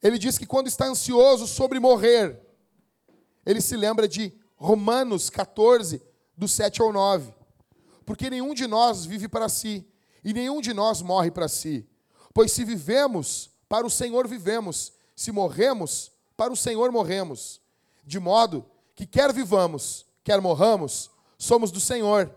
Ele 0.02 0.18
diz 0.18 0.36
que 0.38 0.46
quando 0.46 0.66
está 0.66 0.86
ansioso 0.86 1.46
sobre 1.46 1.78
morrer, 1.78 2.40
ele 3.44 3.60
se 3.60 3.76
lembra 3.76 4.08
de 4.08 4.32
Romanos 4.56 5.30
14, 5.30 6.02
do 6.36 6.48
7 6.48 6.82
ao 6.82 6.92
9. 6.92 7.32
Porque 8.04 8.28
nenhum 8.28 8.54
de 8.54 8.66
nós 8.66 9.04
vive 9.04 9.28
para 9.28 9.48
si, 9.48 9.86
e 10.22 10.32
nenhum 10.32 10.60
de 10.60 10.72
nós 10.72 11.02
morre 11.02 11.30
para 11.30 11.48
si. 11.48 11.86
Pois 12.32 12.52
se 12.52 12.64
vivemos, 12.64 13.50
para 13.68 13.86
o 13.86 13.90
Senhor 13.90 14.26
vivemos, 14.26 14.92
se 15.14 15.30
morremos, 15.32 16.12
para 16.36 16.52
o 16.52 16.56
Senhor 16.56 16.90
morremos. 16.90 17.60
De 18.04 18.18
modo 18.18 18.66
que 18.94 19.06
quer 19.06 19.32
vivamos, 19.32 20.06
quer 20.22 20.40
morramos, 20.40 21.10
somos 21.38 21.70
do 21.70 21.80
Senhor. 21.80 22.34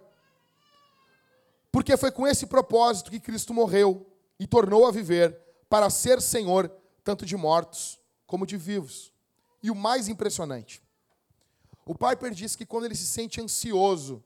Porque 1.71 1.95
foi 1.97 2.11
com 2.11 2.27
esse 2.27 2.45
propósito 2.45 3.11
que 3.11 3.19
Cristo 3.19 3.53
morreu 3.53 4.05
e 4.39 4.47
tornou 4.47 4.85
a 4.85 4.91
viver, 4.91 5.39
para 5.69 5.89
ser 5.89 6.21
Senhor 6.21 6.71
tanto 7.03 7.25
de 7.25 7.35
mortos 7.35 7.99
como 8.25 8.45
de 8.45 8.57
vivos. 8.57 9.13
E 9.61 9.71
o 9.71 9.75
mais 9.75 10.07
impressionante, 10.07 10.81
o 11.85 11.95
Piper 11.95 12.31
diz 12.31 12.55
que 12.55 12.65
quando 12.65 12.85
ele 12.85 12.95
se 12.95 13.05
sente 13.05 13.41
ansioso, 13.41 14.23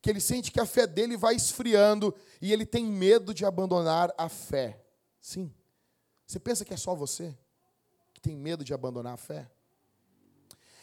que 0.00 0.10
ele 0.10 0.20
sente 0.20 0.52
que 0.52 0.60
a 0.60 0.66
fé 0.66 0.86
dele 0.86 1.16
vai 1.16 1.34
esfriando 1.34 2.14
e 2.40 2.52
ele 2.52 2.66
tem 2.66 2.84
medo 2.84 3.32
de 3.32 3.44
abandonar 3.44 4.12
a 4.18 4.28
fé. 4.28 4.80
Sim. 5.20 5.52
Você 6.26 6.38
pensa 6.38 6.64
que 6.64 6.74
é 6.74 6.76
só 6.76 6.94
você 6.94 7.36
que 8.12 8.20
tem 8.20 8.36
medo 8.36 8.64
de 8.64 8.74
abandonar 8.74 9.14
a 9.14 9.16
fé? 9.16 9.50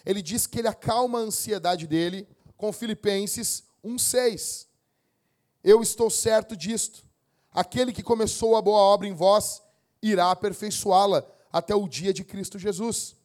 Ele 0.05 0.21
diz 0.21 0.47
que 0.47 0.59
ele 0.59 0.67
acalma 0.67 1.19
a 1.19 1.21
ansiedade 1.21 1.85
dele 1.85 2.27
com 2.57 2.73
Filipenses 2.73 3.63
1:6. 3.83 4.67
Eu 5.63 5.81
estou 5.81 6.09
certo 6.09 6.55
disto. 6.55 7.03
Aquele 7.51 7.91
que 7.91 8.03
começou 8.03 8.55
a 8.55 8.61
boa 8.61 8.79
obra 8.79 9.07
em 9.07 9.13
vós 9.13 9.61
irá 10.01 10.31
aperfeiçoá-la 10.31 11.25
até 11.51 11.75
o 11.75 11.87
dia 11.87 12.13
de 12.13 12.23
Cristo 12.23 12.57
Jesus. 12.57 13.15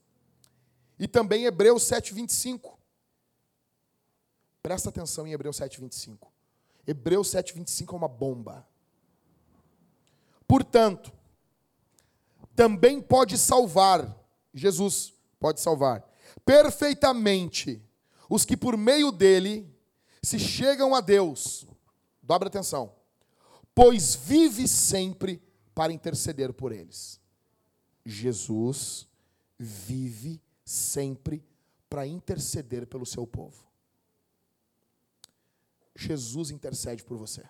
E 0.98 1.06
também 1.06 1.44
Hebreus 1.44 1.84
7:25. 1.84 2.76
Presta 4.62 4.88
atenção 4.88 5.26
em 5.26 5.32
Hebreus 5.32 5.58
7,25. 5.58 6.26
Hebreus 6.84 7.28
7,25 7.28 7.92
é 7.92 7.96
uma 7.96 8.08
bomba. 8.08 8.66
Portanto, 10.44 11.12
também 12.54 13.00
pode 13.00 13.38
salvar, 13.38 14.12
Jesus 14.52 15.12
pode 15.38 15.60
salvar, 15.60 16.04
perfeitamente 16.44 17.80
os 18.28 18.44
que 18.44 18.56
por 18.56 18.76
meio 18.76 19.12
dele 19.12 19.72
se 20.20 20.38
chegam 20.38 20.96
a 20.96 21.00
Deus. 21.00 21.66
Dobra 22.26 22.48
atenção. 22.48 22.92
Pois 23.74 24.16
vive 24.16 24.66
sempre 24.66 25.40
para 25.74 25.92
interceder 25.92 26.52
por 26.52 26.72
eles. 26.72 27.20
Jesus 28.04 29.06
vive 29.58 30.42
sempre 30.64 31.44
para 31.88 32.06
interceder 32.06 32.86
pelo 32.86 33.06
seu 33.06 33.26
povo. 33.26 33.64
Jesus 35.94 36.50
intercede 36.50 37.04
por 37.04 37.16
você. 37.16 37.42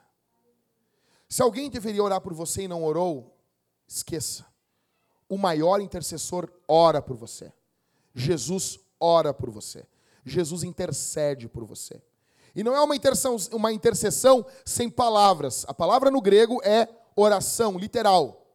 Se 1.29 1.43
alguém 1.43 1.71
deveria 1.71 2.03
orar 2.03 2.21
por 2.21 2.35
você 2.35 2.63
e 2.63 2.69
não 2.69 2.85
orou, 2.85 3.37
esqueça. 3.89 4.47
O 5.29 5.39
maior 5.39 5.81
intercessor 5.81 6.53
ora 6.69 7.01
por 7.03 7.17
você. 7.17 7.53
Jesus 8.15 8.79
ora 9.01 9.33
por 9.35 9.51
você. 9.51 9.87
Jesus 10.25 10.63
intercede 10.63 11.49
por 11.49 11.65
você. 11.65 12.03
E 12.57 12.65
não 12.65 12.75
é 12.75 12.81
uma 12.81 12.97
intercessão, 12.97 13.37
uma 13.53 13.71
intercessão 13.71 14.47
sem 14.65 14.89
palavras. 14.89 15.67
A 15.69 15.75
palavra 15.75 16.11
no 16.11 16.23
grego 16.23 16.59
é 16.65 16.89
oração, 17.15 17.79
literal. 17.79 18.47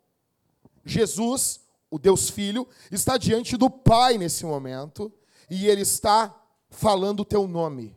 Jesus, 0.84 1.60
o 1.88 2.00
Deus 2.00 2.28
Filho, 2.28 2.68
está 2.92 3.16
diante 3.16 3.56
do 3.56 3.70
Pai 3.70 4.18
nesse 4.18 4.44
momento 4.44 5.14
e 5.48 5.68
ele 5.68 5.82
está 5.82 6.36
falando 6.72 7.20
o 7.20 7.26
teu 7.26 7.48
nome. 7.48 7.96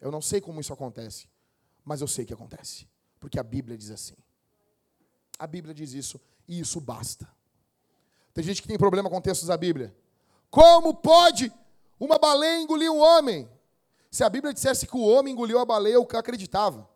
Eu 0.00 0.12
não 0.12 0.22
sei 0.22 0.40
como 0.40 0.60
isso 0.60 0.72
acontece, 0.72 1.28
mas 1.84 2.00
eu 2.00 2.06
sei 2.06 2.24
que 2.24 2.32
acontece, 2.32 2.86
porque 3.18 3.40
a 3.40 3.42
Bíblia 3.42 3.76
diz 3.76 3.90
assim. 3.90 4.14
A 5.36 5.48
Bíblia 5.48 5.74
diz 5.74 5.94
isso 5.94 6.20
e 6.46 6.60
isso 6.60 6.80
basta. 6.80 7.28
Tem 8.32 8.44
gente 8.44 8.62
que 8.62 8.68
tem 8.68 8.78
problema 8.78 9.10
com 9.10 9.20
textos 9.20 9.48
da 9.48 9.56
Bíblia. 9.56 9.92
Como 10.48 10.94
pode 10.94 11.52
uma 11.98 12.20
baleia 12.20 12.62
engolir 12.62 12.92
um 12.92 13.00
homem? 13.00 13.48
Se 14.10 14.24
a 14.24 14.28
Bíblia 14.28 14.54
dissesse 14.54 14.86
que 14.86 14.96
o 14.96 15.02
homem 15.02 15.32
engoliu 15.32 15.58
a 15.58 15.64
baleia, 15.64 16.04
que 16.06 16.16
acreditava. 16.16 16.88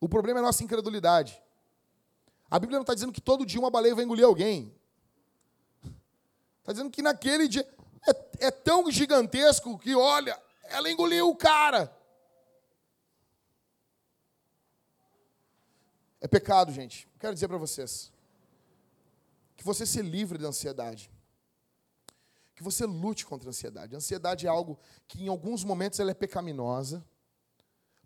O 0.00 0.08
problema 0.08 0.38
é 0.38 0.42
a 0.42 0.46
nossa 0.46 0.62
incredulidade. 0.64 1.40
A 2.50 2.58
Bíblia 2.58 2.78
não 2.78 2.82
está 2.82 2.94
dizendo 2.94 3.12
que 3.12 3.20
todo 3.20 3.46
dia 3.46 3.60
uma 3.60 3.70
baleia 3.70 3.94
vai 3.94 4.04
engolir 4.04 4.24
alguém. 4.24 4.74
Está 6.60 6.72
dizendo 6.72 6.90
que 6.90 7.02
naquele 7.02 7.48
dia 7.48 7.68
é, 8.06 8.46
é 8.46 8.50
tão 8.50 8.90
gigantesco 8.90 9.78
que, 9.78 9.94
olha, 9.94 10.40
ela 10.64 10.90
engoliu 10.90 11.28
o 11.28 11.36
cara. 11.36 11.94
É 16.20 16.28
pecado, 16.28 16.72
gente. 16.72 17.08
Quero 17.18 17.34
dizer 17.34 17.48
para 17.48 17.56
vocês 17.56 18.12
que 19.56 19.64
você 19.64 19.84
se 19.84 20.00
livre 20.00 20.38
da 20.38 20.48
ansiedade. 20.48 21.10
Que 22.60 22.64
você 22.64 22.84
lute 22.84 23.24
contra 23.24 23.48
a 23.48 23.52
ansiedade. 23.52 23.94
A 23.94 23.96
ansiedade 23.96 24.46
é 24.46 24.50
algo 24.50 24.78
que 25.08 25.24
em 25.24 25.28
alguns 25.28 25.64
momentos 25.64 25.98
ela 25.98 26.10
é 26.10 26.14
pecaminosa, 26.14 27.02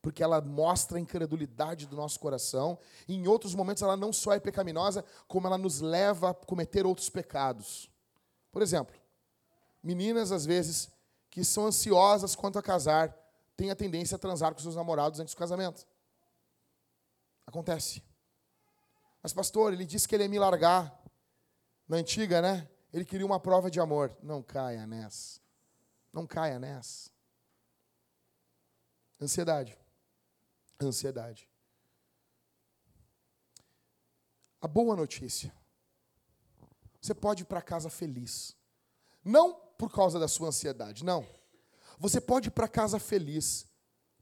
porque 0.01 0.23
ela 0.23 0.41
mostra 0.41 0.97
a 0.97 1.01
incredulidade 1.01 1.89
do 1.89 1.97
nosso 1.97 2.21
coração, 2.21 2.79
e 3.09 3.17
em 3.17 3.27
outros 3.27 3.53
momentos 3.53 3.83
ela 3.83 3.97
não 3.97 4.13
só 4.13 4.33
é 4.33 4.39
pecaminosa, 4.39 5.05
como 5.27 5.49
ela 5.49 5.59
nos 5.59 5.81
leva 5.81 6.31
a 6.31 6.35
cometer 6.35 6.87
outros 6.87 7.11
pecados. 7.11 7.91
Por 8.53 8.63
exemplo, 8.63 8.95
meninas, 9.83 10.31
às 10.31 10.47
vezes, 10.47 10.89
que 11.29 11.43
são 11.43 11.67
ansiosas 11.67 12.37
quanto 12.37 12.57
a 12.57 12.63
casar, 12.63 13.13
têm 13.57 13.73
a 13.73 13.75
tendência 13.75 14.15
a 14.15 14.21
transar 14.21 14.55
com 14.55 14.61
seus 14.61 14.77
namorados 14.77 15.19
antes 15.19 15.35
do 15.35 15.39
casamento. 15.39 15.85
Acontece. 17.45 18.05
Mas, 19.21 19.33
pastor, 19.33 19.73
ele 19.73 19.85
disse 19.85 20.07
que 20.07 20.15
ele 20.15 20.23
ia 20.23 20.29
me 20.29 20.39
largar. 20.39 20.97
Na 21.89 21.97
antiga, 21.97 22.41
né? 22.41 22.69
Ele 22.95 23.05
queria 23.05 23.27
uma 23.27 23.41
prova 23.41 23.69
de 23.69 23.81
amor. 23.81 24.17
Não 24.23 24.41
caia 24.41 24.87
nessa. 24.87 25.41
Não 26.13 26.29
caia 26.29 26.61
nessa. 26.61 27.11
Ansiedade. 29.21 29.77
Ansiedade. 30.81 31.51
A 34.61 34.69
boa 34.69 34.95
notícia. 34.95 35.53
Você 37.01 37.13
pode 37.13 37.43
ir 37.43 37.47
para 37.47 37.61
casa 37.61 37.91
feliz. 37.91 38.57
Não 39.25 39.57
por 39.77 39.91
causa 39.91 40.17
da 40.21 40.29
sua 40.29 40.49
ansiedade, 40.49 41.05
não. 41.05 41.27
Você 41.99 42.21
pode 42.21 42.47
ir 42.47 42.53
para 42.53 42.69
casa 42.69 43.01
feliz, 43.01 43.67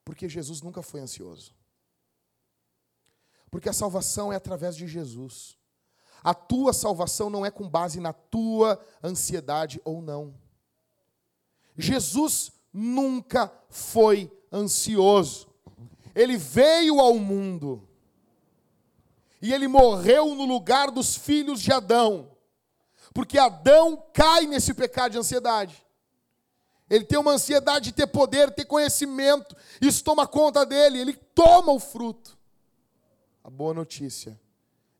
porque 0.02 0.30
Jesus 0.30 0.62
nunca 0.62 0.80
foi 0.80 1.00
ansioso. 1.00 1.54
Porque 3.50 3.68
a 3.68 3.72
salvação 3.74 4.32
é 4.32 4.36
através 4.36 4.74
de 4.74 4.88
Jesus. 4.88 5.58
A 6.22 6.32
tua 6.34 6.72
salvação 6.72 7.28
não 7.28 7.44
é 7.44 7.50
com 7.50 7.68
base 7.68 7.98
na 7.98 8.12
tua 8.12 8.78
ansiedade 9.02 9.80
ou 9.84 10.00
não. 10.00 10.34
Jesus 11.76 12.52
nunca 12.72 13.52
foi 13.68 14.30
ansioso. 14.52 15.48
Ele 16.14 16.36
veio 16.36 17.00
ao 17.00 17.18
mundo 17.18 17.88
e 19.40 19.52
ele 19.52 19.66
morreu 19.66 20.34
no 20.34 20.44
lugar 20.44 20.90
dos 20.90 21.16
filhos 21.16 21.60
de 21.60 21.72
Adão, 21.72 22.30
porque 23.12 23.38
Adão 23.38 24.00
cai 24.12 24.46
nesse 24.46 24.72
pecado 24.72 25.12
de 25.12 25.18
ansiedade. 25.18 25.84
Ele 26.88 27.04
tem 27.04 27.18
uma 27.18 27.32
ansiedade 27.32 27.86
de 27.86 27.92
ter 27.92 28.06
poder, 28.06 28.54
ter 28.54 28.66
conhecimento, 28.66 29.56
isso 29.80 30.04
toma 30.04 30.26
conta 30.26 30.64
dele, 30.64 31.00
ele 31.00 31.14
toma 31.14 31.72
o 31.72 31.80
fruto. 31.80 32.38
A 33.42 33.50
boa 33.50 33.74
notícia 33.74 34.38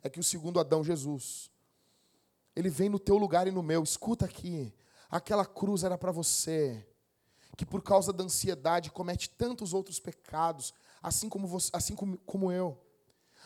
é 0.02 0.10
que 0.10 0.20
o 0.20 0.24
segundo 0.24 0.58
Adão, 0.58 0.82
Jesus, 0.82 1.50
ele 2.54 2.68
vem 2.68 2.88
no 2.88 2.98
teu 2.98 3.16
lugar 3.16 3.46
e 3.46 3.50
no 3.50 3.62
meu. 3.62 3.82
Escuta 3.82 4.24
aqui, 4.24 4.72
aquela 5.10 5.46
cruz 5.46 5.84
era 5.84 5.96
para 5.96 6.10
você, 6.10 6.86
que 7.56 7.64
por 7.64 7.82
causa 7.82 8.12
da 8.12 8.24
ansiedade 8.24 8.90
comete 8.90 9.30
tantos 9.30 9.72
outros 9.72 10.00
pecados, 10.00 10.74
assim 11.02 11.28
como, 11.28 11.46
você, 11.46 11.70
assim 11.72 11.94
como, 11.94 12.18
como 12.18 12.50
eu. 12.50 12.78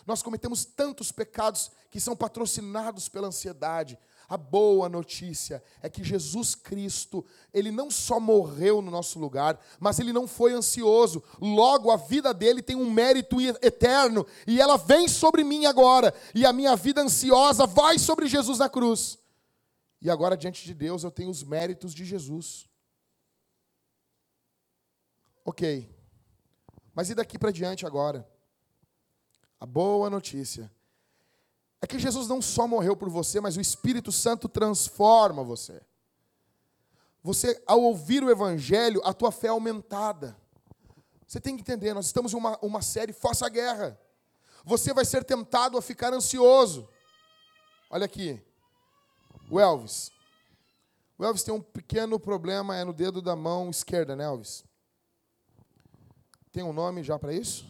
Nós 0.07 0.23
cometemos 0.23 0.65
tantos 0.65 1.11
pecados 1.11 1.71
que 1.91 2.01
são 2.01 2.17
patrocinados 2.17 3.09
pela 3.09 3.29
ansiedade. 3.29 3.99
A 4.29 4.37
boa 4.37 4.89
notícia 4.89 5.63
é 5.81 5.89
que 5.89 6.03
Jesus 6.03 6.57
Cristo, 6.57 7.25
ele 7.55 7.71
não 7.71 7.91
só 7.91 8.19
morreu 8.19 8.83
no 8.83 8.91
nosso 8.91 9.21
lugar, 9.21 9.61
mas 9.79 10.01
ele 10.01 10.13
não 10.13 10.27
foi 10.27 10.53
ansioso. 10.53 11.23
Logo, 11.41 11.93
a 11.93 11.97
vida 11.97 12.35
dele 12.35 12.61
tem 12.61 12.75
um 12.75 12.91
mérito 12.91 13.41
eterno 13.41 14.27
e 14.45 14.61
ela 14.61 14.77
vem 14.77 15.07
sobre 15.07 15.45
mim 15.45 15.67
agora. 15.67 16.13
E 16.35 16.45
a 16.45 16.53
minha 16.53 16.75
vida 16.75 17.03
ansiosa 17.03 17.67
vai 17.67 17.99
sobre 18.01 18.27
Jesus 18.27 18.59
na 18.59 18.69
cruz. 18.69 19.17
E 20.03 20.11
agora, 20.11 20.37
diante 20.37 20.65
de 20.65 20.75
Deus, 20.75 21.05
eu 21.05 21.11
tenho 21.11 21.31
os 21.31 21.45
méritos 21.45 21.95
de 21.95 22.05
Jesus. 22.05 22.69
Ok. 25.45 25.89
Mas 26.93 27.11
e 27.11 27.15
daqui 27.15 27.39
para 27.39 27.53
diante 27.53 27.87
agora? 27.87 28.29
A 29.61 29.65
boa 29.65 30.11
notícia 30.11 30.71
é 31.87 31.89
que 31.89 31.99
Jesus 31.99 32.27
não 32.27 32.43
só 32.43 32.67
morreu 32.67 32.97
por 32.97 33.09
você, 33.09 33.41
mas 33.41 33.57
o 33.57 33.61
Espírito 33.61 34.11
Santo 34.11 34.49
transforma 34.49 35.43
você. 35.43 35.81
Você, 37.23 37.63
ao 37.67 37.81
ouvir 37.81 38.23
o 38.23 38.31
Evangelho, 38.31 39.01
a 39.05 39.15
tua 39.15 39.33
fé 39.33 39.47
é 39.47 39.51
aumentada. 39.51 40.37
Você 41.27 41.41
tem 41.41 41.57
que 41.57 41.63
entender, 41.63 41.95
nós 41.95 42.07
estamos 42.07 42.33
em 42.33 42.37
uma, 42.37 42.59
uma 42.61 42.83
série 42.83 43.13
Faça 43.13 43.47
a 43.47 43.49
Guerra. 43.49 43.99
Você 44.65 44.93
vai 44.93 45.05
ser 45.05 45.25
tentado 45.25 45.79
a 45.79 45.83
ficar 45.83 46.13
ansioso. 46.13 46.89
Olha 47.89 48.05
aqui. 48.05 48.41
O 49.49 49.61
Elvis. 49.61 50.11
O 51.17 51.25
Elvis 51.25 51.43
tem 51.43 51.55
um 51.55 51.63
pequeno 51.63 52.19
problema, 52.19 52.77
é 52.77 52.85
no 52.85 52.93
dedo 52.93 53.23
da 53.23 53.35
mão 53.35 53.71
esquerda, 53.71 54.15
né, 54.15 54.25
Elvis? 54.25 54.65
Tem 56.53 56.63
um 56.63 56.73
nome 56.73 57.03
já 57.03 57.19
para 57.19 57.33
isso? 57.33 57.65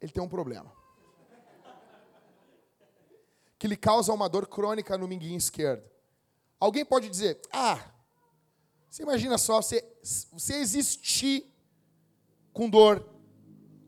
Ele 0.00 0.12
tem 0.12 0.22
um 0.22 0.28
problema 0.28 0.75
que 3.58 3.66
lhe 3.68 3.76
causa 3.76 4.12
uma 4.12 4.28
dor 4.28 4.46
crônica 4.46 4.96
no 4.98 5.08
minguinho 5.08 5.38
esquerdo. 5.38 5.88
Alguém 6.58 6.84
pode 6.84 7.08
dizer: 7.08 7.40
Ah, 7.52 7.92
você 8.88 9.02
imagina 9.02 9.36
só, 9.38 9.60
você, 9.60 9.84
você 10.32 10.54
existir 10.56 11.44
com 12.52 12.68
dor, 12.68 13.06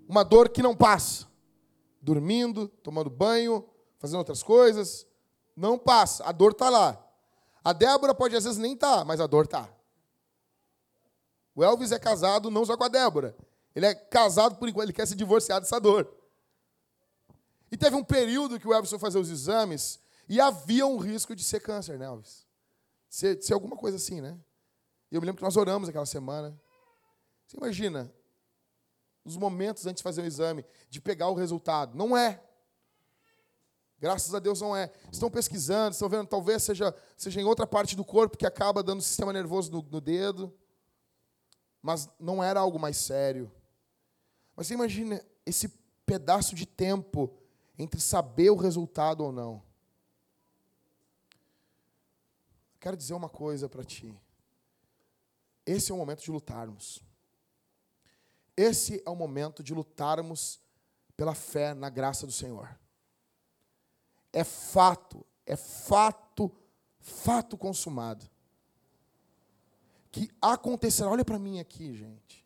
uma 0.07 0.23
dor 0.23 0.51
que 0.51 0.63
não 0.63 0.77
passa, 0.77 1.27
dormindo, 2.01 2.69
tomando 2.69 3.09
banho, 3.09 3.67
fazendo 3.99 4.19
outras 4.19 4.43
coisas, 4.43 5.07
não 5.57 5.79
passa, 5.79 6.25
a 6.25 6.33
dor 6.33 6.53
está 6.53 6.69
lá. 6.69 7.05
A 7.65 7.73
Débora 7.73 8.15
pode 8.15 8.37
às 8.37 8.45
vezes 8.45 8.59
nem 8.59 8.75
estar, 8.75 8.99
tá, 8.99 9.05
mas 9.05 9.21
a 9.21 9.27
dor 9.27 9.47
está. 9.47 9.69
O 11.55 11.65
Elvis 11.65 11.91
é 11.91 11.99
casado 11.99 12.51
não 12.51 12.65
só 12.65 12.77
com 12.77 12.85
a 12.85 12.89
Débora, 12.89 13.37
ele 13.75 13.87
é 13.87 13.95
casado 13.95 14.57
por 14.57 14.69
enquanto, 14.69 14.87
ele 14.87 14.93
quer 14.93 15.07
se 15.07 15.15
divorciar 15.15 15.61
dessa 15.61 15.81
dor. 15.81 16.18
E 17.71 17.77
teve 17.77 17.97
um 17.97 18.05
período 18.05 18.59
que 18.59 18.67
o 18.67 18.73
Elvis 18.73 18.91
foi 18.91 18.99
fazer 18.99 19.19
os 19.19 19.31
exames 19.31 20.01
e 20.29 20.41
havia 20.41 20.87
um 20.87 20.99
risco 20.99 21.35
de 21.35 21.43
ser 21.43 21.61
câncer, 21.61 21.99
né, 21.99 22.07
Elvis? 22.07 22.47
Ser, 23.09 23.43
ser 23.43 23.55
alguma 23.55 23.77
coisa 23.77 23.97
assim, 23.97 24.21
né? 24.21 24.39
E 25.11 25.15
eu 25.15 25.21
me 25.21 25.27
lembro 25.27 25.39
que 25.39 25.45
nós 25.45 25.57
oramos 25.57 25.89
aquela 25.89 26.07
semana. 26.07 26.59
Você 27.47 27.57
imagina, 27.57 28.13
os 29.25 29.37
momentos 29.37 29.87
antes 29.87 30.01
de 30.01 30.03
fazer 30.03 30.23
o 30.23 30.27
exame, 30.27 30.65
de 30.91 31.01
pegar 31.01 31.29
o 31.29 31.35
resultado. 31.35 31.97
Não 31.97 32.17
é. 32.17 32.43
Graças 33.99 34.35
a 34.35 34.39
Deus 34.39 34.61
não 34.61 34.77
é. 34.77 34.93
Estão 35.11 35.31
pesquisando, 35.31 35.93
estão 35.93 36.09
vendo, 36.09 36.27
talvez 36.27 36.63
seja, 36.63 36.95
seja 37.17 37.41
em 37.41 37.45
outra 37.45 37.67
parte 37.67 37.97
do 37.97 38.05
corpo 38.05 38.39
que 38.39 38.47
acaba 38.47 38.83
dando 38.83 39.03
sistema 39.03 39.33
nervoso 39.33 39.73
no, 39.73 39.83
no 39.83 40.01
dedo. 40.01 40.55
Mas 41.83 42.09
não 42.19 42.43
era 42.43 42.61
algo 42.61 42.79
mais 42.79 42.97
sério. 42.97 43.51
Mas 44.55 44.67
você 44.67 44.75
imagina 44.75 45.25
esse 45.47 45.69
pedaço 46.05 46.55
de 46.55 46.67
tempo 46.67 47.35
entre 47.79 48.01
saber 48.01 48.51
o 48.51 48.57
resultado 48.57 49.25
ou 49.25 49.31
não. 49.31 49.63
Quero 52.81 52.97
dizer 52.97 53.15
uma 53.15 53.29
coisa 53.29 53.69
para 53.69 53.85
ti. 53.85 54.19
Esse 55.65 55.93
é 55.93 55.95
o 55.95 55.99
momento 55.99 56.23
de 56.23 56.31
lutarmos. 56.31 57.03
Esse 58.57 59.03
é 59.07 59.11
o 59.11 59.15
momento 59.15 59.63
de 59.63 59.73
lutarmos 59.73 60.61
pela 61.17 61.35
fé 61.35 61.75
na 61.75 61.89
graça 61.89 62.27
do 62.27 62.33
Senhor. 62.33 62.77
É 64.33 64.43
fato, 64.43 65.25
é 65.47 65.57
fato, 65.57 66.51
fato 66.99 67.57
consumado. 67.57 68.29
Que 70.11 70.31
acontecerá, 70.41 71.11
olha 71.11 71.25
para 71.25 71.39
mim 71.39 71.61
aqui, 71.61 71.95
gente. 71.95 72.45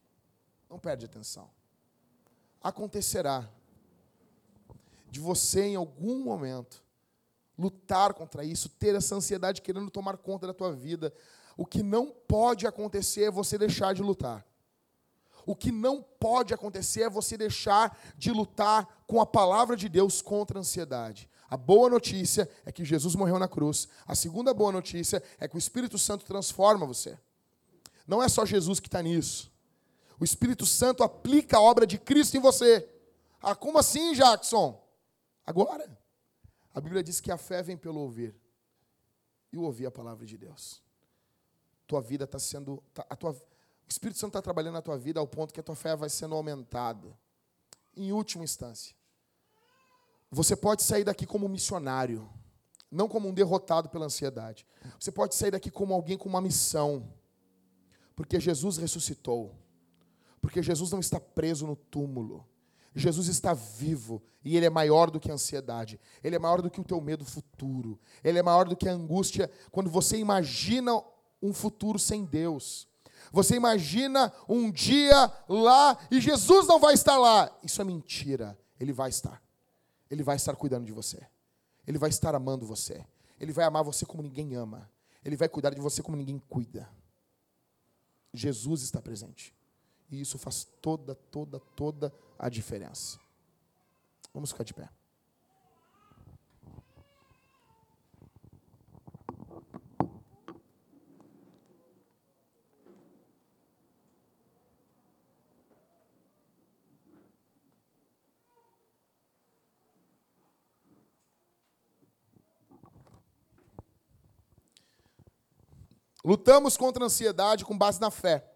Não 0.69 0.79
perde 0.79 1.07
atenção. 1.07 1.51
Acontecerá 2.61 3.49
de 5.13 5.21
você, 5.21 5.65
em 5.65 5.77
algum 5.77 6.25
momento, 6.25 6.83
lutar 7.59 8.15
contra 8.15 8.43
isso, 8.43 8.71
ter 8.71 8.95
essa 8.95 9.15
ansiedade 9.15 9.61
querendo 9.61 9.91
tomar 9.91 10.17
conta 10.17 10.47
da 10.47 10.55
tua 10.55 10.73
vida. 10.73 11.13
O 11.55 11.67
que 11.67 11.83
não 11.83 12.11
pode 12.27 12.67
acontecer 12.67 13.25
é 13.25 13.31
você 13.31 13.59
deixar 13.59 13.95
de 13.95 14.03
lutar. 14.03 14.43
O 15.45 15.55
que 15.55 15.71
não 15.71 16.03
pode 16.03 16.55
acontecer 16.55 17.03
é 17.03 17.11
você 17.11 17.37
deixar 17.37 17.95
de 18.17 18.31
lutar 18.31 19.05
com 19.07 19.21
a 19.21 19.27
palavra 19.27 19.77
de 19.77 19.87
Deus 19.87 20.23
contra 20.23 20.59
a 20.59 20.61
ansiedade. 20.61 21.29
A 21.51 21.59
boa 21.59 21.91
notícia 21.91 22.49
é 22.65 22.73
que 22.73 22.83
Jesus 22.83 23.15
morreu 23.15 23.39
na 23.39 23.47
cruz. 23.47 23.89
A 24.07 24.15
segunda 24.15 24.55
boa 24.55 24.73
notícia 24.73 25.23
é 25.39 25.47
que 25.47 25.57
o 25.57 25.59
Espírito 25.59 25.99
Santo 25.99 26.25
transforma 26.25 26.87
você. 26.87 27.19
Não 28.07 28.23
é 28.23 28.31
só 28.31 28.47
Jesus 28.47 28.81
que 28.81 28.89
está 28.89 29.03
nisso. 29.03 29.53
O 30.19 30.25
Espírito 30.25 30.65
Santo 30.65 31.03
aplica 31.03 31.59
a 31.59 31.61
obra 31.61 31.87
de 31.87 31.99
Cristo 31.99 32.35
em 32.39 32.41
você. 32.41 32.89
Ah, 33.43 33.55
como 33.55 33.77
assim, 33.77 34.15
Jackson? 34.15 34.82
Agora. 35.47 36.01
A 36.75 36.81
Bíblia 36.81 37.03
diz 37.03 37.21
que 37.21 37.31
a 37.31 37.37
fé 37.37 37.63
vem 37.63 37.77
pelo 37.77 38.01
ouvir. 38.01 38.35
E 39.53 39.59
o 39.59 39.63
ouvir 39.63 39.87
a 39.87 39.91
palavra 39.91 40.25
de 40.25 40.39
Deus. 40.39 40.83
Tua 41.87 42.01
vida 42.01 42.25
está 42.25 42.39
sendo. 42.39 42.83
Tá, 42.95 43.07
a 43.11 43.15
tua, 43.15 43.33
o 43.33 43.37
Espírito 43.89 44.19
Santo 44.19 44.31
está 44.31 44.41
trabalhando 44.41 44.75
na 44.75 44.83
tua 44.83 44.97
vida 44.97 45.21
ao 45.21 45.27
ponto 45.27 45.53
que 45.53 45.61
a 45.61 45.63
tua 45.63 45.75
fé 45.75 45.95
vai 45.95 46.09
sendo 46.09 46.35
aumentada. 46.35 47.15
Em 47.95 48.11
última 48.13 48.43
instância. 48.43 48.97
Você 50.31 50.57
pode 50.57 50.83
sair 50.83 51.05
daqui 51.05 51.27
como 51.27 51.47
missionário, 51.47 52.27
não 52.91 53.07
como 53.07 53.29
um 53.29 53.35
derrotado 53.35 53.91
pela 53.91 54.07
ansiedade. 54.07 54.67
Você 54.99 55.13
pode 55.13 55.35
sair 55.35 55.51
daqui 55.51 55.71
como 55.71 55.93
alguém 55.93 56.17
com 56.17 56.27
uma 56.27 56.41
missão, 56.41 57.13
porque 58.17 58.41
Jesus 58.41 58.79
ressuscitou, 58.79 59.55
porque 60.41 60.63
Jesus 60.63 60.91
não 60.91 61.01
está 61.01 61.21
preso 61.21 61.67
no 61.67 61.77
túmulo, 61.77 62.49
Jesus 62.95 63.29
está 63.29 63.55
vivo 63.55 64.23
e 64.45 64.57
ele 64.57 64.67
é 64.67 64.71
maior 64.71 65.11
do 65.11 65.19
que 65.19 65.31
a 65.31 65.35
ansiedade. 65.35 65.99
Ele 66.23 66.37
é 66.37 66.39
maior 66.39 66.61
do 66.61 66.71
que 66.71 66.81
o 66.81 66.85
teu 66.85 67.01
medo 67.01 67.25
futuro. 67.25 67.99
Ele 68.23 68.39
é 68.39 68.43
maior 68.43 68.69
do 68.69 68.77
que 68.77 68.89
a 68.89 68.93
angústia 68.93 69.51
quando 69.71 69.91
você 69.91 70.19
imagina 70.19 71.03
um 71.43 71.55
futuro 71.55 71.99
sem 71.99 72.25
Deus. 72.25 72.87
Você 73.33 73.57
imagina 73.57 74.33
um 74.49 74.71
dia 74.71 75.33
lá 75.49 75.99
e 76.11 76.21
Jesus 76.21 76.67
não 76.67 76.79
vai 76.79 76.95
estar 76.95 77.17
lá. 77.17 77.51
Isso 77.63 77.81
é 77.81 77.85
mentira. 77.85 78.59
Ele 78.79 78.93
vai 78.93 79.09
estar. 79.09 79.43
Ele 80.11 80.23
vai 80.23 80.37
estar 80.37 80.55
cuidando 80.55 80.85
de 80.85 80.93
você. 80.93 81.27
Ele 81.87 81.99
vai 81.99 82.11
estar 82.11 82.35
amando 82.35 82.67
você. 82.67 83.05
Ele 83.41 83.53
vai 83.53 83.65
amar 83.65 83.83
você 83.83 84.05
como 84.05 84.23
ninguém 84.23 84.55
ama. 84.55 84.91
Ele 85.25 85.37
vai 85.37 85.49
cuidar 85.49 85.71
de 85.71 85.81
você 85.81 86.03
como 86.03 86.17
ninguém 86.17 86.39
cuida. 86.49 86.89
Jesus 88.35 88.83
está 88.83 89.01
presente. 89.01 89.55
E 90.13 90.21
isso 90.21 90.39
faz 90.39 90.65
toda, 90.83 91.15
toda, 91.15 91.59
toda 91.59 92.13
a 92.39 92.51
diferença. 92.51 93.19
Vamos 94.35 94.53
ficar 94.53 94.63
de 94.63 94.75
pé. 94.75 94.91
Lutamos 116.23 116.77
contra 116.77 117.03
a 117.03 117.07
ansiedade 117.07 117.65
com 117.65 117.77
base 117.77 117.99
na 117.99 118.11
fé. 118.11 118.52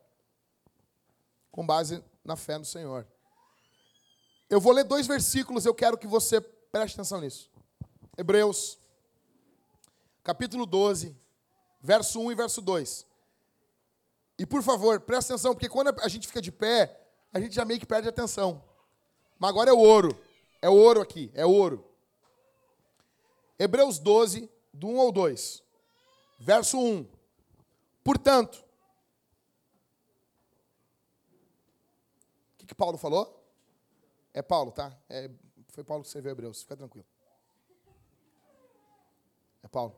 Com 1.57 1.67
base 1.67 2.05
na 2.25 2.37
fé 2.37 2.57
no 2.57 2.65
Senhor. 2.65 3.05
Eu 4.49 4.61
vou 4.61 4.73
ler 4.73 4.85
dois 4.85 5.09
versículos, 5.09 5.67
eu 5.67 5.75
quero 5.75 5.99
que 5.99 6.07
você 6.07 6.41
preste 6.41 6.95
atenção 6.95 7.21
nisso. 7.21 7.51
Hebreus, 8.17 8.79
capítulo 10.23 10.65
12, 10.65 11.17
verso 11.81 12.21
1 12.21 12.31
e 12.31 12.35
verso 12.37 12.63
2. 12.63 13.07
E 14.39 14.47
por 14.47 14.63
favor, 14.63 15.01
preste 15.01 15.33
atenção, 15.33 15.53
porque 15.53 15.69
quando 15.69 15.89
a 16.01 16.09
gente 16.09 16.29
fica 16.29 16.41
de 16.41 16.53
pé, 16.53 17.01
a 17.33 17.41
gente 17.41 17.55
já 17.55 17.65
meio 17.65 17.81
que 17.81 17.87
perde 17.87 18.09
atenção. 18.09 18.63
Mas 19.39 19.51
agora 19.51 19.71
é 19.71 19.73
o 19.73 19.79
ouro. 19.79 20.17
É 20.63 20.69
o 20.69 20.75
ouro 20.75 21.01
aqui, 21.01 21.31
é 21.35 21.45
ouro. 21.45 21.85
Hebreus 23.59 23.99
12, 23.99 24.51
do 24.73 24.89
1 24.89 25.01
ao 25.01 25.13
2. 25.13 25.63
Verso 26.39 26.79
1. 26.79 27.07
Portanto, 28.05 28.65
o 32.55 32.59
que, 32.59 32.66
que 32.66 32.66
Paulo 32.77 32.99
falou? 32.99 33.43
É 34.33 34.43
Paulo, 34.43 34.71
tá? 34.71 34.97
É, 35.09 35.31
foi 35.69 35.83
Paulo 35.83 36.03
que 36.03 36.09
escreveu 36.09 36.33
Hebreus, 36.33 36.63
fica 36.63 36.77
tranquilo. 36.77 37.07
É 39.63 39.69
Paulo. 39.69 39.97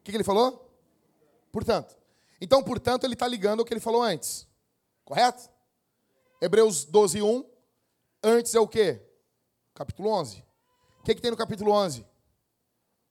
O 0.00 0.02
que, 0.02 0.10
que 0.10 0.16
ele 0.16 0.24
falou? 0.24 0.70
Portanto. 1.52 1.96
Então, 2.40 2.62
portanto, 2.62 3.04
ele 3.04 3.14
está 3.14 3.26
ligando 3.26 3.60
o 3.60 3.64
que 3.64 3.72
ele 3.72 3.80
falou 3.80 4.02
antes. 4.02 4.46
Correto? 5.04 5.50
Hebreus 6.40 6.84
12, 6.84 7.22
1. 7.22 7.44
Antes 8.22 8.54
é 8.54 8.60
o 8.60 8.68
quê? 8.68 9.02
Capítulo 9.74 10.10
11. 10.10 10.44
O 11.00 11.02
que, 11.04 11.14
que 11.14 11.20
tem 11.20 11.30
no 11.30 11.36
capítulo 11.36 11.72
11? 11.72 12.06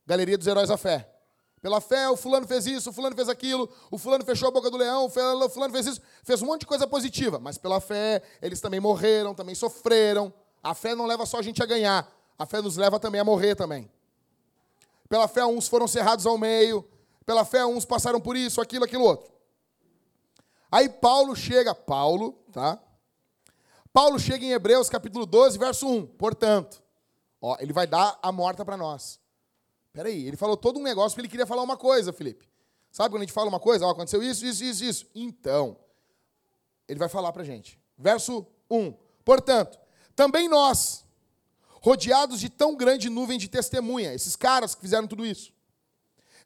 Galeria 0.05 0.37
dos 0.37 0.47
Heróis 0.47 0.69
da 0.69 0.77
Fé. 0.77 1.16
Pela 1.61 1.81
fé, 1.81 2.07
o 2.09 2.15
fulano 2.15 2.47
fez 2.47 2.67
isso, 2.67 2.91
o 2.91 2.93
fulano 2.93 3.15
fez 3.15 3.27
aquilo, 3.29 3.67
o 3.89 3.97
fulano 3.97 4.23
fechou 4.23 4.47
a 4.47 4.51
boca 4.51 4.69
do 4.69 4.77
leão, 4.77 5.05
o 5.05 5.09
fulano 5.09 5.71
fez 5.71 5.87
isso, 5.87 6.01
fez 6.23 6.41
um 6.41 6.45
monte 6.45 6.61
de 6.61 6.67
coisa 6.67 6.85
positiva. 6.85 7.39
Mas 7.39 7.57
pela 7.57 7.81
fé, 7.81 8.21
eles 8.41 8.61
também 8.61 8.79
morreram, 8.79 9.33
também 9.33 9.55
sofreram. 9.55 10.31
A 10.63 10.73
fé 10.73 10.93
não 10.93 11.05
leva 11.05 11.25
só 11.25 11.39
a 11.39 11.41
gente 11.41 11.61
a 11.61 11.65
ganhar, 11.65 12.07
a 12.37 12.45
fé 12.45 12.61
nos 12.61 12.77
leva 12.77 12.99
também 12.99 13.19
a 13.19 13.23
morrer 13.23 13.55
também. 13.55 13.89
Pela 15.09 15.27
fé, 15.27 15.45
uns 15.45 15.67
foram 15.67 15.87
cerrados 15.87 16.25
ao 16.25 16.37
meio, 16.37 16.87
pela 17.25 17.43
fé, 17.43 17.65
uns 17.65 17.85
passaram 17.85 18.21
por 18.21 18.35
isso, 18.35 18.61
aquilo, 18.61 18.85
aquilo 18.85 19.03
outro. 19.03 19.31
Aí 20.71 20.89
Paulo 20.89 21.35
chega, 21.35 21.73
Paulo, 21.73 22.33
tá? 22.51 22.77
Paulo 23.91 24.19
chega 24.19 24.45
em 24.45 24.51
Hebreus 24.51 24.89
capítulo 24.89 25.25
12, 25.25 25.57
verso 25.57 25.87
1. 25.87 26.05
Portanto, 26.05 26.83
ó, 27.41 27.57
ele 27.59 27.73
vai 27.73 27.87
dar 27.87 28.19
a 28.21 28.31
morta 28.31 28.63
para 28.63 28.77
nós. 28.77 29.19
Peraí, 29.97 30.27
ele 30.27 30.37
falou 30.37 30.55
todo 30.55 30.79
um 30.79 30.83
negócio 30.83 31.15
porque 31.15 31.21
ele 31.21 31.27
queria 31.27 31.47
falar 31.47 31.63
uma 31.63 31.75
coisa, 31.75 32.13
Felipe. 32.13 32.47
Sabe 32.91 33.09
quando 33.09 33.23
a 33.23 33.25
gente 33.25 33.33
fala 33.33 33.49
uma 33.49 33.59
coisa? 33.59 33.83
Ó, 33.83 33.89
aconteceu 33.89 34.21
isso, 34.21 34.45
isso, 34.45 34.63
isso, 34.63 34.83
isso. 34.83 35.05
Então, 35.15 35.75
ele 36.87 36.99
vai 36.99 37.09
falar 37.09 37.33
para 37.33 37.43
gente. 37.43 37.79
Verso 37.97 38.45
1. 38.69 38.93
Portanto, 39.25 39.79
também 40.15 40.47
nós, 40.47 41.03
rodeados 41.81 42.39
de 42.39 42.47
tão 42.47 42.75
grande 42.75 43.09
nuvem 43.09 43.39
de 43.39 43.47
testemunha, 43.47 44.13
esses 44.13 44.35
caras 44.35 44.75
que 44.75 44.81
fizeram 44.81 45.07
tudo 45.07 45.25
isso, 45.25 45.51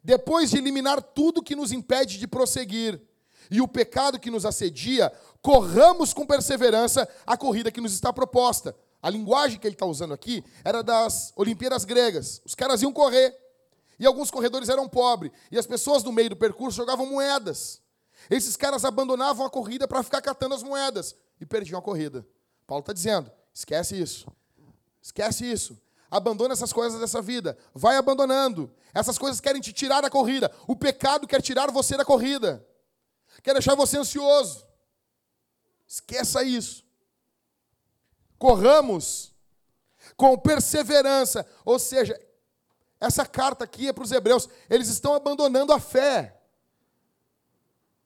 depois 0.02 0.48
de 0.50 0.56
eliminar 0.56 1.02
tudo 1.02 1.42
que 1.42 1.54
nos 1.54 1.72
impede 1.72 2.18
de 2.18 2.26
prosseguir 2.26 2.98
e 3.50 3.60
o 3.60 3.68
pecado 3.68 4.18
que 4.18 4.30
nos 4.30 4.46
assedia, 4.46 5.12
corramos 5.42 6.14
com 6.14 6.24
perseverança 6.24 7.06
a 7.26 7.36
corrida 7.36 7.70
que 7.70 7.82
nos 7.82 7.92
está 7.92 8.14
proposta. 8.14 8.74
A 9.02 9.10
linguagem 9.10 9.58
que 9.58 9.66
ele 9.66 9.74
está 9.74 9.84
usando 9.84 10.14
aqui 10.14 10.42
era 10.64 10.82
das 10.82 11.34
Olimpíadas 11.36 11.84
gregas. 11.84 12.40
Os 12.46 12.54
caras 12.54 12.80
iam 12.80 12.94
correr. 12.94 13.41
E 13.98 14.06
alguns 14.06 14.30
corredores 14.30 14.68
eram 14.68 14.88
pobres. 14.88 15.32
E 15.50 15.58
as 15.58 15.66
pessoas 15.66 16.02
no 16.02 16.12
meio 16.12 16.30
do 16.30 16.36
percurso 16.36 16.76
jogavam 16.76 17.06
moedas. 17.06 17.80
Esses 18.30 18.56
caras 18.56 18.84
abandonavam 18.84 19.44
a 19.44 19.50
corrida 19.50 19.86
para 19.86 20.02
ficar 20.02 20.20
catando 20.20 20.54
as 20.54 20.62
moedas. 20.62 21.14
E 21.40 21.46
perdiam 21.46 21.78
a 21.78 21.82
corrida. 21.82 22.26
Paulo 22.66 22.80
está 22.80 22.92
dizendo: 22.92 23.30
esquece 23.52 24.00
isso. 24.00 24.26
Esquece 25.00 25.50
isso. 25.50 25.80
Abandona 26.10 26.52
essas 26.52 26.72
coisas 26.72 27.00
dessa 27.00 27.22
vida. 27.22 27.56
Vai 27.74 27.96
abandonando. 27.96 28.72
Essas 28.94 29.18
coisas 29.18 29.40
querem 29.40 29.60
te 29.60 29.72
tirar 29.72 30.00
da 30.00 30.10
corrida. 30.10 30.52
O 30.66 30.76
pecado 30.76 31.26
quer 31.26 31.40
tirar 31.40 31.70
você 31.70 31.96
da 31.96 32.04
corrida. 32.04 32.66
Quer 33.42 33.54
deixar 33.54 33.74
você 33.74 33.98
ansioso. 33.98 34.66
Esqueça 35.86 36.42
isso. 36.42 36.84
Corramos 38.38 39.32
com 40.16 40.36
perseverança. 40.38 41.46
Ou 41.64 41.78
seja, 41.78 42.18
essa 43.02 43.26
carta 43.26 43.64
aqui 43.64 43.88
é 43.88 43.92
para 43.92 44.04
os 44.04 44.12
hebreus. 44.12 44.48
Eles 44.70 44.88
estão 44.88 45.12
abandonando 45.12 45.72
a 45.72 45.80
fé. 45.80 46.40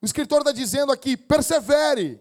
O 0.01 0.05
escritor 0.05 0.39
está 0.39 0.51
dizendo 0.51 0.91
aqui: 0.91 1.15
persevere. 1.15 2.19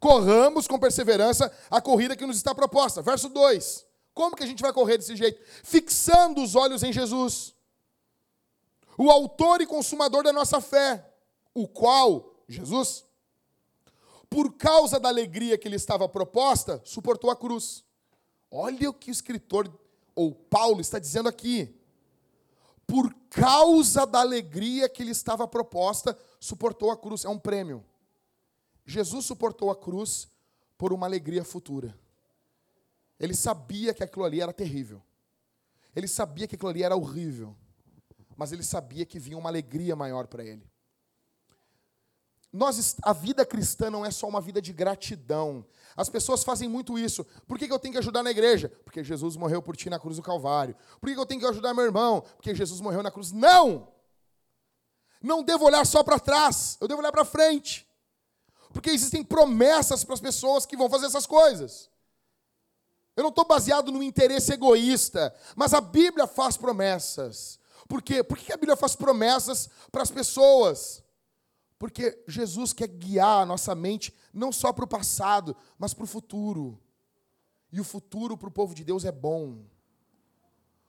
Corramos 0.00 0.66
com 0.66 0.78
perseverança 0.78 1.52
a 1.70 1.78
corrida 1.78 2.16
que 2.16 2.24
nos 2.24 2.38
está 2.38 2.54
proposta. 2.54 3.02
Verso 3.02 3.28
2. 3.28 3.86
Como 4.14 4.34
que 4.34 4.42
a 4.42 4.46
gente 4.46 4.62
vai 4.62 4.72
correr 4.72 4.96
desse 4.96 5.14
jeito? 5.14 5.42
Fixando 5.62 6.42
os 6.42 6.54
olhos 6.54 6.82
em 6.82 6.92
Jesus, 6.92 7.54
o 8.96 9.10
autor 9.10 9.60
e 9.60 9.66
consumador 9.66 10.24
da 10.24 10.32
nossa 10.32 10.58
fé, 10.58 11.06
o 11.54 11.68
qual, 11.68 12.34
Jesus, 12.48 13.04
por 14.30 14.54
causa 14.54 14.98
da 14.98 15.10
alegria 15.10 15.58
que 15.58 15.68
lhe 15.68 15.76
estava 15.76 16.08
proposta, 16.08 16.80
suportou 16.82 17.30
a 17.30 17.36
cruz. 17.36 17.84
Olha 18.50 18.88
o 18.88 18.94
que 18.94 19.10
o 19.10 19.12
escritor 19.12 19.68
ou 20.14 20.34
Paulo 20.34 20.80
está 20.80 20.98
dizendo 20.98 21.28
aqui, 21.28 21.74
por 22.86 23.14
causa 23.30 24.06
da 24.06 24.20
alegria 24.20 24.88
que 24.88 25.04
lhe 25.04 25.12
estava 25.12 25.48
proposta, 25.48 26.16
suportou 26.38 26.90
a 26.90 26.96
cruz. 26.96 27.24
É 27.24 27.28
um 27.28 27.38
prêmio. 27.38 27.84
Jesus 28.84 29.24
suportou 29.26 29.70
a 29.70 29.76
cruz 29.76 30.28
por 30.76 30.92
uma 30.92 31.06
alegria 31.06 31.44
futura. 31.44 31.96
Ele 33.18 33.34
sabia 33.34 33.94
que 33.94 34.02
aquilo 34.02 34.24
ali 34.24 34.40
era 34.40 34.52
terrível. 34.52 35.02
Ele 35.94 36.08
sabia 36.08 36.48
que 36.48 36.56
aquilo 36.56 36.70
ali 36.70 36.82
era 36.82 36.96
horrível. 36.96 37.56
Mas 38.36 38.52
ele 38.52 38.62
sabia 38.62 39.06
que 39.06 39.18
vinha 39.18 39.38
uma 39.38 39.48
alegria 39.48 39.94
maior 39.94 40.26
para 40.26 40.44
ele. 40.44 40.71
Nós, 42.52 42.96
a 43.02 43.14
vida 43.14 43.46
cristã 43.46 43.90
não 43.90 44.04
é 44.04 44.10
só 44.10 44.28
uma 44.28 44.40
vida 44.40 44.60
de 44.60 44.72
gratidão. 44.72 45.64
As 45.96 46.10
pessoas 46.10 46.44
fazem 46.44 46.68
muito 46.68 46.98
isso. 46.98 47.24
Por 47.46 47.58
que, 47.58 47.70
eu 47.70 47.78
tenho 47.78 47.92
que 47.92 47.98
ajudar 47.98 48.22
na 48.22 48.30
igreja? 48.30 48.68
Porque 48.84 49.02
Jesus 49.02 49.36
morreu 49.36 49.62
por 49.62 49.74
ti 49.74 49.88
na 49.88 49.98
cruz 49.98 50.16
do 50.16 50.22
Calvário. 50.22 50.76
Por 51.00 51.06
que, 51.06 51.14
que 51.14 51.20
eu 51.20 51.26
tenho 51.26 51.40
que 51.40 51.46
ajudar 51.46 51.72
meu 51.72 51.84
irmão? 51.84 52.22
Porque 52.36 52.54
Jesus 52.54 52.80
morreu 52.80 53.02
na 53.02 53.10
cruz. 53.10 53.32
Não! 53.32 53.88
Não 55.22 55.42
devo 55.42 55.64
olhar 55.64 55.86
só 55.86 56.02
para 56.02 56.18
trás, 56.18 56.76
eu 56.80 56.88
devo 56.88 57.00
olhar 57.00 57.12
para 57.12 57.24
frente. 57.24 57.88
Porque 58.72 58.90
existem 58.90 59.22
promessas 59.22 60.02
para 60.04 60.14
as 60.14 60.20
pessoas 60.20 60.66
que 60.66 60.76
vão 60.76 60.90
fazer 60.90 61.06
essas 61.06 61.26
coisas. 61.26 61.88
Eu 63.14 63.22
não 63.22 63.30
estou 63.30 63.44
baseado 63.46 63.92
no 63.92 64.02
interesse 64.02 64.52
egoísta, 64.52 65.34
mas 65.54 65.72
a 65.72 65.80
Bíblia 65.80 66.26
faz 66.26 66.56
promessas. 66.56 67.60
Por 67.86 68.02
quê? 68.02 68.22
Por 68.22 68.38
que 68.38 68.52
a 68.52 68.56
Bíblia 68.56 68.76
faz 68.76 68.96
promessas 68.96 69.68
para 69.90 70.02
as 70.02 70.10
pessoas? 70.10 71.01
Porque 71.82 72.22
Jesus 72.28 72.72
quer 72.72 72.86
guiar 72.86 73.42
a 73.42 73.44
nossa 73.44 73.74
mente 73.74 74.14
não 74.32 74.52
só 74.52 74.72
para 74.72 74.84
o 74.84 74.88
passado, 74.88 75.56
mas 75.76 75.92
para 75.92 76.04
o 76.04 76.06
futuro. 76.06 76.80
E 77.72 77.80
o 77.80 77.84
futuro 77.84 78.38
para 78.38 78.48
o 78.48 78.52
povo 78.52 78.72
de 78.72 78.84
Deus 78.84 79.04
é 79.04 79.10
bom. 79.10 79.64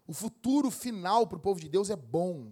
O 0.06 0.14
futuro 0.14 0.70
final 0.70 1.26
para 1.26 1.40
o 1.40 1.42
povo 1.42 1.60
de 1.60 1.68
Deus 1.68 1.90
é 1.90 1.96
bom. 1.96 2.52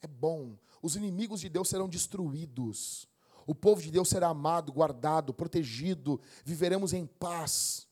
É 0.00 0.06
bom. 0.06 0.56
Os 0.80 0.96
inimigos 0.96 1.42
de 1.42 1.50
Deus 1.50 1.68
serão 1.68 1.86
destruídos. 1.86 3.06
O 3.46 3.54
povo 3.54 3.82
de 3.82 3.90
Deus 3.90 4.08
será 4.08 4.28
amado, 4.28 4.72
guardado, 4.72 5.34
protegido, 5.34 6.18
viveremos 6.46 6.94
em 6.94 7.04
paz. 7.04 7.86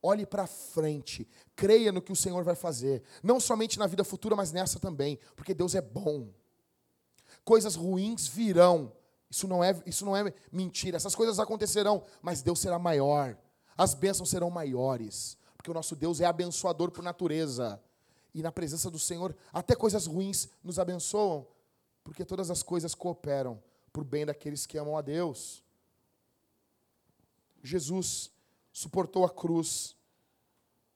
Olhe 0.00 0.24
para 0.24 0.46
frente, 0.46 1.28
creia 1.56 1.90
no 1.90 2.00
que 2.00 2.12
o 2.12 2.16
Senhor 2.16 2.44
vai 2.44 2.54
fazer, 2.54 3.02
não 3.20 3.40
somente 3.40 3.80
na 3.80 3.88
vida 3.88 4.04
futura, 4.04 4.36
mas 4.36 4.52
nessa 4.52 4.78
também, 4.78 5.18
porque 5.34 5.52
Deus 5.52 5.74
é 5.74 5.82
bom. 5.82 6.32
Coisas 7.46 7.76
ruins 7.76 8.26
virão, 8.26 8.92
isso 9.30 9.46
não 9.46 9.62
é, 9.62 9.80
isso 9.86 10.04
não 10.04 10.16
é 10.16 10.34
mentira, 10.50 10.96
essas 10.96 11.14
coisas 11.14 11.38
acontecerão, 11.38 12.04
mas 12.20 12.42
Deus 12.42 12.58
será 12.58 12.76
maior, 12.76 13.38
as 13.78 13.94
bênçãos 13.94 14.30
serão 14.30 14.50
maiores, 14.50 15.38
porque 15.56 15.70
o 15.70 15.74
nosso 15.74 15.94
Deus 15.94 16.20
é 16.20 16.24
abençoador 16.24 16.90
por 16.90 17.04
natureza, 17.04 17.80
e 18.34 18.42
na 18.42 18.50
presença 18.50 18.90
do 18.90 18.98
Senhor, 18.98 19.32
até 19.52 19.76
coisas 19.76 20.06
ruins 20.06 20.48
nos 20.60 20.80
abençoam, 20.80 21.46
porque 22.02 22.24
todas 22.24 22.50
as 22.50 22.64
coisas 22.64 22.96
cooperam 22.96 23.62
o 23.96 24.02
bem 24.04 24.26
daqueles 24.26 24.66
que 24.66 24.76
amam 24.76 24.98
a 24.98 25.00
Deus. 25.00 25.62
Jesus 27.62 28.30
suportou 28.72 29.24
a 29.24 29.30
cruz, 29.30 29.96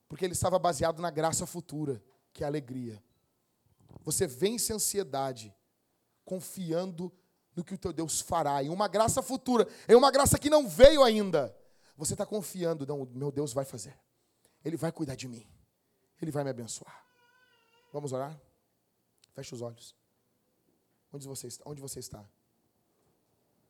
porque 0.08 0.24
ele 0.24 0.32
estava 0.32 0.58
baseado 0.58 1.00
na 1.00 1.10
graça 1.10 1.46
futura, 1.46 2.02
que 2.32 2.42
é 2.42 2.44
a 2.44 2.50
alegria. 2.50 3.00
Você 4.02 4.26
vence 4.26 4.72
a 4.72 4.74
ansiedade 4.74 5.54
confiando 6.30 7.12
no 7.56 7.64
que 7.64 7.74
o 7.74 7.78
teu 7.78 7.92
Deus 7.92 8.20
fará, 8.20 8.62
em 8.62 8.68
uma 8.68 8.86
graça 8.86 9.20
futura, 9.20 9.66
em 9.88 9.96
uma 9.96 10.12
graça 10.12 10.38
que 10.38 10.48
não 10.48 10.68
veio 10.68 11.02
ainda. 11.02 11.52
Você 11.96 12.14
está 12.14 12.24
confiando, 12.24 12.86
não, 12.86 13.04
meu 13.12 13.32
Deus 13.32 13.52
vai 13.52 13.64
fazer. 13.64 13.98
Ele 14.64 14.76
vai 14.76 14.92
cuidar 14.92 15.16
de 15.16 15.26
mim. 15.26 15.44
Ele 16.22 16.30
vai 16.30 16.44
me 16.44 16.50
abençoar. 16.50 17.04
Vamos 17.92 18.12
orar? 18.12 18.40
Feche 19.34 19.52
os 19.56 19.60
olhos. 19.60 19.96
Onde 21.12 21.26
você 21.26 21.48
está? 21.48 21.68
Onde 21.68 21.80
você 21.80 21.98
está? 21.98 22.24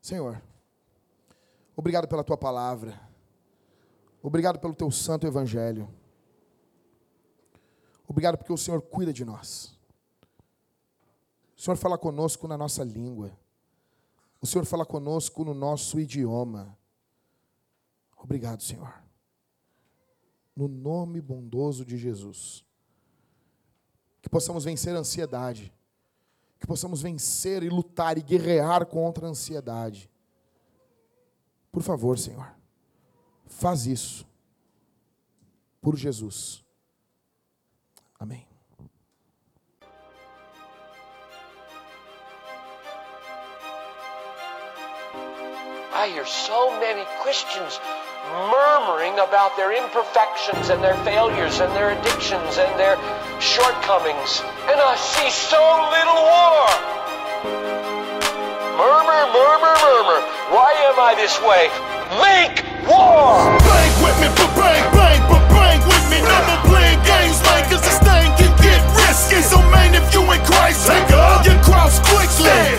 Senhor, 0.02 0.42
obrigado 1.74 2.06
pela 2.06 2.22
tua 2.22 2.36
palavra. 2.36 3.00
Obrigado 4.22 4.58
pelo 4.58 4.74
teu 4.74 4.90
santo 4.90 5.26
evangelho. 5.26 5.88
Obrigado 8.06 8.36
porque 8.36 8.52
o 8.52 8.58
Senhor 8.58 8.82
cuida 8.82 9.14
de 9.14 9.24
nós. 9.24 9.79
O 11.60 11.62
Senhor 11.62 11.76
fala 11.76 11.98
conosco 11.98 12.48
na 12.48 12.56
nossa 12.56 12.82
língua. 12.82 13.38
O 14.40 14.46
Senhor 14.46 14.64
fala 14.64 14.86
conosco 14.86 15.44
no 15.44 15.52
nosso 15.52 16.00
idioma. 16.00 16.74
Obrigado, 18.16 18.62
Senhor. 18.62 18.94
No 20.56 20.66
nome 20.68 21.20
bondoso 21.20 21.84
de 21.84 21.98
Jesus. 21.98 22.64
Que 24.22 24.28
possamos 24.30 24.64
vencer 24.64 24.96
a 24.96 25.00
ansiedade. 25.00 25.70
Que 26.58 26.66
possamos 26.66 27.02
vencer 27.02 27.62
e 27.62 27.68
lutar 27.68 28.16
e 28.16 28.22
guerrear 28.22 28.86
contra 28.86 29.26
a 29.26 29.30
ansiedade. 29.30 30.10
Por 31.70 31.82
favor, 31.82 32.18
Senhor. 32.18 32.54
Faz 33.44 33.84
isso. 33.84 34.26
Por 35.78 35.94
Jesus. 35.94 36.64
Amém. 38.18 38.49
I 46.00 46.08
hear 46.08 46.24
so 46.24 46.72
many 46.80 47.04
Christians 47.20 47.76
murmuring 48.48 49.20
about 49.20 49.52
their 49.60 49.76
imperfections 49.76 50.72
and 50.72 50.80
their 50.80 50.96
failures 51.04 51.60
and 51.60 51.68
their 51.76 51.92
addictions 51.92 52.56
and 52.56 52.72
their 52.80 52.96
shortcomings. 53.36 54.40
And 54.64 54.80
I 54.80 54.96
see 54.96 55.28
so 55.28 55.60
little 55.60 56.20
war. 56.24 56.72
Murmur, 58.80 59.22
murmur, 59.28 59.76
murmur. 59.76 60.20
Why 60.56 60.72
am 60.88 60.96
I 60.96 61.12
this 61.20 61.36
way? 61.44 61.68
Make 62.16 62.64
war! 62.88 63.52
Bang 63.60 63.92
with 64.00 64.16
me, 64.24 64.32
but 64.40 64.50
bang, 64.56 64.84
bang, 64.96 65.20
but 65.28 65.44
bang 65.52 65.84
with 65.84 66.04
me. 66.08 66.24
Never 66.24 66.56
playing 66.64 67.04
games, 67.04 67.44
cause 67.68 67.84
this 67.84 68.00
thing 68.00 68.24
can 68.40 68.52
get 68.64 68.80
risky. 69.04 69.44
So, 69.44 69.60
man, 69.68 69.92
if 69.92 70.08
you 70.16 70.24
in 70.24 70.40
Christ, 70.48 70.88
take 70.88 71.12
up 71.12 71.44
your 71.44 71.60
cross 71.60 72.00
quickly. 72.08 72.69